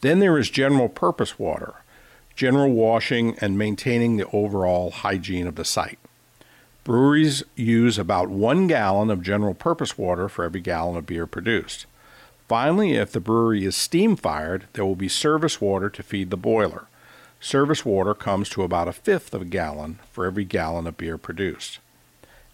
Then 0.00 0.18
there 0.20 0.38
is 0.38 0.50
general 0.50 0.88
purpose 0.88 1.38
water, 1.38 1.74
general 2.34 2.70
washing 2.70 3.36
and 3.40 3.56
maintaining 3.56 4.16
the 4.16 4.28
overall 4.30 4.90
hygiene 4.90 5.46
of 5.46 5.56
the 5.56 5.64
site. 5.64 5.98
Breweries 6.84 7.42
use 7.56 7.98
about 7.98 8.28
one 8.28 8.66
gallon 8.68 9.10
of 9.10 9.22
general 9.22 9.54
purpose 9.54 9.98
water 9.98 10.28
for 10.28 10.44
every 10.44 10.60
gallon 10.60 10.96
of 10.96 11.06
beer 11.06 11.26
produced. 11.26 11.86
Finally, 12.46 12.92
if 12.92 13.10
the 13.10 13.18
brewery 13.18 13.64
is 13.64 13.74
steam 13.74 14.14
fired, 14.14 14.66
there 14.74 14.84
will 14.84 14.94
be 14.94 15.08
service 15.08 15.60
water 15.60 15.90
to 15.90 16.02
feed 16.02 16.30
the 16.30 16.36
boiler. 16.36 16.86
Service 17.40 17.84
water 17.84 18.14
comes 18.14 18.48
to 18.50 18.62
about 18.62 18.86
a 18.86 18.92
fifth 18.92 19.34
of 19.34 19.42
a 19.42 19.46
gallon 19.46 19.98
for 20.12 20.26
every 20.26 20.44
gallon 20.44 20.86
of 20.86 20.96
beer 20.96 21.18
produced. 21.18 21.80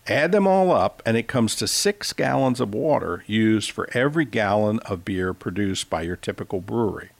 Add 0.08 0.32
them 0.32 0.48
all 0.48 0.72
up, 0.72 1.00
and 1.06 1.16
it 1.16 1.28
comes 1.28 1.54
to 1.56 1.68
six 1.68 2.12
gallons 2.12 2.60
of 2.60 2.74
water 2.74 3.22
used 3.28 3.70
for 3.70 3.88
every 3.92 4.24
gallon 4.24 4.80
of 4.80 5.04
beer 5.04 5.32
produced 5.32 5.88
by 5.88 6.02
your 6.02 6.16
typical 6.16 6.60
brewery, 6.60 7.10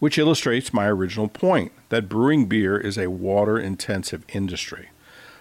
which 0.00 0.18
illustrates 0.18 0.72
my 0.72 0.86
original 0.86 1.28
point 1.28 1.72
that 1.88 2.10
brewing 2.10 2.44
beer 2.44 2.76
is 2.76 2.98
a 2.98 3.08
water 3.08 3.58
intensive 3.58 4.24
industry. 4.28 4.90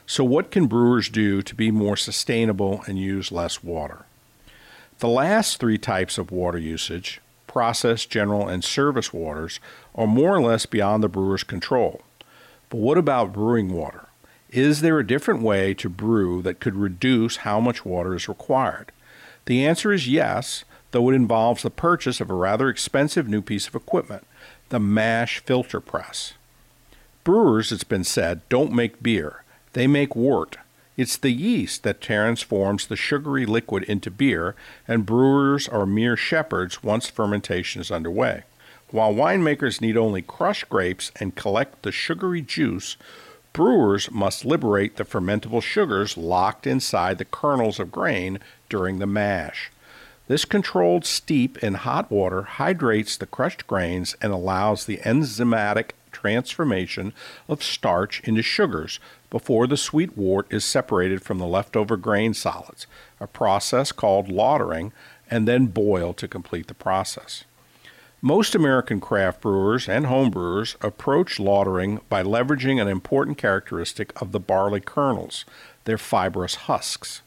So, 0.07 0.23
what 0.23 0.51
can 0.51 0.67
brewers 0.67 1.09
do 1.09 1.41
to 1.41 1.53
be 1.53 1.69
more 1.69 1.97
sustainable 1.97 2.83
and 2.87 2.97
use 2.97 3.31
less 3.31 3.61
water? 3.61 4.05
The 4.99 5.09
last 5.09 5.59
three 5.59 5.77
types 5.77 6.17
of 6.17 6.31
water 6.31 6.57
usage 6.57 7.19
process, 7.45 8.05
general, 8.05 8.47
and 8.47 8.63
service 8.63 9.11
waters 9.11 9.59
are 9.95 10.07
more 10.07 10.35
or 10.35 10.41
less 10.41 10.65
beyond 10.65 11.03
the 11.03 11.09
brewer's 11.09 11.43
control. 11.43 12.01
But 12.69 12.77
what 12.77 12.97
about 12.97 13.33
brewing 13.33 13.73
water? 13.73 14.08
Is 14.51 14.81
there 14.81 14.97
a 14.97 15.05
different 15.05 15.43
way 15.43 15.75
to 15.75 15.89
brew 15.89 16.41
that 16.41 16.59
could 16.59 16.75
reduce 16.75 17.37
how 17.37 17.59
much 17.59 17.85
water 17.85 18.15
is 18.15 18.27
required? 18.27 18.91
The 19.45 19.63
answer 19.63 19.93
is 19.93 20.07
yes, 20.07 20.63
though 20.89 21.09
it 21.09 21.15
involves 21.15 21.61
the 21.61 21.69
purchase 21.69 22.19
of 22.19 22.31
a 22.31 22.35
rather 22.35 22.67
expensive 22.67 23.27
new 23.27 23.43
piece 23.43 23.67
of 23.67 23.75
equipment, 23.75 24.25
the 24.69 24.79
mash 24.79 25.39
filter 25.39 25.79
press. 25.79 26.33
Brewers, 27.23 27.71
it's 27.71 27.83
been 27.83 28.03
said, 28.03 28.41
don't 28.49 28.71
make 28.71 29.03
beer, 29.03 29.43
they 29.73 29.85
make 29.85 30.15
wort. 30.15 30.57
It's 30.97 31.15
the 31.15 31.31
yeast 31.31 31.83
that 31.83 32.01
transforms 32.01 32.87
the 32.87 32.95
sugary 32.95 33.45
liquid 33.45 33.83
into 33.83 34.09
beer, 34.09 34.55
and 34.87 35.05
brewers 35.05 35.67
are 35.67 35.85
mere 35.85 36.17
shepherds 36.17 36.81
once 36.81 37.07
fermentation 37.07 37.81
is 37.81 37.91
underway. 37.91 38.43
While 38.89 39.13
winemakers 39.13 39.79
need 39.79 39.95
only 39.95 40.23
crush 40.23 40.63
grapes 40.63 41.11
and 41.19 41.35
collect 41.35 41.83
the 41.83 41.91
sugary 41.91 42.41
juice, 42.41 42.97
Brewers 43.53 44.11
must 44.11 44.45
liberate 44.45 44.95
the 44.95 45.03
fermentable 45.03 45.61
sugars 45.61 46.17
locked 46.17 46.67
inside 46.67 47.17
the 47.17 47.25
kernels 47.25 47.79
of 47.79 47.91
grain 47.91 48.39
during 48.69 48.99
the 48.99 49.07
mash. 49.07 49.71
This 50.27 50.45
controlled 50.45 51.05
steep 51.05 51.57
in 51.63 51.73
hot 51.73 52.11
water 52.11 52.43
hydrates 52.43 53.17
the 53.17 53.25
crushed 53.25 53.65
grains 53.65 54.15
and 54.21 54.31
allows 54.31 54.85
the 54.85 54.97
enzymatic 54.97 55.91
transformation 56.11 57.13
of 57.47 57.63
starch 57.63 58.21
into 58.21 58.43
sugars 58.43 58.99
before 59.29 59.65
the 59.65 59.77
sweet 59.77 60.15
wort 60.15 60.45
is 60.51 60.63
separated 60.63 61.23
from 61.23 61.39
the 61.39 61.47
leftover 61.47 61.97
grain 61.97 62.33
solids, 62.33 62.85
a 63.19 63.25
process 63.25 63.91
called 63.91 64.27
lautering, 64.27 64.91
and 65.31 65.47
then 65.47 65.65
boiled 65.65 66.17
to 66.17 66.27
complete 66.27 66.67
the 66.67 66.73
process. 66.73 67.43
Most 68.21 68.53
American 68.53 68.99
craft 68.99 69.39
brewers 69.39 69.87
and 69.87 70.05
home 70.07 70.29
brewers 70.29 70.75
approach 70.81 71.37
lautering 71.37 72.01
by 72.09 72.21
leveraging 72.21 72.81
an 72.81 72.89
important 72.89 73.37
characteristic 73.37 74.11
of 74.21 74.33
the 74.33 74.41
barley 74.41 74.81
kernels, 74.81 75.45
their 75.85 75.97
fibrous 75.97 76.55
husks. 76.55 77.21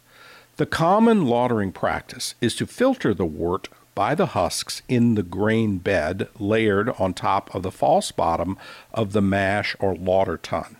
The 0.56 0.66
common 0.66 1.24
lautering 1.24 1.72
practice 1.72 2.34
is 2.42 2.54
to 2.56 2.66
filter 2.66 3.14
the 3.14 3.24
wort 3.24 3.68
by 3.94 4.14
the 4.14 4.26
husks 4.26 4.82
in 4.86 5.14
the 5.14 5.22
grain 5.22 5.78
bed 5.78 6.28
layered 6.38 6.90
on 6.98 7.14
top 7.14 7.54
of 7.54 7.62
the 7.62 7.70
false 7.70 8.12
bottom 8.12 8.58
of 8.92 9.12
the 9.12 9.22
mash 9.22 9.74
or 9.80 9.94
lauter 9.94 10.36
tun. 10.36 10.76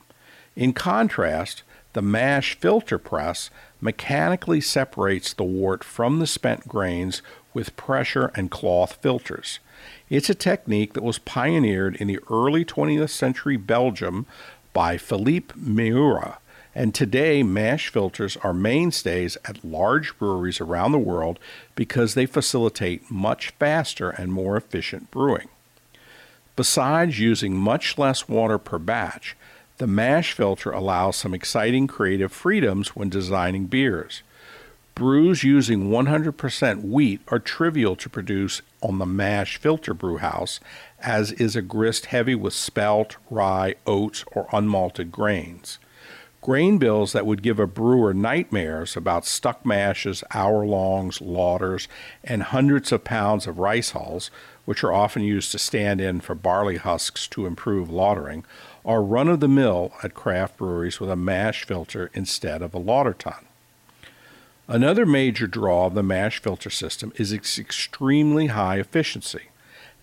In 0.55 0.75
contrast, 0.75 1.63
the 1.95 2.03
mash 2.03 2.55
filter 2.57 2.99
press 2.99 3.49
mechanically 3.81 4.61
separates 4.61 5.33
the 5.33 5.43
wort 5.43 5.83
from 5.83 6.19
the 6.19 6.27
spent 6.27 6.69
grains 6.69 7.23
with 7.55 7.77
pressure 7.77 8.31
and 8.35 8.51
cloth 8.51 8.99
filters. 9.01 9.59
It's 10.09 10.31
a 10.31 10.35
technique 10.35 10.95
that 10.95 11.03
was 11.03 11.19
pioneered 11.19 11.97
in 11.97 12.09
the 12.09 12.21
early 12.31 12.65
20th 12.65 13.11
century 13.11 13.57
Belgium 13.57 14.27
by 14.73 14.99
Philippe 14.99 15.55
Meura, 15.55 16.37
and 16.75 16.95
today 16.95 17.43
mash 17.43 17.89
filters 17.89 18.37
are 18.39 18.55
mainstays 18.55 19.37
at 19.45 19.65
large 19.65 20.17
breweries 20.19 20.61
around 20.61 20.93
the 20.93 20.99
world 20.99 21.39
because 21.75 22.15
they 22.15 22.27
facilitate 22.27 23.11
much 23.11 23.51
faster 23.59 24.11
and 24.11 24.33
more 24.33 24.57
efficient 24.57 25.11
brewing. 25.11 25.49
Besides 26.57 27.19
using 27.19 27.57
much 27.57 27.99
less 27.99 28.29
water 28.29 28.59
per 28.59 28.79
batch, 28.79 29.37
the 29.79 29.87
mash 29.87 30.33
filter 30.33 30.71
allows 30.71 31.17
some 31.17 31.35
exciting 31.35 31.87
creative 31.87 32.33
freedoms 32.33 32.95
when 32.95 33.09
designing 33.09 33.67
beers. 33.67 34.23
Brews 34.95 35.43
using 35.43 35.89
100% 35.89 36.85
wheat 36.85 37.23
are 37.29 37.39
trivial 37.39 37.97
to 37.97 38.11
produce 38.11 38.61
on 38.83 38.99
the 38.99 39.07
mash 39.07 39.57
filter 39.57 39.95
brew 39.95 40.19
house, 40.19 40.61
as 41.01 41.33
is 41.33 41.57
a 41.57 41.63
grist 41.63 42.07
heavy 42.07 42.35
with 42.35 42.53
spelt, 42.53 43.17
rye, 43.31 43.75
oats, 43.87 44.23
or 44.33 44.47
unmalted 44.53 45.11
grains. 45.11 45.79
Grain 46.43 46.77
bills 46.77 47.13
that 47.13 47.25
would 47.25 47.43
give 47.43 47.59
a 47.59 47.67
brewer 47.67 48.13
nightmares 48.13 48.95
about 48.95 49.25
stuck 49.25 49.65
mashes, 49.65 50.23
hour 50.35 50.67
longs, 50.67 51.21
lauters, 51.21 51.89
and 52.23 52.43
hundreds 52.43 52.93
of 52.93 53.03
pounds 53.03 53.47
of 53.47 53.59
rice 53.59 53.93
hulls, 53.93 54.31
which 54.67 54.85
are 54.85 54.93
often 54.93 55.23
used 55.23 55.53
to 55.53 55.59
stand 55.59 56.03
in 56.03 56.21
for 56.21 56.35
barley 56.35 56.77
husks 56.77 57.27
to 57.29 57.47
improve 57.47 57.89
lautering, 57.89 58.45
are 58.85 59.03
run 59.03 59.29
of 59.29 59.41
the 59.41 59.49
mill 59.49 59.93
at 60.03 60.13
craft 60.13 60.59
breweries 60.59 61.01
with 61.01 61.11
a 61.11 61.17
mash 61.17 61.65
filter 61.65 62.11
instead 62.13 62.61
of 62.61 62.75
a 62.75 62.79
lauter 62.79 63.15
tun. 63.15 63.47
Another 64.73 65.05
major 65.05 65.47
draw 65.47 65.85
of 65.85 65.93
the 65.93 66.03
mash 66.03 66.39
filter 66.39 66.71
system 66.71 67.13
is 67.17 67.31
its 67.31 67.59
extremely 67.59 68.47
high 68.47 68.79
efficiency. 68.79 69.51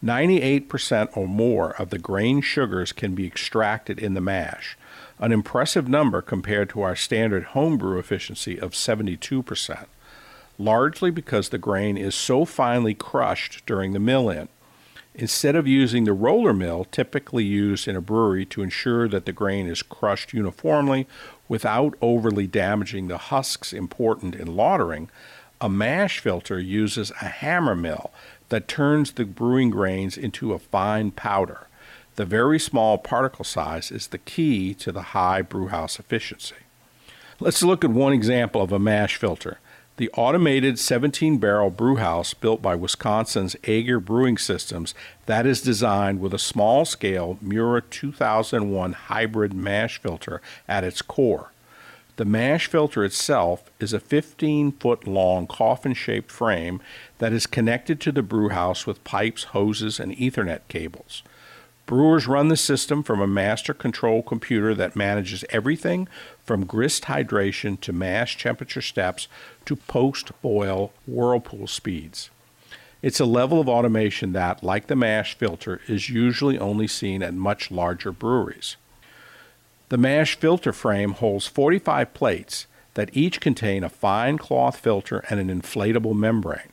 98% 0.05 1.17
or 1.17 1.28
more 1.28 1.72
of 1.82 1.89
the 1.89 1.97
grain 1.97 2.39
sugars 2.39 2.91
can 2.91 3.15
be 3.15 3.26
extracted 3.26 3.97
in 3.97 4.13
the 4.13 4.22
mash, 4.22 4.78
an 5.17 5.32
impressive 5.32 5.88
number 5.88 6.22
compared 6.22 6.70
to 6.70 6.84
our 6.84 6.95
standard 6.95 7.45
homebrew 7.45 7.97
efficiency 7.97 8.59
of 8.59 8.74
72%, 8.74 9.88
largely 10.59 11.09
because 11.09 11.49
the 11.49 11.57
grain 11.57 11.97
is 11.97 12.13
so 12.13 12.45
finely 12.45 12.93
crushed 12.93 13.65
during 13.65 13.93
the 13.93 13.99
mill 13.99 14.30
in. 14.30 14.49
Instead 15.20 15.53
of 15.53 15.67
using 15.67 16.05
the 16.05 16.13
roller 16.13 16.53
mill 16.53 16.86
typically 16.86 17.43
used 17.43 17.89
in 17.89 17.95
a 17.97 18.01
brewery 18.01 18.45
to 18.45 18.61
ensure 18.61 19.05
that 19.09 19.26
the 19.26 19.34
grain 19.34 19.67
is 19.67 19.84
crushed 19.84 20.32
uniformly 20.34 21.05
without 21.49 21.93
overly 22.01 22.47
damaging 22.47 23.09
the 23.09 23.17
husks 23.17 23.74
important 23.74 24.34
in 24.34 24.47
lautering, 24.47 25.09
a 25.59 25.67
mash 25.67 26.22
filter 26.22 26.57
uses 26.57 27.11
a 27.22 27.26
hammer 27.26 27.76
mill 27.76 28.11
that 28.47 28.70
turns 28.70 29.11
the 29.11 29.26
brewing 29.26 29.70
grains 29.70 30.17
into 30.17 30.53
a 30.53 30.59
fine 30.59 31.11
powder. 31.11 31.67
The 32.15 32.24
very 32.24 32.57
small 32.57 32.97
particle 32.97 33.43
size 33.43 33.91
is 33.91 34.07
the 34.07 34.20
key 34.20 34.74
to 34.76 34.93
the 34.93 35.11
high 35.11 35.41
brewhouse 35.41 35.99
efficiency. 35.99 36.55
Let's 37.41 37.61
look 37.61 37.84
at 37.84 37.91
one 37.91 38.13
example 38.13 38.61
of 38.61 38.72
a 38.72 38.80
mash 38.80 39.17
filter. 39.17 39.59
The 40.00 40.10
automated 40.14 40.80
17 40.80 41.39
barrel 41.39 41.70
brewhouse 41.70 42.34
built 42.34 42.62
by 42.62 42.74
Wisconsin's 42.74 43.58
Ager 43.66 44.00
Brewing 44.00 44.38
Systems 44.38 44.95
that 45.26 45.45
is 45.45 45.62
designed 45.62 46.22
with 46.22 46.34
a 46.34 46.39
small 46.39 46.86
scale 46.86 47.38
Meura 47.43 47.82
2001 47.89 48.93
hybrid 48.93 49.54
mash 49.54 50.02
filter 50.02 50.41
at 50.70 50.86
its 50.86 51.02
core. 51.02 51.52
The 52.16 52.24
mash 52.24 52.68
filter 52.68 53.04
itself 53.04 53.70
is 53.82 53.91
a 53.91 54.00
15 54.00 54.72
foot 54.72 55.06
long 55.06 55.47
coffin 55.47 55.93
shaped 55.93 56.32
frame 56.32 56.80
that 57.18 57.34
is 57.34 57.45
connected 57.45 58.00
to 58.00 58.14
the 58.14 58.24
brewhouse 58.24 58.88
with 58.88 59.04
pipes, 59.04 59.43
hoses, 59.52 60.00
and 60.00 60.16
Ethernet 60.16 60.62
cables. 60.70 61.24
Brewers 61.89 62.28
run 62.28 62.50
the 62.50 62.56
system 62.56 63.02
from 63.02 63.20
a 63.20 63.28
master 63.28 63.74
control 63.74 64.22
computer 64.22 64.76
that 64.76 64.95
manages 64.95 65.43
everything 65.50 66.08
from 66.50 66.66
grist 66.66 67.04
hydration 67.04 67.80
to 67.80 67.93
mash 67.93 68.36
temperature 68.36 68.82
steps 68.82 69.28
to 69.66 69.76
post 69.76 70.32
boil 70.41 70.91
whirlpool 71.06 71.68
speeds. 71.68 72.32
It's 73.04 73.20
a 73.20 73.26
level 73.26 73.62
of 73.62 73.70
automation 73.70 74.34
that, 74.34 74.64
like 74.64 74.88
the 74.88 74.95
mash 74.95 75.36
filter, 75.36 75.80
is 75.88 76.10
usually 76.10 76.58
only 76.58 76.88
seen 76.88 77.22
at 77.22 77.36
much 77.36 77.70
larger 77.70 78.12
breweries. 78.12 78.78
The 79.89 80.00
mash 80.00 80.39
filter 80.39 80.74
frame 80.74 81.12
holds 81.12 81.45
45 81.45 82.16
plates 82.16 82.66
that 82.95 83.16
each 83.16 83.39
contain 83.39 83.84
a 83.84 83.88
fine 83.88 84.39
cloth 84.39 84.80
filter 84.80 85.24
and 85.30 85.39
an 85.39 85.62
inflatable 85.62 86.16
membrane. 86.16 86.72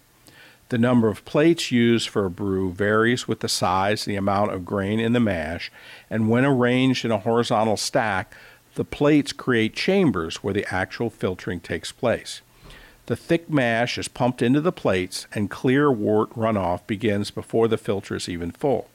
The 0.71 0.79
number 0.79 1.09
of 1.09 1.27
plates 1.27 1.71
used 1.71 2.09
for 2.09 2.25
a 2.25 2.31
brew 2.31 2.73
varies 2.73 3.29
with 3.29 3.41
the 3.41 3.49
size 3.49 4.07
the 4.07 4.17
amount 4.17 4.53
of 4.53 4.65
grain 4.65 4.99
in 4.99 5.13
the 5.13 5.21
mash, 5.21 5.71
and 6.09 6.31
when 6.31 6.47
arranged 6.47 7.05
in 7.05 7.11
a 7.11 7.19
horizontal 7.19 7.77
stack, 7.77 8.35
the 8.77 8.85
plates 8.85 9.33
create 9.33 9.75
chambers 9.75 10.37
where 10.37 10.55
the 10.55 10.67
actual 10.73 11.09
filtering 11.09 11.61
takes 11.61 11.93
place. 11.93 12.43
The 13.07 13.17
thick 13.17 13.49
mash 13.49 13.97
is 13.97 14.07
pumped 14.07 14.43
into 14.43 14.61
the 14.61 14.73
plates, 14.73 15.27
and 15.33 15.51
clear 15.51 15.91
wort 15.91 16.31
runoff 16.31 16.87
begins 16.87 17.31
before 17.31 17.69
the 17.69 17.79
filter 17.79 18.17
is 18.17 18.29
even 18.29 18.51
full. 18.51 18.91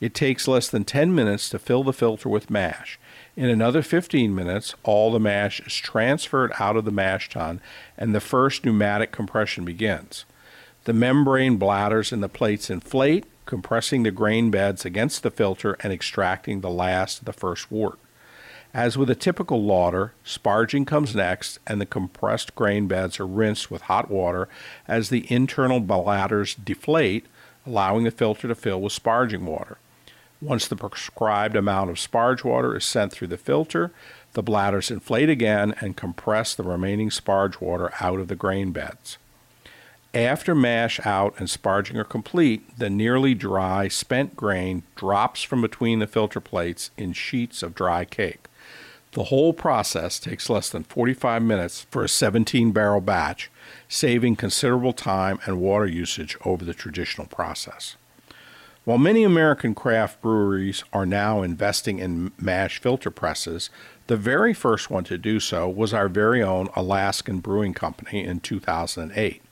It 0.00 0.12
takes 0.12 0.48
less 0.48 0.68
than 0.68 0.84
10 0.84 1.14
minutes 1.14 1.48
to 1.50 1.60
fill 1.60 1.84
the 1.84 1.92
filter 1.92 2.28
with 2.28 2.50
mash. 2.50 2.98
In 3.36 3.48
another 3.48 3.80
15 3.82 4.34
minutes, 4.34 4.74
all 4.82 5.12
the 5.12 5.20
mash 5.20 5.60
is 5.60 5.76
transferred 5.76 6.52
out 6.58 6.76
of 6.76 6.84
the 6.84 6.90
mash 6.90 7.30
tun, 7.30 7.60
and 7.96 8.12
the 8.12 8.20
first 8.20 8.64
pneumatic 8.64 9.12
compression 9.12 9.64
begins. 9.64 10.24
The 10.82 10.92
membrane 10.92 11.58
bladders 11.58 12.10
in 12.10 12.22
the 12.22 12.28
plates 12.28 12.70
inflate, 12.70 13.26
compressing 13.46 14.02
the 14.02 14.10
grain 14.10 14.50
beds 14.50 14.84
against 14.84 15.22
the 15.22 15.30
filter 15.30 15.76
and 15.80 15.92
extracting 15.92 16.60
the 16.60 16.70
last 16.70 17.20
of 17.20 17.24
the 17.26 17.32
first 17.32 17.70
wort. 17.70 18.00
As 18.74 18.96
with 18.96 19.10
a 19.10 19.14
typical 19.14 19.62
lauter, 19.62 20.14
sparging 20.24 20.86
comes 20.86 21.14
next, 21.14 21.58
and 21.66 21.78
the 21.78 21.86
compressed 21.86 22.54
grain 22.54 22.86
beds 22.86 23.20
are 23.20 23.26
rinsed 23.26 23.70
with 23.70 23.82
hot 23.82 24.10
water 24.10 24.48
as 24.88 25.10
the 25.10 25.30
internal 25.30 25.78
bladders 25.78 26.54
deflate, 26.54 27.26
allowing 27.66 28.04
the 28.04 28.10
filter 28.10 28.48
to 28.48 28.54
fill 28.54 28.80
with 28.80 28.94
sparging 28.94 29.42
water. 29.42 29.76
Once 30.40 30.66
the 30.66 30.74
prescribed 30.74 31.54
amount 31.54 31.90
of 31.90 31.96
sparge 31.96 32.44
water 32.44 32.74
is 32.74 32.84
sent 32.84 33.12
through 33.12 33.28
the 33.28 33.36
filter, 33.36 33.92
the 34.32 34.42
bladders 34.42 34.90
inflate 34.90 35.28
again 35.28 35.74
and 35.80 35.96
compress 35.96 36.54
the 36.54 36.62
remaining 36.62 37.10
sparge 37.10 37.60
water 37.60 37.92
out 38.00 38.18
of 38.18 38.28
the 38.28 38.34
grain 38.34 38.72
beds. 38.72 39.18
After 40.14 40.54
mash 40.54 40.98
out 41.06 41.34
and 41.38 41.46
sparging 41.46 41.96
are 41.96 42.04
complete, 42.04 42.78
the 42.78 42.90
nearly 42.90 43.34
dry 43.34 43.88
spent 43.88 44.34
grain 44.34 44.82
drops 44.96 45.42
from 45.42 45.60
between 45.60 45.98
the 45.98 46.06
filter 46.06 46.40
plates 46.40 46.90
in 46.96 47.12
sheets 47.12 47.62
of 47.62 47.74
dry 47.74 48.06
cake. 48.06 48.48
The 49.12 49.24
whole 49.24 49.52
process 49.52 50.18
takes 50.18 50.48
less 50.48 50.70
than 50.70 50.84
45 50.84 51.42
minutes 51.42 51.86
for 51.90 52.02
a 52.02 52.08
17 52.08 52.72
barrel 52.72 53.02
batch, 53.02 53.50
saving 53.86 54.36
considerable 54.36 54.94
time 54.94 55.38
and 55.44 55.60
water 55.60 55.86
usage 55.86 56.34
over 56.46 56.64
the 56.64 56.72
traditional 56.72 57.26
process. 57.26 57.96
While 58.84 58.96
many 58.96 59.22
American 59.22 59.74
craft 59.74 60.22
breweries 60.22 60.82
are 60.94 61.04
now 61.04 61.42
investing 61.42 61.98
in 61.98 62.32
mash 62.38 62.80
filter 62.80 63.10
presses, 63.10 63.68
the 64.06 64.16
very 64.16 64.54
first 64.54 64.90
one 64.90 65.04
to 65.04 65.18
do 65.18 65.40
so 65.40 65.68
was 65.68 65.92
our 65.92 66.08
very 66.08 66.42
own 66.42 66.68
Alaskan 66.74 67.40
Brewing 67.40 67.74
Company 67.74 68.24
in 68.24 68.40
2008. 68.40 69.42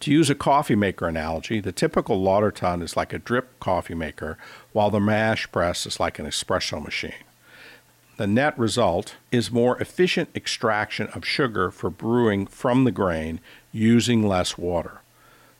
To 0.00 0.10
use 0.10 0.30
a 0.30 0.34
coffee 0.34 0.74
maker 0.74 1.06
analogy, 1.06 1.60
the 1.60 1.70
typical 1.70 2.20
lauter 2.20 2.50
tun 2.50 2.80
is 2.80 2.96
like 2.96 3.12
a 3.12 3.18
drip 3.18 3.60
coffee 3.60 3.94
maker, 3.94 4.38
while 4.72 4.88
the 4.88 5.00
mash 5.00 5.52
press 5.52 5.84
is 5.84 6.00
like 6.00 6.18
an 6.18 6.24
espresso 6.24 6.82
machine. 6.82 7.12
The 8.20 8.26
net 8.26 8.58
result 8.58 9.16
is 9.32 9.50
more 9.50 9.80
efficient 9.80 10.28
extraction 10.34 11.06
of 11.14 11.24
sugar 11.24 11.70
for 11.70 11.88
brewing 11.88 12.46
from 12.46 12.84
the 12.84 12.90
grain 12.90 13.40
using 13.72 14.28
less 14.28 14.58
water. 14.58 15.00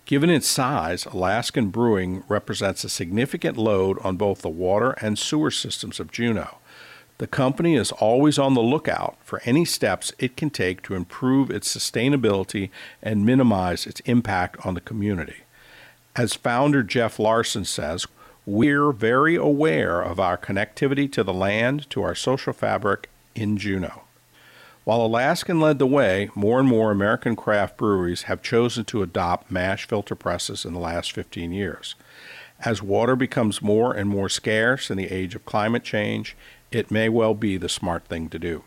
Given 0.05 0.29
its 0.29 0.47
size, 0.47 1.07
Alaskan 1.07 1.71
Brewing 1.71 2.23
represents 2.29 2.85
a 2.85 2.91
significant 2.91 3.57
load 3.57 3.99
on 4.01 4.19
both 4.19 4.43
the 4.43 4.51
water 4.51 4.91
and 5.01 5.19
sewer 5.19 5.51
systems 5.51 5.99
of 5.99 6.13
Juneau. 6.13 6.59
The 7.17 7.27
company 7.27 7.77
is 7.77 7.93
always 7.93 8.39
on 8.39 8.53
the 8.53 8.61
lookout 8.61 9.17
for 9.25 9.41
any 9.47 9.65
steps 9.65 10.13
it 10.19 10.37
can 10.37 10.51
take 10.51 10.83
to 10.83 10.95
improve 10.95 11.51
its 11.51 11.75
sustainability 11.75 12.69
and 13.03 13.25
minimize 13.25 13.87
its 13.87 14.01
impact 14.01 14.67
on 14.67 14.75
the 14.75 14.83
community. 14.83 15.45
As 16.15 16.35
founder 16.35 16.83
Geoff 16.83 17.19
Larson 17.19 17.65
says, 17.65 18.07
we're 18.51 18.91
very 18.91 19.37
aware 19.37 20.03
of 20.03 20.19
our 20.19 20.37
connectivity 20.37 21.11
to 21.13 21.23
the 21.23 21.33
land, 21.33 21.89
to 21.89 22.03
our 22.03 22.17
social 22.17 22.53
fabric 22.53 23.09
in 23.33 23.57
Juneau. 23.57 24.03
While 24.83 25.03
Alaskan 25.03 25.61
led 25.61 25.79
the 25.79 25.87
way, 25.87 26.31
more 26.35 26.59
and 26.59 26.69
more 26.69 26.91
American 26.91 27.37
craft 27.37 27.77
breweries 27.77 28.23
have 28.23 28.43
chosen 28.43 28.85
to 28.87 29.03
adopt 29.03 29.53
mash 29.53 29.87
filter 29.87 30.17
presses 30.17 30.65
in 30.65 30.73
the 30.73 30.81
last 30.81 31.13
15 31.13 31.53
years. 31.53 31.95
As 32.65 32.83
water 32.83 33.15
becomes 33.15 33.63
more 33.63 33.95
and 33.95 34.11
more 34.11 34.29
scarce 34.29 34.91
in 34.91 34.97
the 34.97 35.13
age 35.13 35.37
of 35.37 35.45
climate 35.45 35.85
change, 35.85 36.37
it 36.73 36.91
may 36.91 37.09
well 37.09 37.35
be 37.35 37.57
the 37.57 37.69
smart 37.69 38.05
thing 38.07 38.29
to 38.31 38.39
do. 38.41 38.65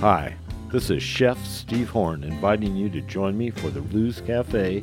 Hi, 0.00 0.36
this 0.72 0.88
is 0.88 1.02
Chef 1.02 1.44
Steve 1.44 1.90
Horn 1.90 2.24
inviting 2.24 2.74
you 2.74 2.88
to 2.88 3.02
join 3.02 3.36
me 3.36 3.50
for 3.50 3.68
the 3.68 3.82
Blues 3.82 4.22
Cafe 4.26 4.82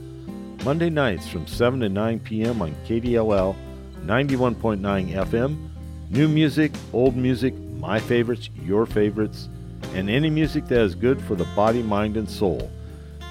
Monday 0.68 0.90
nights 0.90 1.26
from 1.30 1.48
7 1.48 1.80
to 1.80 1.88
9 1.88 2.20
p.m. 2.20 2.62
on 2.62 2.76
KDLL 2.86 3.56
91.9 4.04 5.14
FM. 5.14 5.70
New 6.10 6.28
music, 6.28 6.74
old 6.92 7.16
music, 7.16 7.58
my 7.80 8.02
favorites, 8.02 8.50
your 8.66 8.86
favorites, 8.86 9.48
and 9.94 10.10
any 10.10 10.30
music 10.30 10.68
that 10.68 10.82
is 10.82 10.94
good 10.94 11.22
for 11.22 11.36
the 11.36 11.48
body, 11.56 11.82
mind, 11.82 12.18
and 12.18 12.30
soul. 12.30 12.70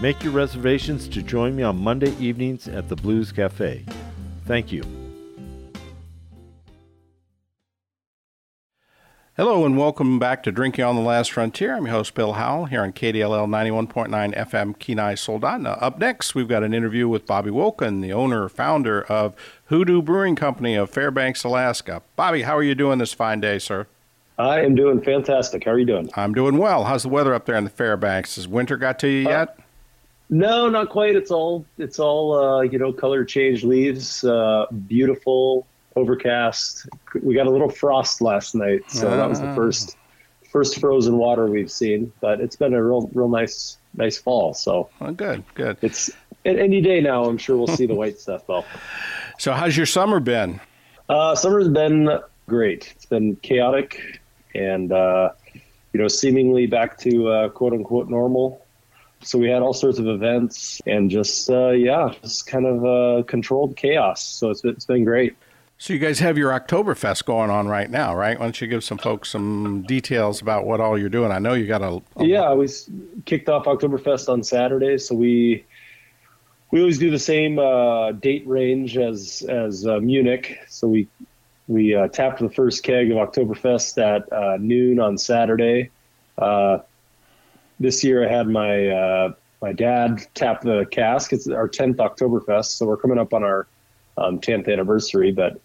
Make 0.01 0.25
your 0.25 0.33
reservations 0.33 1.09
to 1.09 1.21
join 1.21 1.55
me 1.55 1.63
on 1.63 1.77
Monday 1.77 2.17
evenings 2.19 2.69
at 2.69 2.89
the 2.89 2.97
Blues 2.97 3.33
Cafe. 3.33 3.85
Thank 4.47 4.73
you. 4.73 5.06
Hello 9.39 9.67
and 9.67 9.77
welcome 9.77 10.19
back 10.19 10.43
to 10.45 10.51
Drinking 10.51 10.83
on 10.87 10.97
the 10.97 11.03
Last 11.03 11.31
Frontier. 11.31 11.77
I'm 11.77 11.85
your 11.85 11.95
host, 11.95 12.15
Bill 12.15 12.33
Howell, 12.33 12.65
here 12.65 12.81
on 12.81 12.95
KDLL 12.95 13.47
91.9 13.47 14.35
FM 14.35 14.79
Kenai 14.79 15.13
Soldotna. 15.13 15.77
Up 15.83 15.99
next, 15.99 16.35
we've 16.35 16.49
got 16.49 16.63
an 16.63 16.73
interview 16.73 17.07
with 17.07 17.27
Bobby 17.27 17.51
Wilken, 17.51 18.01
the 18.01 18.15
owner 18.15 18.49
founder 18.49 19.03
of 19.03 19.37
Hoodoo 19.67 20.01
Brewing 20.01 20.37
Company 20.37 20.75
of 20.75 20.89
Fairbanks, 20.89 21.45
Alaska. 21.45 22.01
Bobby, 22.17 22.45
how 22.45 22.57
are 22.57 22.63
you 22.63 22.75
doing 22.75 22.99
this 22.99 23.13
fine 23.13 23.43
day, 23.43 23.59
sir? 23.59 23.87
I 24.39 24.63
am 24.63 24.75
doing 24.75 25.03
fantastic. 25.03 25.65
How 25.65 25.73
are 25.73 25.79
you 25.79 25.85
doing? 25.85 26.09
I'm 26.17 26.33
doing 26.33 26.57
well. 26.57 26.85
How's 26.85 27.03
the 27.03 27.11
weather 27.11 27.35
up 27.35 27.45
there 27.45 27.57
in 27.57 27.65
the 27.65 27.71
Fairbanks? 27.71 28.37
Has 28.37 28.49
winter 28.49 28.79
got 28.79 28.99
to 29.01 29.09
you 29.09 29.27
uh, 29.29 29.33
yet? 29.33 29.59
No, 30.31 30.71
not 30.71 30.89
quite. 30.89 31.15
It's 31.15 31.31
all 31.31 31.67
it's 31.77 31.99
all 31.99 32.33
uh, 32.33 32.63
you 32.63 32.79
know, 32.79 32.91
color 32.91 33.23
change 33.23 33.65
leaves, 33.65 34.25
uh, 34.25 34.65
beautiful 34.87 35.67
overcast. 35.97 36.89
We 37.23 37.35
got 37.35 37.47
a 37.47 37.51
little 37.51 37.71
frost 37.71 38.21
last 38.21 38.55
night, 38.55 38.83
so 38.89 39.11
that 39.11 39.29
was 39.29 39.41
the 39.41 39.49
ah. 39.49 39.55
first 39.55 39.97
first 40.53 40.79
frozen 40.81 41.17
water 41.17 41.47
we've 41.47 41.71
seen. 41.71 42.13
But 42.21 42.41
it's 42.41 42.57
been 42.57 42.75
a 42.75 42.83
real 42.83 43.11
real 43.15 43.29
nice 43.29 43.79
nice 43.95 44.19
fall. 44.19 44.55
So 44.55 44.91
oh, 45.01 45.13
good, 45.13 45.43
good. 45.55 45.79
It's 45.83 46.11
any 46.45 46.81
day 46.81 47.01
now. 47.01 47.25
I'm 47.25 47.39
sure 47.39 47.57
we'll 47.57 47.67
see 47.67 47.87
the 47.87 47.95
white 47.95 48.19
stuff 48.19 48.47
though. 48.47 48.65
So 49.39 49.53
how's 49.53 49.77
your 49.77 49.85
summer 49.85 50.19
been? 50.19 50.61
Uh, 51.11 51.35
summer's 51.35 51.69
been 51.69 52.09
great. 52.49 52.91
It's 52.97 53.05
been 53.05 53.37
chaotic 53.37 54.23
and 54.55 54.91
uh, 54.91 55.33
you 55.93 56.01
know 56.01 56.09
seemingly 56.09 56.67
back 56.67 56.97
to 57.01 57.29
uh, 57.29 57.49
quote 57.51 57.75
unquote 57.75 58.09
normal. 58.09 58.65
So 59.23 59.39
we 59.39 59.49
had 59.49 59.63
all 59.63 59.75
sorts 59.75 59.99
of 59.99 60.07
events 60.07 60.81
and 60.87 61.11
just 61.11 61.51
uh, 61.51 61.71
yeah, 61.71 62.15
just 62.23 62.47
kind 62.47 62.65
of 62.67 62.85
uh, 62.85 63.23
controlled 63.25 63.77
chaos. 63.77 64.25
So 64.25 64.51
it's 64.51 64.65
it's 64.65 64.87
been 64.87 65.05
great. 65.05 65.37
So 65.79 65.93
you 65.93 65.99
guys 65.99 66.21
have 66.21 66.39
your 66.39 66.59
Oktoberfest 66.59 67.27
going 67.27 67.51
on 67.51 67.69
right 67.69 67.91
now, 67.91 68.17
right? 68.17 68.39
Why 68.39 68.47
don't 68.47 68.61
you 68.61 68.67
give 68.67 68.83
some 68.83 68.97
folks 68.97 69.29
some 69.29 69.83
details 69.83 70.41
about 70.41 70.65
what 70.65 70.81
all 70.81 70.97
you're 70.99 71.11
doing? 71.11 71.31
I 71.31 71.39
know 71.39 71.53
you 71.53 71.67
got 71.67 71.83
a, 71.83 72.03
a 72.17 72.25
yeah. 72.25 72.53
We 72.55 72.67
kicked 73.27 73.51
off 73.51 73.67
Oktoberfest 73.67 74.31
on 74.31 74.43
Saturday, 74.43 74.97
so 74.97 75.15
we 75.15 75.67
we 76.71 76.81
always 76.81 76.99
do 76.99 77.11
the 77.11 77.19
same 77.19 77.59
uh, 77.59 78.13
date 78.13 78.47
range 78.47 78.97
as 78.97 79.45
as 79.51 79.87
uh, 79.87 80.01
Munich. 80.01 80.59
So 80.67 80.89
we 80.89 81.09
we 81.69 81.95
uh, 81.95 82.09
tapped 82.09 82.41
the 82.41 82.49
first 82.49 82.83
keg 82.83 83.11
of 83.11 83.19
Oktoberfest 83.19 83.99
at 84.03 84.33
uh, 84.33 84.57
noon 84.59 84.99
on 84.99 85.19
Saturday. 85.19 85.91
Uh, 86.39 86.79
this 87.81 88.03
year, 88.03 88.27
I 88.27 88.33
had 88.33 88.49
my 88.49 88.89
uh, 88.89 89.33
my 89.61 89.73
dad 89.75 90.27
tap 90.35 90.63
the 90.63 90.87
cask. 90.91 91.35
It's 91.35 91.49
our 91.49 91.69
10th 91.69 91.97
Oktoberfest, 91.97 92.77
so 92.77 92.87
we're 92.87 92.97
coming 92.97 93.19
up 93.19 93.35
on 93.35 93.45
our 93.45 93.67
um, 94.17 94.41
10th 94.41 94.73
anniversary. 94.73 95.33
But 95.33 95.61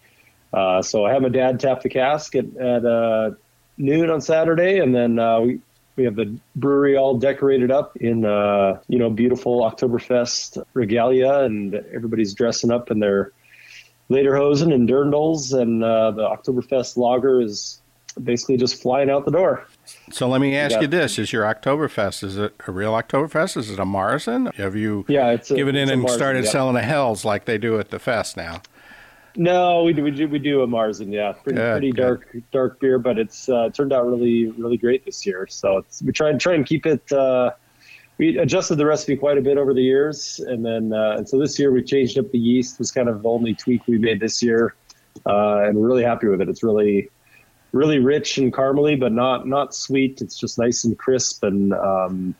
uh, 0.53 0.81
so 0.81 1.05
I 1.05 1.13
had 1.13 1.21
my 1.21 1.29
dad 1.29 1.59
tap 1.59 1.81
the 1.81 1.89
cask 1.89 2.35
at, 2.35 2.45
at 2.57 2.85
uh, 2.85 3.31
noon 3.77 4.09
on 4.09 4.21
Saturday, 4.21 4.79
and 4.79 4.93
then 4.93 5.19
uh, 5.19 5.39
we 5.39 5.59
we 5.95 6.05
have 6.05 6.15
the 6.15 6.35
brewery 6.55 6.95
all 6.95 7.17
decorated 7.17 7.71
up 7.71 7.95
in 7.97 8.25
uh, 8.25 8.79
you 8.87 8.99
know 8.99 9.09
beautiful 9.09 9.61
Oktoberfest 9.61 10.63
regalia, 10.73 11.39
and 11.39 11.75
everybody's 11.93 12.33
dressing 12.33 12.71
up 12.71 12.91
in 12.91 12.99
their 12.99 13.31
lederhosen 14.09 14.73
and 14.73 14.87
dirndls, 14.87 15.59
and 15.59 15.83
uh, 15.83 16.11
the 16.11 16.23
Oktoberfest 16.23 16.97
lager 16.97 17.41
is 17.41 17.81
basically 18.21 18.57
just 18.57 18.81
flying 18.81 19.09
out 19.09 19.23
the 19.23 19.31
door. 19.31 19.65
So 20.11 20.27
let 20.27 20.41
me 20.41 20.55
ask 20.55 20.75
yeah. 20.75 20.81
you 20.81 20.87
this: 20.87 21.17
Is 21.17 21.31
your 21.31 21.43
Oktoberfest 21.43 22.23
is 22.23 22.37
it 22.37 22.53
a 22.67 22.71
real 22.71 22.93
Oktoberfest? 22.93 23.57
Is 23.57 23.69
it 23.69 23.79
a 23.79 23.85
Marzen? 23.85 24.53
Have 24.55 24.75
you 24.75 25.05
yeah, 25.07 25.31
it's 25.31 25.51
a, 25.51 25.55
given 25.55 25.75
in 25.75 25.89
and 25.89 26.03
Marzen, 26.03 26.15
started 26.15 26.45
yeah. 26.45 26.51
selling 26.51 26.75
a 26.75 26.81
Helles 26.81 27.25
like 27.25 27.45
they 27.45 27.57
do 27.57 27.79
at 27.79 27.89
the 27.89 27.99
fest 27.99 28.37
now? 28.37 28.61
No, 29.35 29.83
we 29.83 29.93
do 29.93 30.03
we 30.03 30.11
do, 30.11 30.27
we 30.27 30.39
do 30.39 30.61
a 30.61 30.67
Marzen, 30.67 31.11
yeah, 31.11 31.31
pretty 31.31 31.57
good, 31.57 31.71
pretty 31.71 31.91
good. 31.91 32.01
dark 32.01 32.35
dark 32.51 32.79
beer, 32.79 32.99
but 32.99 33.17
it's 33.17 33.47
uh, 33.47 33.69
turned 33.69 33.93
out 33.93 34.05
really 34.05 34.47
really 34.51 34.77
great 34.77 35.05
this 35.05 35.25
year. 35.25 35.47
So 35.49 35.85
we 36.03 36.11
try 36.11 36.29
and 36.29 36.39
try 36.39 36.53
and 36.53 36.65
keep 36.65 36.85
it. 36.85 37.11
Uh, 37.11 37.51
we 38.17 38.37
adjusted 38.37 38.75
the 38.75 38.85
recipe 38.85 39.15
quite 39.15 39.37
a 39.37 39.41
bit 39.41 39.57
over 39.57 39.73
the 39.73 39.81
years, 39.81 40.39
and 40.39 40.65
then 40.65 40.93
uh, 40.93 41.15
and 41.17 41.27
so 41.27 41.39
this 41.39 41.57
year 41.57 41.71
we 41.71 41.81
changed 41.81 42.19
up 42.19 42.29
the 42.31 42.39
yeast. 42.39 42.77
Was 42.77 42.91
kind 42.91 43.07
of 43.07 43.23
the 43.23 43.29
only 43.29 43.55
tweak 43.55 43.87
we 43.87 43.97
made 43.97 44.19
this 44.19 44.43
year, 44.43 44.75
uh, 45.25 45.63
and 45.63 45.77
we're 45.77 45.87
really 45.87 46.03
happy 46.03 46.27
with 46.27 46.41
it. 46.41 46.49
It's 46.49 46.63
really 46.63 47.09
really 47.71 47.99
rich 47.99 48.37
and 48.37 48.51
caramely, 48.51 48.99
but 48.99 49.13
not 49.13 49.47
not 49.47 49.73
sweet. 49.73 50.21
It's 50.21 50.37
just 50.37 50.59
nice 50.59 50.83
and 50.83 50.97
crisp, 50.97 51.43
and 51.43 51.73
um, 51.73 52.35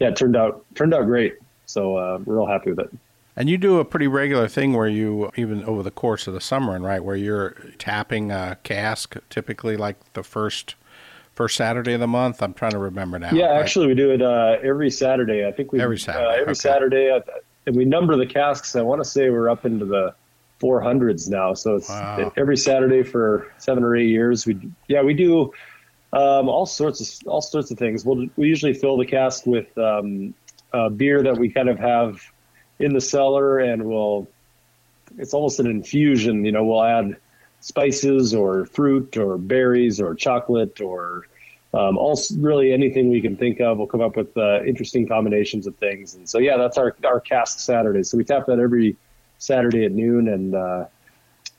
yeah, 0.00 0.08
it 0.08 0.16
turned 0.16 0.36
out 0.36 0.64
turned 0.74 0.92
out 0.94 1.06
great. 1.06 1.36
So 1.66 1.96
uh, 1.96 2.18
we're 2.24 2.36
real 2.36 2.46
happy 2.46 2.70
with 2.70 2.80
it. 2.80 2.90
And 3.36 3.50
you 3.50 3.58
do 3.58 3.78
a 3.78 3.84
pretty 3.84 4.06
regular 4.06 4.46
thing 4.46 4.74
where 4.74 4.88
you, 4.88 5.30
even 5.36 5.64
over 5.64 5.82
the 5.82 5.90
course 5.90 6.28
of 6.28 6.34
the 6.34 6.40
summer, 6.40 6.76
and 6.76 6.84
right, 6.84 7.02
where 7.02 7.16
you're 7.16 7.56
tapping 7.78 8.30
a 8.30 8.58
cask, 8.62 9.16
typically 9.28 9.76
like 9.76 9.96
the 10.12 10.22
first 10.22 10.76
first 11.34 11.56
Saturday 11.56 11.94
of 11.94 12.00
the 12.00 12.06
month. 12.06 12.42
I'm 12.42 12.54
trying 12.54 12.72
to 12.72 12.78
remember 12.78 13.18
now. 13.18 13.32
Yeah, 13.32 13.52
actually, 13.52 13.88
we 13.88 13.94
do 13.94 14.12
it 14.12 14.22
uh, 14.22 14.58
every 14.62 14.90
Saturday. 14.90 15.46
I 15.46 15.50
think 15.50 15.72
we 15.72 15.80
every 15.80 15.98
Saturday. 15.98 16.26
Uh, 16.26 16.30
every 16.30 16.42
okay. 16.42 16.54
Saturday, 16.54 17.10
uh, 17.10 17.20
and 17.66 17.74
we 17.74 17.84
number 17.84 18.16
the 18.16 18.26
casks. 18.26 18.76
I 18.76 18.82
want 18.82 19.02
to 19.02 19.08
say 19.08 19.30
we're 19.30 19.48
up 19.48 19.66
into 19.66 19.84
the 19.84 20.14
400s 20.60 21.28
now. 21.28 21.54
So 21.54 21.76
it's 21.76 21.88
wow. 21.88 22.32
every 22.36 22.56
Saturday 22.56 23.02
for 23.02 23.52
seven 23.58 23.82
or 23.82 23.96
eight 23.96 24.08
years. 24.08 24.46
We 24.46 24.60
yeah 24.86 25.02
we 25.02 25.12
do 25.12 25.52
um, 26.12 26.48
all 26.48 26.66
sorts 26.66 27.00
of 27.00 27.28
all 27.28 27.42
sorts 27.42 27.72
of 27.72 27.78
things. 27.78 28.04
We'll 28.04 28.28
we 28.36 28.46
usually 28.46 28.74
fill 28.74 28.96
the 28.96 29.06
cask 29.06 29.44
with 29.44 29.76
um, 29.76 30.34
beer 30.96 31.24
that 31.24 31.36
we 31.36 31.48
kind 31.48 31.68
of 31.68 31.80
have 31.80 32.20
in 32.78 32.92
the 32.92 33.00
cellar, 33.00 33.58
and 33.58 33.84
we'll 33.84 34.28
it's 35.18 35.34
almost 35.34 35.60
an 35.60 35.66
infusion. 35.66 36.44
You 36.44 36.52
know, 36.52 36.64
we'll 36.64 36.84
add 36.84 37.16
spices 37.60 38.34
or 38.34 38.66
fruit 38.66 39.16
or 39.16 39.38
berries 39.38 40.00
or 40.00 40.14
chocolate 40.14 40.80
or 40.80 41.26
um, 41.72 41.98
all 41.98 42.18
really 42.38 42.72
anything 42.72 43.10
we 43.10 43.20
can 43.20 43.36
think 43.36 43.60
of. 43.60 43.78
We'll 43.78 43.86
come 43.86 44.00
up 44.00 44.16
with 44.16 44.36
uh, 44.36 44.62
interesting 44.64 45.08
combinations 45.08 45.66
of 45.66 45.76
things. 45.76 46.14
And 46.14 46.28
so 46.28 46.38
yeah, 46.38 46.56
that's 46.56 46.78
our 46.78 46.94
our 47.04 47.20
cask 47.20 47.58
Saturday. 47.58 48.02
So 48.02 48.16
we 48.16 48.24
tap 48.24 48.46
that 48.46 48.58
every 48.58 48.96
Saturday 49.38 49.84
at 49.84 49.92
noon, 49.92 50.28
and 50.28 50.54
uh, 50.54 50.86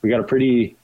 we 0.02 0.10
got 0.10 0.20
a 0.20 0.24
pretty 0.24 0.76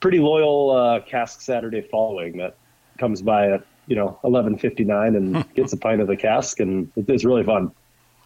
pretty 0.00 0.18
loyal 0.20 0.70
uh, 0.70 1.00
cask 1.00 1.40
Saturday 1.40 1.80
following 1.80 2.38
that 2.38 2.56
comes 2.98 3.20
by 3.20 3.50
at 3.50 3.64
you 3.86 3.96
know 3.96 4.18
11:59 4.22 5.16
and 5.16 5.54
gets 5.54 5.72
a 5.72 5.76
pint 5.76 6.00
of 6.00 6.06
the 6.06 6.16
cask, 6.16 6.60
and 6.60 6.90
it's 6.96 7.24
really 7.24 7.44
fun. 7.44 7.72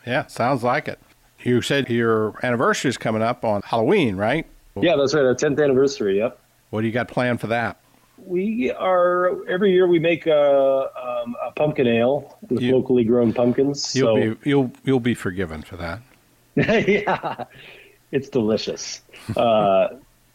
Yeah, 0.06 0.26
sounds 0.26 0.62
like 0.62 0.88
it. 0.88 0.98
You 1.44 1.62
said 1.62 1.88
your 1.88 2.34
anniversary 2.44 2.88
is 2.88 2.98
coming 2.98 3.22
up 3.22 3.44
on 3.44 3.62
Halloween, 3.62 4.16
right? 4.16 4.46
Yeah, 4.80 4.96
that's 4.96 5.14
right. 5.14 5.24
Our 5.24 5.34
10th 5.34 5.62
anniversary. 5.62 6.18
Yep. 6.18 6.38
What 6.70 6.80
do 6.80 6.86
you 6.86 6.92
got 6.92 7.08
planned 7.08 7.40
for 7.40 7.48
that? 7.48 7.78
We 8.16 8.70
are 8.70 9.46
every 9.48 9.72
year 9.72 9.86
we 9.86 9.98
make 9.98 10.26
a, 10.26 10.90
um, 10.96 11.36
a 11.44 11.50
pumpkin 11.52 11.86
ale 11.86 12.38
with 12.48 12.62
you, 12.62 12.72
locally 12.72 13.04
grown 13.04 13.32
pumpkins. 13.32 13.94
You'll 13.96 14.16
so. 14.16 14.34
be 14.34 14.48
you'll 14.48 14.72
you'll 14.84 15.00
be 15.00 15.14
forgiven 15.14 15.62
for 15.62 15.76
that. 15.76 16.00
yeah, 16.54 17.44
it's 18.12 18.28
delicious. 18.28 19.02
uh, 19.36 19.88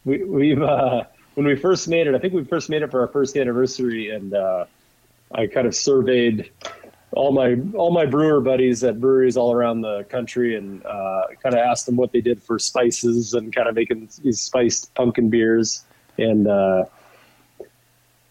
we, 0.04 0.24
we've 0.26 0.62
uh, 0.62 1.06
when 1.36 1.46
we 1.46 1.56
first 1.56 1.88
made 1.88 2.08
it, 2.08 2.16
I 2.16 2.20
think 2.20 2.34
we 2.34 2.44
first 2.44 2.70
made 2.70 2.82
it 2.82 2.92
for 2.92 3.02
our 3.02 3.08
first 3.08 3.38
anniversary, 3.38 4.10
and 4.10 4.34
uh, 4.34 4.66
I 5.32 5.48
kind 5.48 5.66
of 5.66 5.74
surveyed 5.74 6.52
all 7.14 7.32
my 7.32 7.56
all 7.74 7.92
my 7.92 8.06
brewer 8.06 8.42
buddies 8.42 8.84
at 8.84 9.00
breweries 9.00 9.38
all 9.38 9.54
around 9.54 9.82
the 9.82 10.04
country 10.10 10.56
and 10.56 10.86
uh, 10.86 11.24
kind 11.42 11.56
of 11.56 11.60
asked 11.60 11.86
them 11.86 11.96
what 11.96 12.12
they 12.12 12.22
did 12.22 12.42
for 12.44 12.60
spices 12.60 13.34
and 13.34 13.56
kind 13.56 13.68
of 13.68 13.76
making 13.76 14.10
these 14.24 14.42
spiced 14.42 14.94
pumpkin 14.94 15.30
beers 15.30 15.86
and 16.18 16.48
uh, 16.48 16.84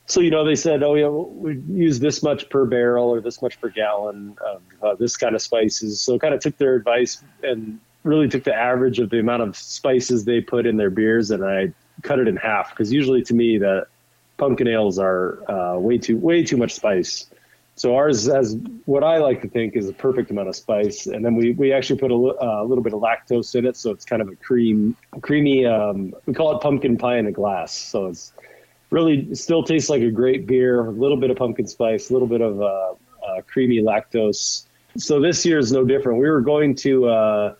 so 0.07 0.21
you 0.21 0.31
know 0.31 0.45
they 0.45 0.55
said, 0.55 0.83
oh 0.83 0.95
yeah, 0.95 1.09
we 1.09 1.61
use 1.69 1.99
this 1.99 2.23
much 2.23 2.49
per 2.49 2.65
barrel 2.65 3.09
or 3.09 3.21
this 3.21 3.43
much 3.43 3.61
per 3.61 3.69
gallon 3.69 4.37
of 4.45 4.63
uh, 4.83 4.95
this 4.95 5.17
kind 5.17 5.35
of 5.35 5.43
spices. 5.43 6.01
So 6.01 6.19
kind 6.19 6.33
of 6.33 6.41
took 6.41 6.57
their 6.59 6.77
advice 6.77 7.23
and 7.43 7.81
really 8.05 8.29
took 8.29 8.45
the 8.45 8.55
average 8.55 9.01
of 9.01 9.11
the 9.11 9.19
amount 9.19 9.43
of 9.43 9.57
spices 9.57 10.25
they 10.25 10.41
put 10.41 10.65
in 10.65 10.77
their 10.77 10.91
beers, 10.91 11.33
and 11.33 11.45
I 11.45 11.73
cut 12.03 12.21
it 12.21 12.29
in 12.29 12.37
half 12.37 12.71
because 12.71 12.93
usually 12.93 13.23
to 13.23 13.35
me 13.35 13.59
the 13.59 13.87
pumpkin 14.37 14.69
ales 14.69 14.99
are 14.99 15.43
uh, 15.51 15.79
way 15.79 15.99
too 15.99 16.17
way 16.17 16.45
too 16.45 16.57
much 16.57 16.75
spice. 16.75 17.27
So 17.77 17.95
ours 17.95 18.27
has 18.27 18.57
what 18.87 19.05
I 19.05 19.19
like 19.19 19.43
to 19.43 19.49
think 19.49 19.77
is 19.77 19.87
a 19.87 19.93
perfect 19.93 20.31
amount 20.31 20.49
of 20.49 20.57
spice, 20.57 21.07
and 21.07 21.23
then 21.23 21.35
we, 21.37 21.53
we 21.53 21.75
actually 21.75 21.99
put 21.99 22.11
a, 22.11 22.15
uh, 22.15 22.65
little 22.65 22.83
bit 22.83 22.95
of 22.95 23.01
lactose 23.01 23.55
in 23.55 23.67
it, 23.67 23.77
so 23.77 23.91
it's 23.91 24.05
kind 24.05 24.23
of 24.23 24.29
a 24.29 24.37
cream, 24.37 24.97
creamy. 25.21 25.67
Um, 25.67 26.15
we 26.25 26.33
call 26.33 26.57
it 26.57 26.63
pumpkin 26.63 26.97
pie 26.97 27.19
in 27.19 27.27
a 27.27 27.33
glass. 27.33 27.75
So 27.75 28.07
it's 28.07 28.33
really 28.89 29.35
still 29.35 29.63
tastes 29.63 29.91
like 29.91 30.01
a 30.01 30.11
great 30.11 30.47
beer. 30.47 30.87
A 30.87 30.91
little 30.91 31.19
bit 31.19 31.31
of 31.31 31.37
pumpkin 31.37 31.67
spice, 31.67 32.09
a 32.09 32.15
little 32.15 32.29
bit 32.29 32.41
of 32.41 32.63
uh, 32.63 32.65
uh, 32.65 33.43
creamy 33.47 33.83
lactose. 33.83 34.65
So 34.97 35.21
this 35.21 35.45
year 35.45 35.59
is 35.59 35.71
no 35.71 35.85
different. 35.85 36.19
We 36.19 36.31
were 36.31 36.41
going 36.41 36.75
to 36.77 37.09
uh, 37.09 37.55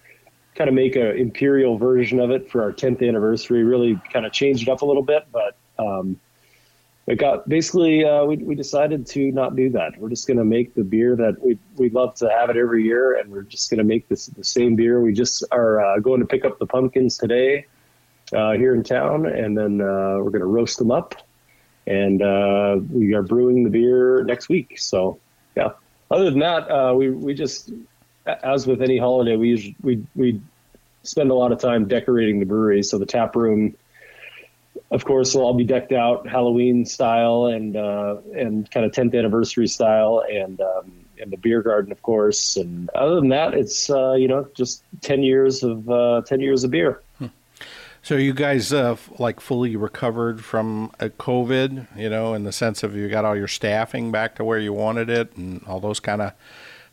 kind 0.55 0.69
of 0.69 0.75
make 0.75 0.97
an 0.97 1.19
imperial 1.19 1.77
version 1.77 2.21
of 2.21 2.31
it 2.31 2.51
for 2.51 2.63
our 2.63 2.73
10th 2.73 3.07
anniversary. 3.07 3.65
Really 3.65 4.01
kind 4.11 4.25
of 4.25 4.33
change 4.33 4.63
it 4.63 4.69
up 4.71 4.81
a 4.81 4.87
little 4.87 5.03
bit, 5.03 5.27
but 5.31 5.59
um, 5.79 6.19
it 7.07 7.17
got 7.17 7.49
basically 7.49 8.05
uh, 8.05 8.25
we 8.25 8.37
we 8.39 8.55
decided 8.55 9.07
to 9.07 9.31
not 9.33 9.55
do 9.55 9.71
that. 9.71 9.97
We're 9.99 10.09
just 10.09 10.27
going 10.27 10.39
to 10.39 10.45
make 10.45 10.75
the 10.75 10.83
beer 10.83 11.15
that 11.17 11.41
we 11.41 11.59
we 11.77 11.89
love 11.91 12.15
to 12.17 12.29
have 12.29 12.51
it 12.51 12.57
every 12.57 12.83
year, 12.85 13.19
and 13.19 13.31
we're 13.31 13.43
just 13.43 13.71
going 13.71 13.79
to 13.79 13.85
make 13.85 14.09
this 14.09 14.27
the 14.27 14.45
same 14.45 14.75
beer. 14.75 15.01
We 15.01 15.13
just 15.13 15.45
are 15.53 15.85
uh, 15.85 15.99
going 16.01 16.21
to 16.21 16.27
pick 16.27 16.45
up 16.45 16.59
the 16.59 16.67
pumpkins 16.67 17.17
today 17.17 17.67
uh, 18.33 18.53
here 18.53 18.75
in 18.75 18.83
town, 18.83 19.27
and 19.27 19.57
then 19.57 19.81
uh, 19.81 20.19
we're 20.19 20.31
going 20.31 20.41
to 20.41 20.47
roast 20.47 20.79
them 20.79 20.91
up, 20.91 21.15
and 21.87 22.23
uh, 22.23 22.79
we 22.91 23.15
are 23.15 23.23
brewing 23.23 23.63
the 23.63 23.71
beer 23.71 24.25
next 24.25 24.49
week. 24.49 24.79
So 24.79 25.21
yeah. 25.57 25.71
Other 26.11 26.31
than 26.31 26.39
that, 26.41 26.71
uh, 26.71 26.95
we 26.95 27.11
we 27.11 27.35
just 27.35 27.73
as 28.27 28.67
with 28.67 28.83
any 28.83 28.99
holiday, 28.99 29.37
we 29.37 29.77
we 29.83 30.05
we 30.15 30.41
spend 31.03 31.31
a 31.31 31.35
lot 31.35 31.53
of 31.53 31.61
time 31.61 31.87
decorating 31.87 32.41
the 32.41 32.47
brewery. 32.47 32.83
So 32.83 32.99
the 32.99 33.07
tap 33.07 33.37
room 33.37 33.77
of 34.91 35.05
course, 35.05 35.35
will 35.35 35.43
all 35.43 35.55
be 35.55 35.65
decked 35.65 35.93
out 35.93 36.29
Halloween 36.29 36.85
style 36.85 37.47
and 37.47 37.77
uh, 37.77 38.17
and 38.35 38.71
kind 38.71 38.87
of 38.87 38.93
10th 38.93 39.19
anniversary 39.19 39.67
style, 39.67 40.25
and 40.31 40.61
um, 40.61 40.93
and 41.21 41.33
the 41.33 41.37
beer 41.37 41.63
garden, 41.63 41.91
of 41.91 42.03
course. 42.03 42.57
And 42.57 42.89
other 42.91 43.17
than 43.17 43.29
that, 43.31 43.55
it's 43.55 43.91
uh, 43.91 44.13
you 44.13 44.29
know 44.29 44.49
just 44.55 44.85
10 45.01 45.23
years 45.23 45.63
of 45.63 45.89
uh, 45.91 46.23
10 46.27 46.41
years 46.41 46.63
of 46.63 46.71
beer. 46.71 47.03
Hmm. 47.19 47.27
So 48.03 48.17
you 48.17 48.33
guys 48.33 48.73
uh, 48.73 48.97
like 49.19 49.41
fully 49.41 49.75
recovered 49.75 50.45
from 50.45 50.93
uh, 51.01 51.09
COVID, 51.19 51.89
you 51.97 52.09
know, 52.09 52.35
in 52.35 52.45
the 52.45 52.53
sense 52.53 52.85
of 52.85 52.95
you 52.95 53.09
got 53.09 53.25
all 53.25 53.37
your 53.37 53.49
staffing 53.49 54.13
back 54.13 54.37
to 54.37 54.45
where 54.45 54.59
you 54.59 54.73
wanted 54.73 55.11
it, 55.11 55.37
and 55.37 55.65
all 55.67 55.81
those 55.81 55.99
kind 55.99 56.23
of 56.23 56.33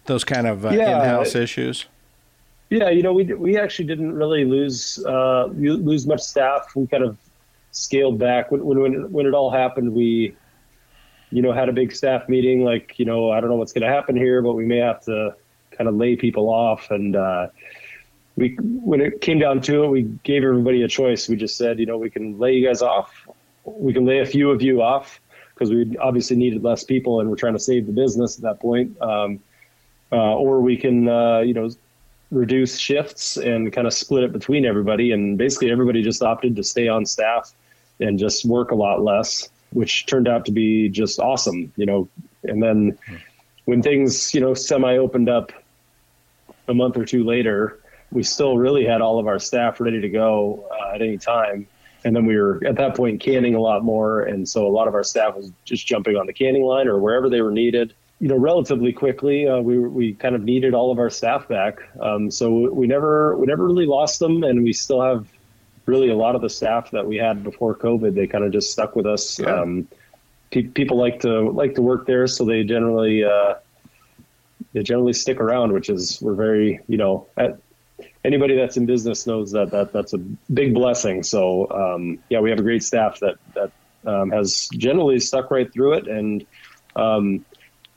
those 0.06 0.24
kind 0.24 0.48
of 0.48 0.66
uh, 0.66 0.70
yeah. 0.70 1.00
in-house 1.00 1.36
issues. 1.36 1.86
Yeah, 2.72 2.90
you 2.90 3.04
know, 3.04 3.14
we 3.14 3.26
we 3.26 3.56
actually 3.56 3.86
didn't 3.86 4.14
really 4.14 4.46
lose 4.46 4.98
lose 5.06 6.08
much 6.08 6.22
staff. 6.22 6.72
We 6.76 6.88
kind 6.88 7.04
of 7.04 7.20
scaled 7.74 8.18
back 8.18 8.52
when 8.52 8.64
when 8.64 9.12
when 9.12 9.26
it 9.26 9.34
all 9.34 9.52
happened. 9.52 9.94
We, 9.94 10.36
you 11.32 11.42
know, 11.42 11.52
had 11.52 11.68
a 11.68 11.74
big 11.74 11.94
staff 11.94 12.30
meeting. 12.30 12.64
Like, 12.64 12.98
you 12.98 13.06
know, 13.06 13.32
I 13.32 13.42
don't 13.42 13.50
know 13.50 13.58
what's 13.58 13.74
going 13.74 13.82
to 13.82 13.94
happen 13.94 14.16
here, 14.16 14.42
but 14.42 14.54
we 14.54 14.66
may 14.66 14.78
have 14.78 15.04
to 15.06 15.36
kind 15.72 15.90
of 15.90 15.96
lay 15.96 16.16
people 16.16 16.50
off. 16.50 16.90
And 16.92 17.16
uh, 17.16 17.48
we, 18.36 18.56
when 18.62 19.02
it 19.02 19.22
came 19.22 19.40
down 19.40 19.62
to 19.62 19.84
it, 19.84 19.88
we 19.88 20.04
gave 20.24 20.44
everybody 20.44 20.84
a 20.84 20.88
choice. 20.88 21.28
We 21.28 21.36
just 21.36 21.58
said, 21.58 21.80
you 21.80 21.86
know, 21.86 21.98
we 21.98 22.10
can 22.10 22.40
lay 22.40 22.54
you 22.54 22.66
guys 22.66 22.82
off. 22.82 23.28
We 23.66 23.94
can 23.94 24.06
lay 24.06 24.20
a 24.20 24.26
few 24.26 24.52
of 24.52 24.62
you 24.62 24.82
off 24.82 25.20
because 25.54 25.72
we 25.72 25.98
obviously 25.98 26.36
needed 26.36 26.64
less 26.64 26.84
people 26.84 27.20
and 27.20 27.30
we're 27.30 27.36
trying 27.36 27.54
to 27.54 27.60
save 27.60 27.88
the 27.88 27.92
business 27.92 28.38
at 28.38 28.44
that 28.44 28.60
point. 28.60 29.00
Um, 29.02 29.40
uh, 30.12 30.36
or 30.36 30.62
we 30.62 30.78
can, 30.78 31.10
uh, 31.10 31.40
you 31.40 31.56
know, 31.56 31.70
reduce 32.30 32.78
shifts 32.78 33.38
and 33.38 33.72
kind 33.74 33.88
of 33.88 33.94
split 33.94 34.24
it 34.24 34.32
between 34.32 34.66
everybody. 34.66 35.12
And 35.12 35.38
basically, 35.38 35.72
everybody 35.72 36.04
just 36.04 36.22
opted 36.22 36.56
to 36.56 36.64
stay 36.64 36.88
on 36.88 37.06
staff 37.06 37.54
and 38.04 38.20
just 38.20 38.46
work 38.46 38.72
a 38.72 38.76
lot 38.76 39.04
less, 39.04 39.50
which 39.72 40.06
turned 40.06 40.28
out 40.28 40.46
to 40.46 40.52
be 40.52 40.90
just 40.90 41.20
awesome, 41.20 41.72
you 41.76 41.86
know. 41.86 42.08
And 42.44 42.62
then 42.62 42.98
when 43.66 43.82
things, 43.82 44.34
you 44.34 44.42
know, 44.42 44.54
semi 44.54 44.98
opened 44.98 45.30
up 45.30 45.52
a 46.68 46.74
month 46.74 46.98
or 46.98 47.06
two 47.06 47.24
later, 47.24 47.80
we 48.12 48.24
still 48.24 48.58
really 48.58 48.86
had 48.86 49.02
all 49.02 49.20
of 49.20 49.28
our 49.28 49.40
staff 49.40 49.80
ready 49.80 50.02
to 50.02 50.10
go 50.10 50.70
uh, 50.72 50.96
at 50.96 51.02
any 51.02 51.18
time. 51.18 51.68
And 52.06 52.16
then 52.16 52.26
we 52.26 52.38
were 52.38 52.62
at 52.66 52.76
that 52.76 52.96
point 52.96 53.22
canning 53.22 53.56
a 53.56 53.62
lot 53.62 53.84
more. 53.84 54.22
And 54.22 54.48
so 54.48 54.68
a 54.68 54.70
lot 54.70 54.88
of 54.88 54.94
our 54.94 55.04
staff 55.04 55.36
was 55.36 55.52
just 55.64 55.88
jumping 55.88 56.18
on 56.18 56.28
the 56.28 56.34
canning 56.34 56.64
line 56.64 56.88
or 56.88 57.00
wherever 57.00 57.30
they 57.30 57.42
were 57.42 57.52
needed. 57.52 57.94
You 58.20 58.28
know, 58.28 58.38
relatively 58.38 58.94
quickly, 58.94 59.48
uh, 59.48 59.60
we 59.60 59.80
we 59.80 60.14
kind 60.14 60.36
of 60.36 60.44
needed 60.44 60.74
all 60.74 60.92
of 60.92 61.00
our 61.00 61.10
staff 61.10 61.48
back. 61.48 61.80
Um, 62.00 62.32
so 62.32 62.72
we 62.72 62.88
never 62.88 63.36
we 63.36 63.48
never 63.48 63.66
really 63.66 63.86
lost 63.86 64.20
them, 64.20 64.44
and 64.44 64.64
we 64.64 64.72
still 64.72 65.02
have 65.02 65.28
really 65.86 66.10
a 66.10 66.16
lot 66.16 66.36
of 66.36 66.42
the 66.42 66.50
staff 66.50 66.92
that 66.92 67.06
we 67.06 67.18
had 67.18 67.44
before 67.44 67.76
COVID, 67.76 68.16
they 68.16 68.28
kind 68.28 68.44
of 68.44 68.52
just 68.52 68.72
stuck 68.72 68.96
with 68.96 69.06
us. 69.06 69.40
Yeah. 69.40 69.62
Um, 69.62 69.88
pe- 70.52 70.64
people 70.64 70.98
like 70.98 71.20
to 71.22 71.50
like 71.50 71.76
to 71.76 71.82
work 71.82 72.06
there, 72.06 72.28
so 72.28 72.46
they 72.46 72.64
generally 72.64 73.24
uh, 73.24 73.56
they 74.74 74.84
generally 74.84 75.14
stick 75.14 75.40
around, 75.40 75.74
which 75.74 75.90
is 75.90 76.22
we're 76.22 76.36
very 76.36 76.80
you 76.88 76.98
know 76.98 77.28
at, 77.38 77.58
anybody 78.24 78.56
that's 78.56 78.78
in 78.78 78.86
business 78.86 79.28
knows 79.28 79.52
that 79.52 79.72
that 79.72 79.92
that's 79.92 80.14
a 80.14 80.18
big 80.18 80.74
blessing. 80.74 81.24
So 81.24 81.70
um, 81.72 82.20
yeah, 82.30 82.40
we 82.40 82.50
have 82.50 82.60
a 82.60 82.64
great 82.64 82.84
staff 82.84 83.20
that 83.20 83.36
that 83.56 83.72
um, 84.06 84.32
has 84.32 84.70
generally 84.74 85.20
stuck 85.20 85.52
right 85.52 85.72
through 85.72 85.94
it. 85.94 86.08
And 86.08 86.46
um, 86.96 87.46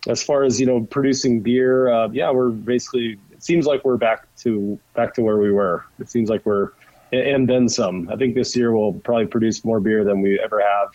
as 0.09 0.22
far 0.22 0.45
as 0.45 0.61
you 0.61 0.66
know, 0.66 0.82
producing 0.82 1.41
beer, 1.41 1.93
uh, 1.93 2.09
yeah, 2.09 2.30
we're 2.30 2.51
basically. 2.51 3.18
It 3.32 3.43
seems 3.43 3.66
like 3.66 3.84
we're 3.84 3.99
back 3.99 4.34
to 4.39 4.78
back 4.95 5.12
to 5.14 5.22
where 5.22 5.37
we 5.37 5.53
were. 5.53 5.84
It 5.99 6.09
seems 6.09 6.30
like 6.30 6.47
we're 6.47 6.70
and 7.12 7.48
then 7.48 7.68
some. 7.68 8.09
I 8.11 8.16
think 8.16 8.34
this 8.34 8.57
year 8.57 8.76
we'll 8.76 8.94
probably 8.94 9.26
produce 9.26 9.64
more 9.64 9.80
beer 9.80 10.04
than 10.04 10.20
we 10.20 10.40
ever 10.40 10.61
have 10.61 10.90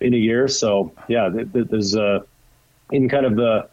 in 0.00 0.14
a 0.14 0.16
year. 0.16 0.48
So 0.48 0.92
yeah, 1.08 1.28
there's 1.32 1.94
a 1.94 2.24
in 2.92 3.08
kind 3.08 3.26
of 3.26 3.36
the 3.36 3.68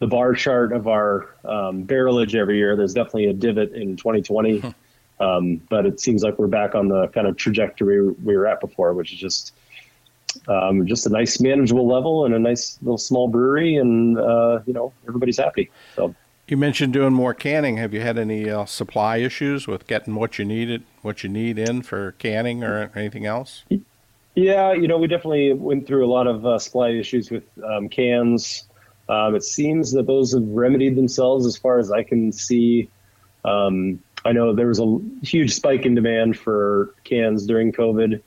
the 0.00 0.06
bar 0.06 0.32
chart 0.34 0.72
of 0.72 0.86
our 0.86 1.34
um, 1.44 1.82
barrelage 1.82 2.34
every 2.34 2.56
year. 2.58 2.76
There's 2.76 2.94
definitely 2.94 3.26
a 3.26 3.32
divot 3.32 3.72
in 3.72 3.96
2020, 3.96 4.62
um, 5.20 5.60
but 5.68 5.86
it 5.86 6.00
seems 6.00 6.22
like 6.22 6.38
we're 6.38 6.46
back 6.46 6.74
on 6.74 6.88
the 6.88 7.08
kind 7.08 7.26
of 7.26 7.36
trajectory 7.36 8.08
we 8.08 8.36
were 8.36 8.46
at 8.46 8.60
before, 8.60 8.94
which 8.94 9.12
is 9.12 9.18
just 9.18 9.54
um, 10.46 10.86
just 10.86 11.06
a 11.06 11.10
nice 11.10 11.40
manageable 11.40 11.86
level 11.86 12.24
and 12.24 12.34
a 12.34 12.38
nice 12.38 12.78
little 12.82 12.98
small 12.98 13.28
brewery, 13.28 13.76
and 13.76 14.18
uh, 14.18 14.60
you 14.66 14.72
know 14.72 14.92
everybody's 15.06 15.38
happy. 15.38 15.70
So. 15.96 16.14
You 16.48 16.56
mentioned 16.56 16.94
doing 16.94 17.12
more 17.12 17.34
canning. 17.34 17.76
Have 17.76 17.92
you 17.92 18.00
had 18.00 18.16
any 18.16 18.48
uh, 18.48 18.64
supply 18.64 19.18
issues 19.18 19.66
with 19.66 19.86
getting 19.86 20.14
what 20.14 20.38
you 20.38 20.46
needed, 20.46 20.82
what 21.02 21.22
you 21.22 21.28
need 21.28 21.58
in 21.58 21.82
for 21.82 22.12
canning, 22.12 22.64
or 22.64 22.90
anything 22.96 23.26
else? 23.26 23.64
Yeah, 24.34 24.72
you 24.72 24.88
know, 24.88 24.96
we 24.96 25.08
definitely 25.08 25.52
went 25.52 25.86
through 25.86 26.06
a 26.06 26.08
lot 26.08 26.26
of 26.26 26.46
uh, 26.46 26.58
supply 26.58 26.88
issues 26.88 27.30
with 27.30 27.44
um, 27.62 27.90
cans. 27.90 28.66
Um, 29.10 29.34
it 29.34 29.44
seems 29.44 29.92
that 29.92 30.06
those 30.06 30.32
have 30.32 30.42
remedied 30.42 30.96
themselves, 30.96 31.44
as 31.44 31.58
far 31.58 31.78
as 31.78 31.92
I 31.92 32.02
can 32.02 32.32
see. 32.32 32.88
Um, 33.44 34.02
I 34.24 34.32
know 34.32 34.54
there 34.54 34.68
was 34.68 34.80
a 34.80 34.98
huge 35.22 35.52
spike 35.54 35.84
in 35.84 35.94
demand 35.94 36.38
for 36.38 36.94
cans 37.04 37.44
during 37.44 37.72
COVID, 37.72 38.22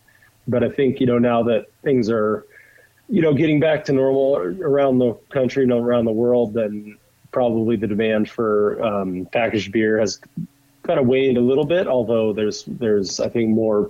but 0.48 0.64
I 0.64 0.70
think 0.70 1.00
you 1.00 1.08
know 1.08 1.18
now 1.18 1.42
that 1.44 1.72
things 1.82 2.08
are, 2.08 2.46
you 3.10 3.24
know, 3.24 3.34
getting 3.34 3.60
back 3.60 3.84
to 3.86 3.94
normal 3.94 4.36
around 4.36 5.00
the 5.00 5.14
country 5.32 5.64
and 5.64 5.72
around 5.72 6.06
the 6.06 6.12
world, 6.12 6.54
then 6.54 7.00
probably 7.32 7.76
the 7.76 7.88
demand 7.88 8.30
for 8.30 8.84
um, 8.84 9.28
packaged 9.32 9.72
beer 9.72 10.00
has 10.00 10.20
kind 10.84 11.00
of 11.00 11.08
waned 11.08 11.38
a 11.38 11.42
little 11.42 11.66
bit. 11.66 11.88
Although 11.88 12.34
there's 12.34 12.64
there's 12.66 13.20
I 13.20 13.30
think 13.30 13.50
more 13.50 13.90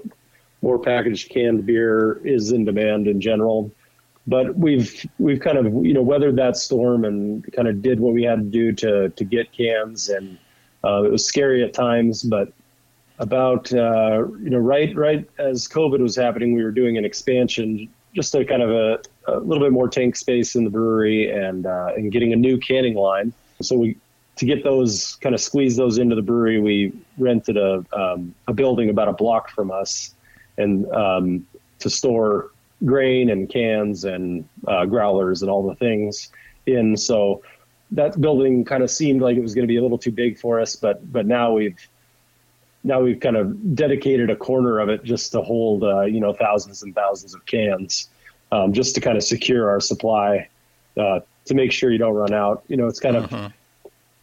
more 0.61 0.79
packaged 0.79 1.29
canned 1.29 1.65
beer 1.65 2.21
is 2.23 2.51
in 2.51 2.65
demand 2.65 3.07
in 3.07 3.19
general. 3.19 3.71
But 4.27 4.55
we've 4.55 5.05
we've 5.17 5.39
kind 5.39 5.57
of 5.57 5.65
you 5.85 5.93
know 5.93 6.01
weathered 6.01 6.35
that 6.37 6.57
storm 6.57 7.05
and 7.05 7.51
kind 7.53 7.67
of 7.67 7.81
did 7.81 7.99
what 7.99 8.13
we 8.13 8.23
had 8.23 8.39
to 8.39 8.45
do 8.45 8.71
to 8.73 9.09
to 9.09 9.23
get 9.23 9.51
cans 9.51 10.09
and 10.09 10.37
uh, 10.83 11.03
it 11.03 11.11
was 11.11 11.25
scary 11.25 11.63
at 11.63 11.73
times, 11.73 12.23
but 12.23 12.51
about 13.19 13.71
uh, 13.73 14.25
you 14.41 14.49
know 14.49 14.57
right 14.57 14.95
right 14.95 15.29
as 15.37 15.67
COVID 15.67 15.99
was 15.99 16.15
happening, 16.15 16.53
we 16.53 16.63
were 16.63 16.71
doing 16.71 16.97
an 16.97 17.05
expansion 17.05 17.89
just 18.15 18.35
a 18.35 18.43
kind 18.43 18.61
of 18.61 18.71
a, 18.71 18.99
a 19.27 19.37
little 19.37 19.63
bit 19.63 19.71
more 19.71 19.87
tank 19.87 20.15
space 20.15 20.55
in 20.55 20.63
the 20.63 20.69
brewery 20.69 21.31
and 21.31 21.65
uh, 21.65 21.91
and 21.95 22.11
getting 22.11 22.33
a 22.33 22.35
new 22.35 22.57
canning 22.57 22.95
line. 22.95 23.33
So 23.61 23.77
we 23.77 23.97
to 24.37 24.45
get 24.45 24.63
those 24.63 25.17
kind 25.21 25.35
of 25.35 25.41
squeeze 25.41 25.75
those 25.75 25.97
into 25.97 26.15
the 26.15 26.21
brewery, 26.21 26.59
we 26.59 26.93
rented 27.17 27.57
a 27.57 27.85
um, 27.93 28.33
a 28.47 28.53
building 28.53 28.89
about 28.89 29.07
a 29.07 29.13
block 29.13 29.49
from 29.49 29.71
us, 29.71 30.15
and 30.57 30.89
um, 30.91 31.47
to 31.79 31.89
store 31.89 32.51
grain 32.83 33.29
and 33.29 33.49
cans 33.49 34.05
and 34.05 34.47
uh, 34.67 34.85
growlers 34.85 35.43
and 35.43 35.51
all 35.51 35.67
the 35.67 35.75
things 35.75 36.29
in. 36.65 36.97
So 36.97 37.43
that 37.91 38.19
building 38.19 38.65
kind 38.65 38.81
of 38.81 38.89
seemed 38.89 39.21
like 39.21 39.37
it 39.37 39.41
was 39.41 39.53
going 39.53 39.63
to 39.63 39.71
be 39.71 39.77
a 39.77 39.81
little 39.81 39.97
too 39.97 40.11
big 40.11 40.39
for 40.39 40.59
us, 40.59 40.75
but 40.75 41.11
but 41.11 41.25
now 41.27 41.53
we've 41.53 41.87
now 42.83 43.01
we've 43.01 43.19
kind 43.19 43.35
of 43.35 43.75
dedicated 43.75 44.29
a 44.29 44.35
corner 44.35 44.79
of 44.79 44.89
it 44.89 45.03
just 45.03 45.31
to 45.33 45.41
hold 45.41 45.83
uh, 45.83 46.01
you 46.01 46.19
know 46.19 46.33
thousands 46.33 46.81
and 46.83 46.95
thousands 46.95 47.35
of 47.35 47.45
cans 47.45 48.09
um, 48.51 48.73
just 48.73 48.95
to 48.95 49.01
kind 49.01 49.17
of 49.17 49.23
secure 49.23 49.69
our 49.69 49.79
supply 49.79 50.47
uh, 50.97 51.19
to 51.45 51.53
make 51.53 51.71
sure 51.71 51.91
you 51.91 51.97
don't 51.97 52.15
run 52.15 52.33
out. 52.33 52.63
You 52.67 52.77
know, 52.77 52.87
it's 52.87 52.99
kind 52.99 53.15
of 53.15 53.53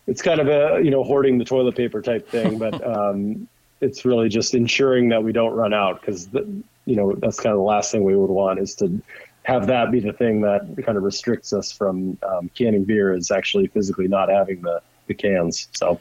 it's 0.07 0.23
kind 0.23 0.41
of 0.41 0.49
a 0.49 0.83
you 0.83 0.91
know 0.91 1.05
hoarding 1.05 1.39
the 1.39 1.45
toilet 1.45 1.77
paper 1.77 2.03
type 2.03 2.29
thing, 2.29 2.59
but 2.59 2.87
um, 2.97 3.49
it's 3.81 4.05
really 4.05 4.29
just 4.29 4.55
ensuring 4.55 5.09
that 5.11 5.23
we 5.23 5.33
don't 5.33 5.55
run 5.55 5.73
out 5.73 6.01
because 6.01 6.29
you 6.33 6.97
know 6.97 7.13
that's 7.15 7.39
kind 7.39 7.53
of 7.53 7.59
the 7.59 7.65
last 7.65 7.93
thing 7.93 8.05
we 8.05 8.17
would 8.17 8.31
want 8.31 8.59
is 8.59 8.75
to 8.77 9.01
have 9.49 9.67
that 9.67 9.91
be 9.91 9.99
the 9.99 10.13
thing 10.13 10.43
that 10.43 10.61
kind 10.85 10.99
of 10.99 11.05
restricts 11.05 11.55
us 11.55 11.73
from 11.73 12.19
um, 12.23 12.51
canning 12.55 12.85
beer 12.85 13.15
is 13.15 13.31
actually 13.31 13.67
physically 13.69 14.07
not 14.07 14.29
having 14.29 14.61
the, 14.61 14.83
the 15.07 15.15
cans. 15.15 15.69
So, 15.73 15.99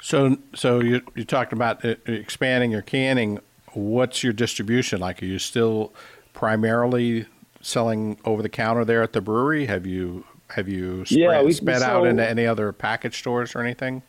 so 0.00 0.36
so 0.54 0.80
you 0.80 1.00
you 1.14 1.24
talked 1.24 1.52
about 1.52 1.84
uh, 1.84 1.94
expanding 2.06 2.70
your 2.70 2.82
canning. 2.82 3.38
What's 3.72 4.22
your 4.22 4.34
distribution 4.34 5.00
like? 5.00 5.22
Are 5.22 5.26
you 5.26 5.38
still 5.38 5.94
primarily 6.34 7.26
selling 7.62 8.18
over 8.24 8.42
the 8.42 8.48
counter 8.48 8.84
there 8.84 9.02
at 9.02 9.12
the 9.12 9.20
brewery? 9.20 9.64
Have 9.66 9.86
you 9.86 10.24
have 10.48 10.68
you 10.68 11.04
spread, 11.06 11.18
yeah, 11.18 11.42
we, 11.42 11.52
sped 11.52 11.82
out 11.82 12.06
into 12.06 12.28
any 12.28 12.46
other 12.46 12.72
package 12.72 13.18
stores 13.18 13.54
or 13.54 13.60
anything? 13.60 14.02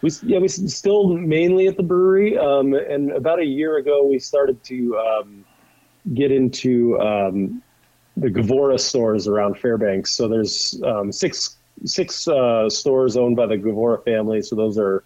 We 0.00 0.10
yeah 0.24 0.40
we 0.40 0.48
still 0.48 1.16
mainly 1.16 1.68
at 1.68 1.76
the 1.76 1.84
brewery, 1.84 2.36
um, 2.36 2.74
and 2.74 3.12
about 3.12 3.38
a 3.38 3.44
year 3.44 3.76
ago 3.76 4.04
we 4.04 4.18
started 4.18 4.62
to 4.64 4.98
um, 4.98 5.44
get 6.14 6.32
into 6.32 6.98
um, 6.98 7.62
the 8.16 8.28
Gavora 8.28 8.80
stores 8.80 9.28
around 9.28 9.58
Fairbanks. 9.58 10.12
So 10.12 10.26
there's 10.26 10.82
um, 10.82 11.12
six 11.12 11.56
six 11.84 12.26
uh, 12.26 12.68
stores 12.68 13.16
owned 13.16 13.36
by 13.36 13.46
the 13.46 13.56
Gavora 13.56 14.04
family. 14.04 14.42
So 14.42 14.56
those 14.56 14.76
are 14.76 15.04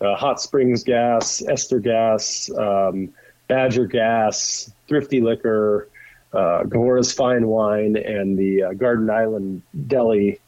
uh, 0.00 0.16
Hot 0.16 0.40
Springs 0.40 0.82
Gas, 0.82 1.42
Ester 1.46 1.78
Gas, 1.78 2.50
um, 2.58 3.10
Badger 3.48 3.86
Gas, 3.86 4.72
Thrifty 4.88 5.20
Liquor, 5.20 5.88
uh, 6.32 6.62
Gavora's 6.64 7.12
Fine 7.12 7.46
Wine, 7.46 7.96
and 7.96 8.38
the 8.38 8.62
uh, 8.62 8.72
Garden 8.74 9.10
Island 9.10 9.62
Deli. 9.86 10.40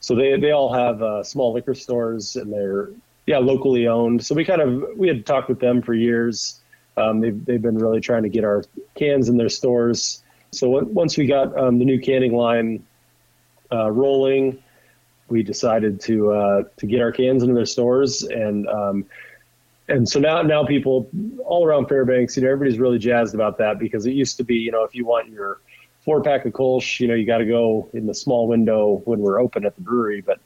So 0.00 0.14
they 0.14 0.38
they 0.38 0.50
all 0.50 0.72
have 0.72 1.02
uh, 1.02 1.22
small 1.22 1.52
liquor 1.52 1.74
stores, 1.74 2.36
and 2.36 2.52
they're 2.52 2.90
yeah 3.26 3.38
locally 3.38 3.86
owned. 3.86 4.24
So 4.24 4.34
we 4.34 4.44
kind 4.44 4.60
of 4.60 4.84
we 4.96 5.08
had 5.08 5.26
talked 5.26 5.48
with 5.48 5.60
them 5.60 5.82
for 5.82 5.94
years. 5.94 6.60
Um, 6.96 7.20
they've 7.20 7.44
they've 7.44 7.62
been 7.62 7.78
really 7.78 8.00
trying 8.00 8.22
to 8.22 8.28
get 8.28 8.44
our 8.44 8.64
cans 8.94 9.28
in 9.28 9.36
their 9.36 9.48
stores. 9.48 10.22
So 10.52 10.68
once 10.68 11.18
we 11.18 11.26
got 11.26 11.56
um, 11.58 11.78
the 11.78 11.84
new 11.84 12.00
canning 12.00 12.34
line 12.34 12.84
uh, 13.72 13.90
rolling, 13.90 14.62
we 15.28 15.42
decided 15.42 16.00
to 16.02 16.32
uh, 16.32 16.62
to 16.76 16.86
get 16.86 17.00
our 17.00 17.10
cans 17.12 17.42
into 17.42 17.54
their 17.54 17.66
stores, 17.66 18.22
and 18.22 18.68
um, 18.68 19.04
and 19.88 20.08
so 20.08 20.18
now 20.18 20.40
now 20.42 20.64
people 20.64 21.08
all 21.44 21.66
around 21.66 21.88
Fairbanks, 21.88 22.36
you 22.36 22.42
know, 22.42 22.50
everybody's 22.50 22.78
really 22.78 22.98
jazzed 22.98 23.34
about 23.34 23.58
that 23.58 23.78
because 23.78 24.06
it 24.06 24.12
used 24.12 24.36
to 24.38 24.44
be, 24.44 24.56
you 24.56 24.70
know, 24.70 24.84
if 24.84 24.94
you 24.94 25.04
want 25.04 25.28
your 25.28 25.60
four 26.04 26.22
pack 26.22 26.44
of 26.44 26.52
Kolsch, 26.52 27.00
you 27.00 27.08
know, 27.08 27.14
you 27.14 27.26
got 27.26 27.38
to 27.38 27.46
go 27.46 27.88
in 27.92 28.06
the 28.06 28.14
small 28.14 28.46
window 28.46 29.02
when 29.04 29.20
we're 29.20 29.40
open 29.40 29.64
at 29.64 29.74
the 29.74 29.82
brewery, 29.82 30.20
but 30.20 30.40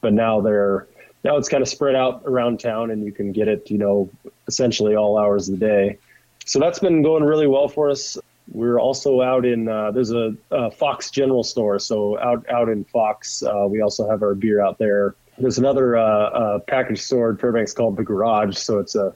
but 0.00 0.12
now 0.12 0.40
they're 0.40 0.86
now 1.24 1.36
it's 1.36 1.48
kind 1.48 1.62
of 1.62 1.68
spread 1.68 1.94
out 1.94 2.22
around 2.26 2.60
town, 2.60 2.90
and 2.90 3.04
you 3.04 3.12
can 3.12 3.32
get 3.32 3.48
it, 3.48 3.70
you 3.70 3.78
know, 3.78 4.10
essentially 4.46 4.96
all 4.96 5.18
hours 5.18 5.48
of 5.48 5.58
the 5.58 5.66
day. 5.66 5.98
So 6.44 6.58
that's 6.58 6.78
been 6.78 7.02
going 7.02 7.22
really 7.22 7.46
well 7.46 7.68
for 7.68 7.88
us. 7.88 8.18
We're 8.50 8.80
also 8.80 9.22
out 9.22 9.46
in 9.46 9.68
uh, 9.68 9.92
there's 9.92 10.10
a, 10.10 10.34
a, 10.50 10.70
Fox 10.70 11.10
General 11.10 11.44
Store, 11.44 11.78
so 11.78 12.18
out 12.18 12.44
out 12.50 12.68
in 12.68 12.84
Fox, 12.84 13.42
uh, 13.42 13.66
we 13.68 13.80
also 13.80 14.10
have 14.10 14.22
our 14.22 14.34
beer 14.34 14.60
out 14.60 14.78
there. 14.78 15.14
There's 15.38 15.58
another 15.58 15.96
uh, 15.96 16.02
uh 16.02 16.58
package 16.60 17.00
store 17.00 17.30
in 17.30 17.36
Fairbanks 17.36 17.72
called 17.72 17.96
the 17.96 18.04
Garage, 18.04 18.56
so 18.56 18.78
it's 18.78 18.94
a 18.94 19.14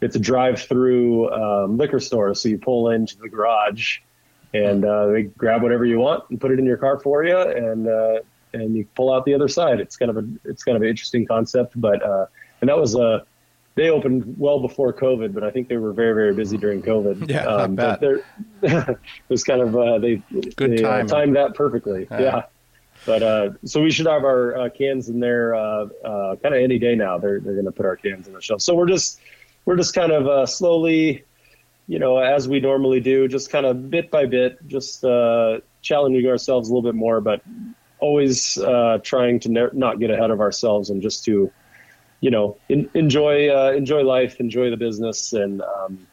it's 0.00 0.16
a 0.16 0.18
drive-through 0.18 1.30
um, 1.30 1.76
liquor 1.76 2.00
store. 2.00 2.34
So 2.34 2.48
you 2.48 2.58
pull 2.58 2.90
into 2.90 3.18
the 3.18 3.28
garage, 3.28 3.98
and 4.54 4.84
uh, 4.84 5.08
they 5.08 5.24
grab 5.24 5.62
whatever 5.62 5.84
you 5.84 5.98
want 5.98 6.24
and 6.30 6.40
put 6.40 6.50
it 6.52 6.58
in 6.58 6.64
your 6.64 6.78
car 6.78 6.98
for 6.98 7.24
you, 7.24 7.38
and 7.38 7.88
uh, 7.88 8.20
and 8.54 8.76
you 8.76 8.86
pull 8.94 9.12
out 9.12 9.24
the 9.24 9.34
other 9.34 9.48
side. 9.48 9.80
It's 9.80 9.96
kind 9.96 10.10
of 10.10 10.16
a 10.16 10.28
it's 10.44 10.64
kind 10.64 10.76
of 10.76 10.82
an 10.82 10.88
interesting 10.88 11.26
concept, 11.26 11.78
but 11.78 12.02
and 12.60 12.68
that 12.68 12.78
was 12.78 12.94
a 12.94 13.24
they 13.80 13.88
opened 13.88 14.34
well 14.38 14.60
before 14.60 14.92
COVID, 14.92 15.32
but 15.32 15.44
I 15.44 15.50
think 15.50 15.68
they 15.68 15.76
were 15.76 15.92
very, 15.92 16.12
very 16.14 16.34
busy 16.34 16.56
during 16.56 16.82
COVID. 16.82 17.30
Yeah, 17.30 17.46
um, 17.46 17.78
I 17.78 17.96
bet. 17.96 18.02
it 18.62 18.98
was 19.28 19.44
kind 19.44 19.60
of 19.60 19.76
uh, 19.76 19.98
they 19.98 20.16
Good 20.56 20.78
they 20.78 20.84
uh, 20.84 21.04
timed 21.04 21.36
that 21.36 21.54
perfectly. 21.54 22.08
Yeah. 22.10 22.20
yeah. 22.20 22.42
But 23.06 23.22
uh, 23.22 23.50
so 23.64 23.82
we 23.82 23.90
should 23.90 24.06
have 24.06 24.24
our 24.24 24.56
uh, 24.56 24.68
cans 24.70 25.08
in 25.08 25.20
there 25.20 25.54
uh, 25.54 25.86
uh, 26.04 26.36
kind 26.36 26.54
of 26.54 26.60
any 26.60 26.78
day 26.78 26.94
now. 26.94 27.18
They're 27.18 27.40
they're 27.40 27.54
going 27.54 27.64
to 27.66 27.72
put 27.72 27.86
our 27.86 27.96
cans 27.96 28.26
on 28.26 28.34
the 28.34 28.40
shelf. 28.40 28.62
So 28.62 28.74
we're 28.74 28.88
just 28.88 29.20
we're 29.64 29.76
just 29.76 29.94
kind 29.94 30.12
of 30.12 30.48
slowly, 30.48 31.24
you 31.86 31.98
know, 31.98 32.18
as 32.18 32.48
we 32.48 32.60
normally 32.60 33.00
do, 33.00 33.28
just 33.28 33.50
kind 33.50 33.66
of 33.66 33.90
bit 33.90 34.10
by 34.10 34.26
bit, 34.26 34.58
just 34.66 35.02
challenging 35.82 36.26
ourselves 36.26 36.68
a 36.68 36.74
little 36.74 36.88
bit 36.88 36.94
more, 36.96 37.20
but 37.20 37.42
always 38.00 38.58
trying 39.02 39.40
to 39.40 39.48
ne- 39.48 39.72
not 39.72 39.98
get 39.98 40.10
ahead 40.10 40.30
of 40.30 40.40
ourselves 40.40 40.90
and 40.90 41.00
just 41.02 41.24
to 41.24 41.50
you 42.20 42.30
know, 42.30 42.56
in, 42.68 42.88
enjoy 42.94 43.48
uh, 43.48 43.72
enjoy 43.72 44.02
life, 44.02 44.40
enjoy 44.40 44.70
the 44.70 44.76
business, 44.76 45.32
and 45.32 45.62
um, 45.62 46.06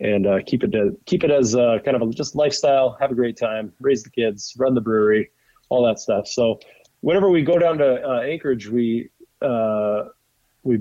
and 0.00 0.26
uh, 0.26 0.38
keep 0.44 0.64
it 0.64 0.72
to, 0.72 0.98
keep 1.04 1.24
it 1.24 1.30
as 1.30 1.54
uh, 1.54 1.78
kind 1.84 1.96
of 1.96 2.02
a 2.02 2.10
just 2.12 2.34
lifestyle. 2.34 2.96
Have 3.00 3.10
a 3.10 3.14
great 3.14 3.36
time, 3.36 3.72
raise 3.80 4.02
the 4.02 4.10
kids, 4.10 4.54
run 4.58 4.74
the 4.74 4.80
brewery, 4.80 5.30
all 5.68 5.84
that 5.86 5.98
stuff. 5.98 6.26
So 6.26 6.60
whenever 7.00 7.30
we 7.30 7.42
go 7.42 7.58
down 7.58 7.78
to 7.78 8.02
uh, 8.02 8.20
Anchorage, 8.20 8.68
we 8.68 9.10
uh, 9.42 10.04
we 10.62 10.80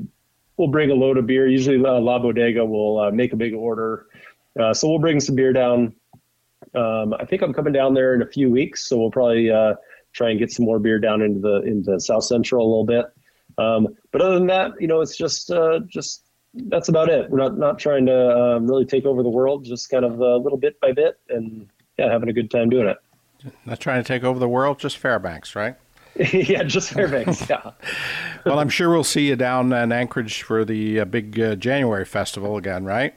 we'll 0.58 0.70
bring 0.70 0.92
a 0.92 0.96
load 0.96 1.18
of 1.18 1.28
beer. 1.28 1.48
Usually, 1.48 1.78
uh, 1.84 2.00
La 2.00 2.20
Bodega 2.20 2.66
will 2.66 3.12
make 3.12 3.34
a 3.34 3.36
big 3.36 3.54
order, 3.54 4.08
so 4.74 4.88
we'll 4.88 5.00
bring 5.00 5.20
some 5.20 5.36
beer 5.36 5.54
down. 5.54 5.96
Um, 6.74 7.14
I 7.14 7.26
think 7.26 7.42
I'm 7.42 7.54
coming 7.54 7.74
down 7.74 7.94
there 7.94 8.14
in 8.14 8.22
a 8.22 8.28
few 8.28 8.50
weeks, 8.50 8.88
so 8.88 8.98
we'll 8.98 9.12
probably 9.12 9.50
try 10.16 10.30
and 10.30 10.40
get 10.40 10.52
some 10.52 10.66
more 10.66 10.80
beer 10.80 10.98
down 10.98 11.22
into 11.22 11.40
the 11.40 11.62
into 11.64 12.00
South 12.00 12.24
Central 12.24 12.66
a 12.66 12.68
little 12.68 12.86
bit. 12.86 13.06
Um, 13.58 13.88
but 14.12 14.22
other 14.22 14.36
than 14.36 14.48
that, 14.48 14.72
you 14.80 14.88
know, 14.88 15.02
it's 15.02 15.16
just 15.16 15.52
uh, 15.52 15.80
just 15.88 16.24
that's 16.54 16.90
about 16.90 17.10
it. 17.10 17.30
We're 17.30 17.38
not 17.38 17.58
not 17.58 17.80
trying 17.80 18.06
to 18.08 18.38
um, 18.38 18.68
really 18.68 18.86
take 18.86 19.06
over 19.06 19.22
the 19.22 19.30
world, 19.30 19.66
just 19.66 19.90
kind 19.90 20.06
of 20.06 20.20
a 20.20 20.38
little 20.38 20.58
bit 20.58 20.80
by 20.80 20.94
bit, 20.94 21.20
and 21.30 21.68
yeah, 21.98 22.12
having 22.12 22.30
a 22.30 22.34
good 22.34 22.50
time 22.50 22.70
doing 22.70 22.88
it. 22.88 22.98
Not 23.66 23.80
trying 23.80 24.02
to 24.02 24.08
take 24.08 24.24
over 24.24 24.40
the 24.40 24.50
world, 24.50 24.80
just 24.80 24.98
Fairbanks, 24.98 25.56
right? 25.56 25.76
yeah, 26.34 26.64
just 26.64 26.92
Fairbanks. 26.92 27.50
Yeah. 27.50 27.72
well, 28.46 28.60
I'm 28.60 28.70
sure 28.70 28.90
we'll 28.90 29.04
see 29.04 29.28
you 29.28 29.36
down 29.36 29.74
in 29.74 29.92
Anchorage 29.92 30.44
for 30.44 30.64
the 30.64 31.02
uh, 31.02 31.06
big 31.06 31.40
uh, 31.40 31.56
January 31.56 32.06
festival 32.06 32.58
again, 32.58 32.86
right? 32.86 33.14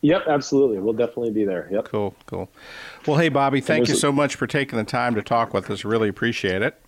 Yep, 0.00 0.24
absolutely. 0.28 0.78
We'll 0.78 0.92
definitely 0.92 1.30
be 1.30 1.44
there. 1.44 1.68
Yep. 1.70 1.86
Cool, 1.86 2.14
cool. 2.26 2.50
Well, 3.06 3.16
hey, 3.16 3.30
Bobby, 3.30 3.60
thank 3.62 3.88
you 3.88 3.94
so 3.94 4.12
much 4.12 4.34
for 4.34 4.46
taking 4.46 4.78
the 4.78 4.84
time 4.84 5.14
to 5.14 5.22
talk 5.22 5.54
with 5.54 5.70
us. 5.70 5.84
Really 5.84 6.08
appreciate 6.08 6.60
it. 6.60 6.78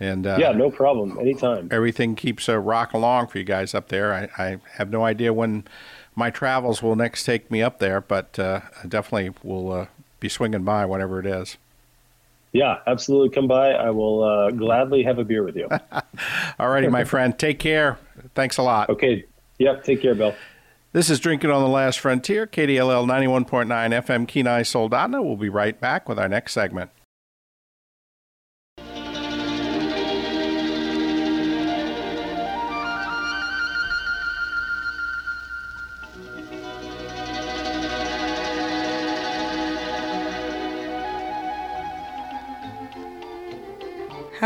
And 0.00 0.26
uh, 0.26 0.36
yeah, 0.38 0.52
no 0.52 0.70
problem. 0.70 1.18
Anytime. 1.18 1.68
Everything 1.70 2.16
keeps 2.16 2.48
a 2.48 2.58
rock 2.58 2.92
along 2.92 3.28
for 3.28 3.38
you 3.38 3.44
guys 3.44 3.74
up 3.74 3.88
there. 3.88 4.12
I, 4.12 4.42
I, 4.42 4.58
have 4.74 4.90
no 4.90 5.04
idea 5.04 5.32
when 5.32 5.64
my 6.14 6.30
travels 6.30 6.82
will 6.82 6.96
next 6.96 7.24
take 7.24 7.50
me 7.50 7.62
up 7.62 7.78
there, 7.78 8.00
but 8.00 8.38
uh, 8.38 8.60
definitely 8.86 9.34
will 9.42 9.72
uh, 9.72 9.86
be 10.20 10.28
swinging 10.28 10.64
by 10.64 10.84
whatever 10.84 11.20
it 11.20 11.26
is. 11.26 11.56
Yeah, 12.56 12.78
absolutely. 12.86 13.28
Come 13.30 13.48
by. 13.48 13.72
I 13.72 13.90
will 13.90 14.24
uh, 14.24 14.50
gladly 14.50 15.02
have 15.02 15.18
a 15.18 15.24
beer 15.24 15.42
with 15.42 15.56
you. 15.56 15.68
All 16.58 16.70
righty, 16.70 16.88
my 16.88 17.04
friend. 17.12 17.38
Take 17.38 17.58
care. 17.58 17.98
Thanks 18.34 18.56
a 18.56 18.62
lot. 18.62 18.88
Okay. 18.88 19.26
Yep. 19.58 19.84
Take 19.84 20.00
care, 20.00 20.14
Bill. 20.14 20.34
This 20.92 21.10
is 21.10 21.20
Drinking 21.20 21.50
on 21.50 21.62
the 21.62 21.68
Last 21.68 22.00
Frontier, 22.00 22.46
KDLL 22.46 23.04
91.9 23.06 23.66
FM, 23.66 24.26
Kenai 24.26 24.62
Soldotna. 24.62 25.22
We'll 25.22 25.36
be 25.36 25.50
right 25.50 25.78
back 25.78 26.08
with 26.08 26.18
our 26.18 26.28
next 26.28 26.54
segment. 26.54 26.90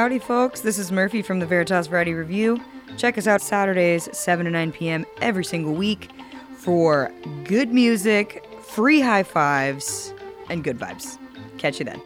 Howdy, 0.01 0.19
folks. 0.19 0.63
This 0.63 0.79
is 0.79 0.91
Murphy 0.91 1.21
from 1.21 1.41
the 1.41 1.47
Veritas 1.47 1.87
Variety 1.87 2.15
Review. 2.15 2.59
Check 2.97 3.19
us 3.19 3.27
out 3.27 3.43
Saturdays, 3.43 4.09
7 4.17 4.47
to 4.47 4.51
9 4.51 4.73
p.m. 4.73 5.05
every 5.21 5.45
single 5.45 5.75
week 5.75 6.09
for 6.57 7.13
good 7.45 7.71
music, 7.75 8.43
free 8.63 9.03
high 9.03 9.23
fives, 9.23 10.15
and 10.49 10.65
good 10.65 10.79
vibes. 10.79 11.19
Catch 11.59 11.81
you 11.81 11.85
then. 11.85 12.01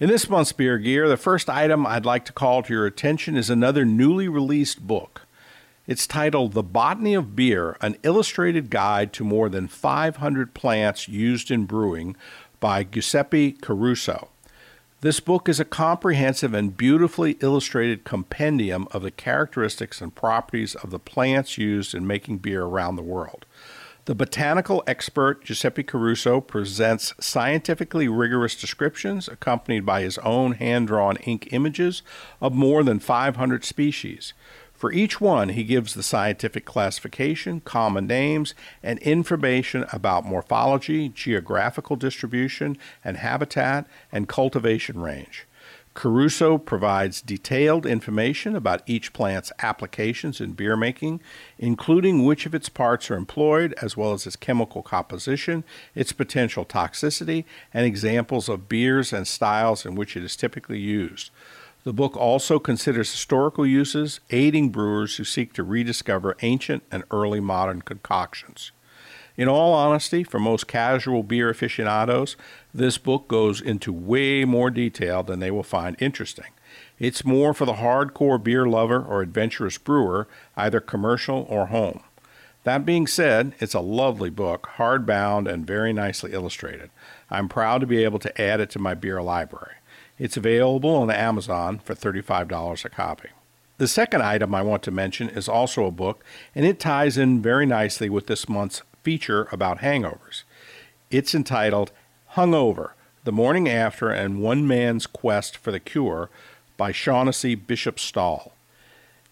In 0.00 0.08
this 0.08 0.28
month's 0.28 0.50
Beer 0.50 0.78
Gear, 0.78 1.06
the 1.06 1.16
first 1.16 1.48
item 1.48 1.86
I'd 1.86 2.04
like 2.04 2.24
to 2.24 2.32
call 2.32 2.64
to 2.64 2.72
your 2.72 2.84
attention 2.84 3.36
is 3.36 3.48
another 3.48 3.84
newly 3.84 4.26
released 4.26 4.84
book. 4.84 5.22
It's 5.86 6.04
titled 6.04 6.54
The 6.54 6.64
Botany 6.64 7.14
of 7.14 7.36
Beer 7.36 7.76
An 7.80 7.96
Illustrated 8.02 8.70
Guide 8.70 9.12
to 9.12 9.22
More 9.22 9.48
Than 9.48 9.68
500 9.68 10.52
Plants 10.52 11.06
Used 11.06 11.52
in 11.52 11.64
Brewing 11.64 12.16
by 12.58 12.82
Giuseppe 12.82 13.52
Caruso. 13.52 14.30
This 15.00 15.20
book 15.20 15.48
is 15.48 15.60
a 15.60 15.64
comprehensive 15.64 16.54
and 16.54 16.76
beautifully 16.76 17.36
illustrated 17.40 18.02
compendium 18.02 18.88
of 18.90 19.02
the 19.02 19.12
characteristics 19.12 20.00
and 20.00 20.12
properties 20.12 20.74
of 20.74 20.90
the 20.90 20.98
plants 20.98 21.56
used 21.56 21.94
in 21.94 22.04
making 22.04 22.38
beer 22.38 22.64
around 22.64 22.96
the 22.96 23.02
world. 23.02 23.46
The 24.06 24.16
botanical 24.16 24.82
expert 24.88 25.44
Giuseppe 25.44 25.84
Caruso 25.84 26.40
presents 26.40 27.14
scientifically 27.20 28.08
rigorous 28.08 28.56
descriptions 28.60 29.28
accompanied 29.28 29.86
by 29.86 30.02
his 30.02 30.18
own 30.18 30.54
hand 30.54 30.88
drawn 30.88 31.14
ink 31.18 31.52
images 31.52 32.02
of 32.40 32.52
more 32.52 32.82
than 32.82 32.98
500 32.98 33.64
species. 33.64 34.32
For 34.78 34.92
each 34.92 35.20
one, 35.20 35.48
he 35.48 35.64
gives 35.64 35.94
the 35.94 36.04
scientific 36.04 36.64
classification, 36.64 37.60
common 37.60 38.06
names, 38.06 38.54
and 38.80 39.00
information 39.00 39.84
about 39.92 40.24
morphology, 40.24 41.08
geographical 41.08 41.96
distribution, 41.96 42.78
and 43.04 43.16
habitat 43.16 43.88
and 44.12 44.28
cultivation 44.28 45.00
range. 45.00 45.48
Caruso 45.94 46.58
provides 46.58 47.20
detailed 47.20 47.86
information 47.86 48.54
about 48.54 48.82
each 48.86 49.12
plant's 49.12 49.50
applications 49.58 50.40
in 50.40 50.52
beer 50.52 50.76
making, 50.76 51.20
including 51.58 52.24
which 52.24 52.46
of 52.46 52.54
its 52.54 52.68
parts 52.68 53.10
are 53.10 53.16
employed, 53.16 53.74
as 53.82 53.96
well 53.96 54.12
as 54.12 54.28
its 54.28 54.36
chemical 54.36 54.84
composition, 54.84 55.64
its 55.96 56.12
potential 56.12 56.64
toxicity, 56.64 57.44
and 57.74 57.84
examples 57.84 58.48
of 58.48 58.68
beers 58.68 59.12
and 59.12 59.26
styles 59.26 59.84
in 59.84 59.96
which 59.96 60.16
it 60.16 60.22
is 60.22 60.36
typically 60.36 60.78
used. 60.78 61.32
The 61.84 61.92
book 61.92 62.16
also 62.16 62.58
considers 62.58 63.10
historical 63.10 63.66
uses, 63.66 64.20
aiding 64.30 64.70
brewers 64.70 65.16
who 65.16 65.24
seek 65.24 65.52
to 65.54 65.62
rediscover 65.62 66.36
ancient 66.42 66.82
and 66.90 67.04
early 67.10 67.40
modern 67.40 67.82
concoctions. 67.82 68.72
In 69.36 69.46
all 69.46 69.72
honesty, 69.72 70.24
for 70.24 70.40
most 70.40 70.66
casual 70.66 71.22
beer 71.22 71.48
aficionados, 71.48 72.36
this 72.74 72.98
book 72.98 73.28
goes 73.28 73.60
into 73.60 73.92
way 73.92 74.44
more 74.44 74.68
detail 74.68 75.22
than 75.22 75.38
they 75.38 75.52
will 75.52 75.62
find 75.62 75.96
interesting. 76.00 76.50
It's 76.98 77.24
more 77.24 77.54
for 77.54 77.64
the 77.64 77.74
hardcore 77.74 78.42
beer 78.42 78.66
lover 78.66 79.00
or 79.00 79.22
adventurous 79.22 79.78
brewer, 79.78 80.26
either 80.56 80.80
commercial 80.80 81.46
or 81.48 81.66
home. 81.66 82.00
That 82.64 82.84
being 82.84 83.06
said, 83.06 83.54
it's 83.60 83.74
a 83.74 83.80
lovely 83.80 84.28
book, 84.28 84.68
hardbound 84.76 85.48
and 85.48 85.64
very 85.64 85.92
nicely 85.92 86.32
illustrated. 86.32 86.90
I'm 87.30 87.48
proud 87.48 87.80
to 87.80 87.86
be 87.86 88.02
able 88.02 88.18
to 88.18 88.40
add 88.40 88.60
it 88.60 88.70
to 88.70 88.80
my 88.80 88.94
beer 88.94 89.22
library. 89.22 89.76
It's 90.18 90.36
available 90.36 90.94
on 90.96 91.10
Amazon 91.10 91.78
for 91.78 91.94
$35 91.94 92.84
a 92.84 92.88
copy. 92.88 93.28
The 93.78 93.86
second 93.86 94.22
item 94.22 94.54
I 94.54 94.62
want 94.62 94.82
to 94.84 94.90
mention 94.90 95.28
is 95.28 95.48
also 95.48 95.84
a 95.84 95.92
book, 95.92 96.24
and 96.54 96.66
it 96.66 96.80
ties 96.80 97.16
in 97.16 97.40
very 97.40 97.64
nicely 97.64 98.10
with 98.10 98.26
this 98.26 98.48
month's 98.48 98.82
feature 99.04 99.48
about 99.52 99.78
hangovers. 99.78 100.42
It's 101.10 101.34
entitled 101.34 101.92
Hungover 102.32 102.90
The 103.22 103.32
Morning 103.32 103.68
After 103.68 104.10
and 104.10 104.42
One 104.42 104.66
Man's 104.66 105.06
Quest 105.06 105.56
for 105.56 105.70
the 105.70 105.78
Cure 105.78 106.28
by 106.76 106.90
Shaughnessy 106.90 107.54
Bishop 107.54 108.00
Stall. 108.00 108.52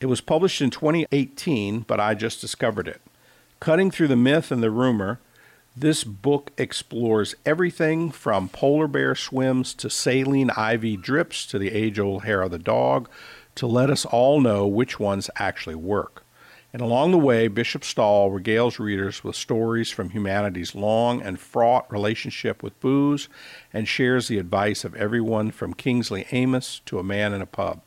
It 0.01 0.07
was 0.07 0.21
published 0.21 0.61
in 0.61 0.71
2018, 0.71 1.81
but 1.81 1.99
I 1.99 2.15
just 2.15 2.41
discovered 2.41 2.87
it. 2.87 3.01
Cutting 3.59 3.91
through 3.91 4.09
the 4.09 4.17
myth 4.17 4.53
and 4.53 4.63
the 4.63 4.71
rumor, 4.71 5.19
this 5.77 6.05
book 6.05 6.53
explores 6.57 7.35
everything 7.45 8.11
from 8.11 8.49
polar 8.49 8.89
bear 8.89 9.15
swims 9.15 9.75
to 9.75 9.91
saline 9.91 10.51
IV 10.51 11.03
drips 11.03 11.45
to 11.47 11.59
the 11.59 11.71
age 11.71 11.99
old 11.99 12.25
hair 12.25 12.41
of 12.41 12.51
the 12.51 12.59
dog 12.59 13.11
to 13.57 13.67
let 13.67 13.91
us 13.91 14.07
all 14.07 14.41
know 14.41 14.67
which 14.67 14.99
ones 14.99 15.29
actually 15.37 15.75
work. 15.75 16.25
And 16.73 16.81
along 16.81 17.13
the 17.13 17.19
way, 17.19 17.49
Bishop 17.49 17.85
Stall 17.85 18.31
regales 18.31 18.79
readers 18.79 19.23
with 19.23 19.37
stories 19.37 19.91
from 19.91 20.11
humanity's 20.11 20.75
long 20.75 21.21
and 21.21 21.39
fraught 21.39 21.91
relationship 21.93 22.63
with 22.63 22.79
booze 22.81 23.29
and 23.73 23.87
shares 23.87 24.29
the 24.29 24.39
advice 24.39 24.85
of 24.85 24.95
everyone 24.95 25.51
from 25.51 25.75
Kingsley 25.75 26.27
Amis 26.33 26.81
to 26.87 26.99
a 26.99 27.05
man 27.05 27.33
in 27.33 27.43
a 27.43 27.47
pub. 27.47 27.83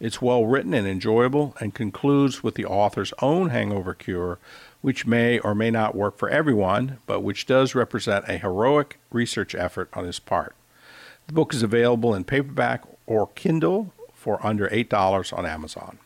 It's 0.00 0.20
well 0.20 0.44
written 0.44 0.74
and 0.74 0.86
enjoyable 0.86 1.54
and 1.60 1.74
concludes 1.74 2.42
with 2.42 2.56
the 2.56 2.66
author's 2.66 3.12
own 3.22 3.50
hangover 3.50 3.94
cure, 3.94 4.38
which 4.84 5.06
may 5.06 5.38
or 5.38 5.54
may 5.54 5.70
not 5.70 5.94
work 5.94 6.18
for 6.18 6.28
everyone, 6.28 6.98
but 7.06 7.22
which 7.22 7.46
does 7.46 7.74
represent 7.74 8.22
a 8.28 8.36
heroic 8.36 8.98
research 9.10 9.54
effort 9.54 9.88
on 9.94 10.04
his 10.04 10.18
part. 10.18 10.54
The 11.26 11.32
book 11.32 11.54
is 11.54 11.62
available 11.62 12.14
in 12.14 12.24
paperback 12.24 12.84
or 13.06 13.28
Kindle 13.28 13.94
for 14.12 14.44
under 14.44 14.68
$8 14.68 15.32
on 15.32 15.46
Amazon. 15.46 16.00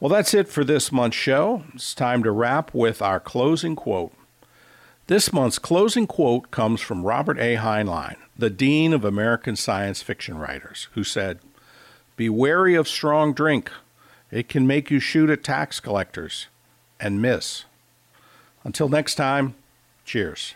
Well, 0.00 0.10
that's 0.10 0.34
it 0.34 0.48
for 0.48 0.64
this 0.64 0.92
month's 0.92 1.16
show. 1.16 1.64
It's 1.72 1.94
time 1.94 2.22
to 2.24 2.30
wrap 2.30 2.74
with 2.74 3.00
our 3.00 3.18
closing 3.18 3.74
quote. 3.74 4.12
This 5.06 5.32
month's 5.32 5.58
closing 5.58 6.06
quote 6.06 6.50
comes 6.50 6.82
from 6.82 7.04
Robert 7.04 7.38
A. 7.38 7.56
Heinlein, 7.56 8.16
the 8.36 8.50
Dean 8.50 8.92
of 8.92 9.02
American 9.02 9.56
Science 9.56 10.02
Fiction 10.02 10.36
Writers, 10.36 10.88
who 10.92 11.04
said, 11.04 11.38
Be 12.18 12.28
wary 12.28 12.74
of 12.74 12.86
strong 12.86 13.32
drink. 13.32 13.70
It 14.30 14.50
can 14.50 14.66
make 14.66 14.90
you 14.90 15.00
shoot 15.00 15.30
at 15.30 15.42
tax 15.42 15.80
collectors 15.80 16.48
and 17.02 17.20
miss. 17.20 17.64
Until 18.64 18.88
next 18.88 19.16
time, 19.16 19.54
cheers. 20.06 20.54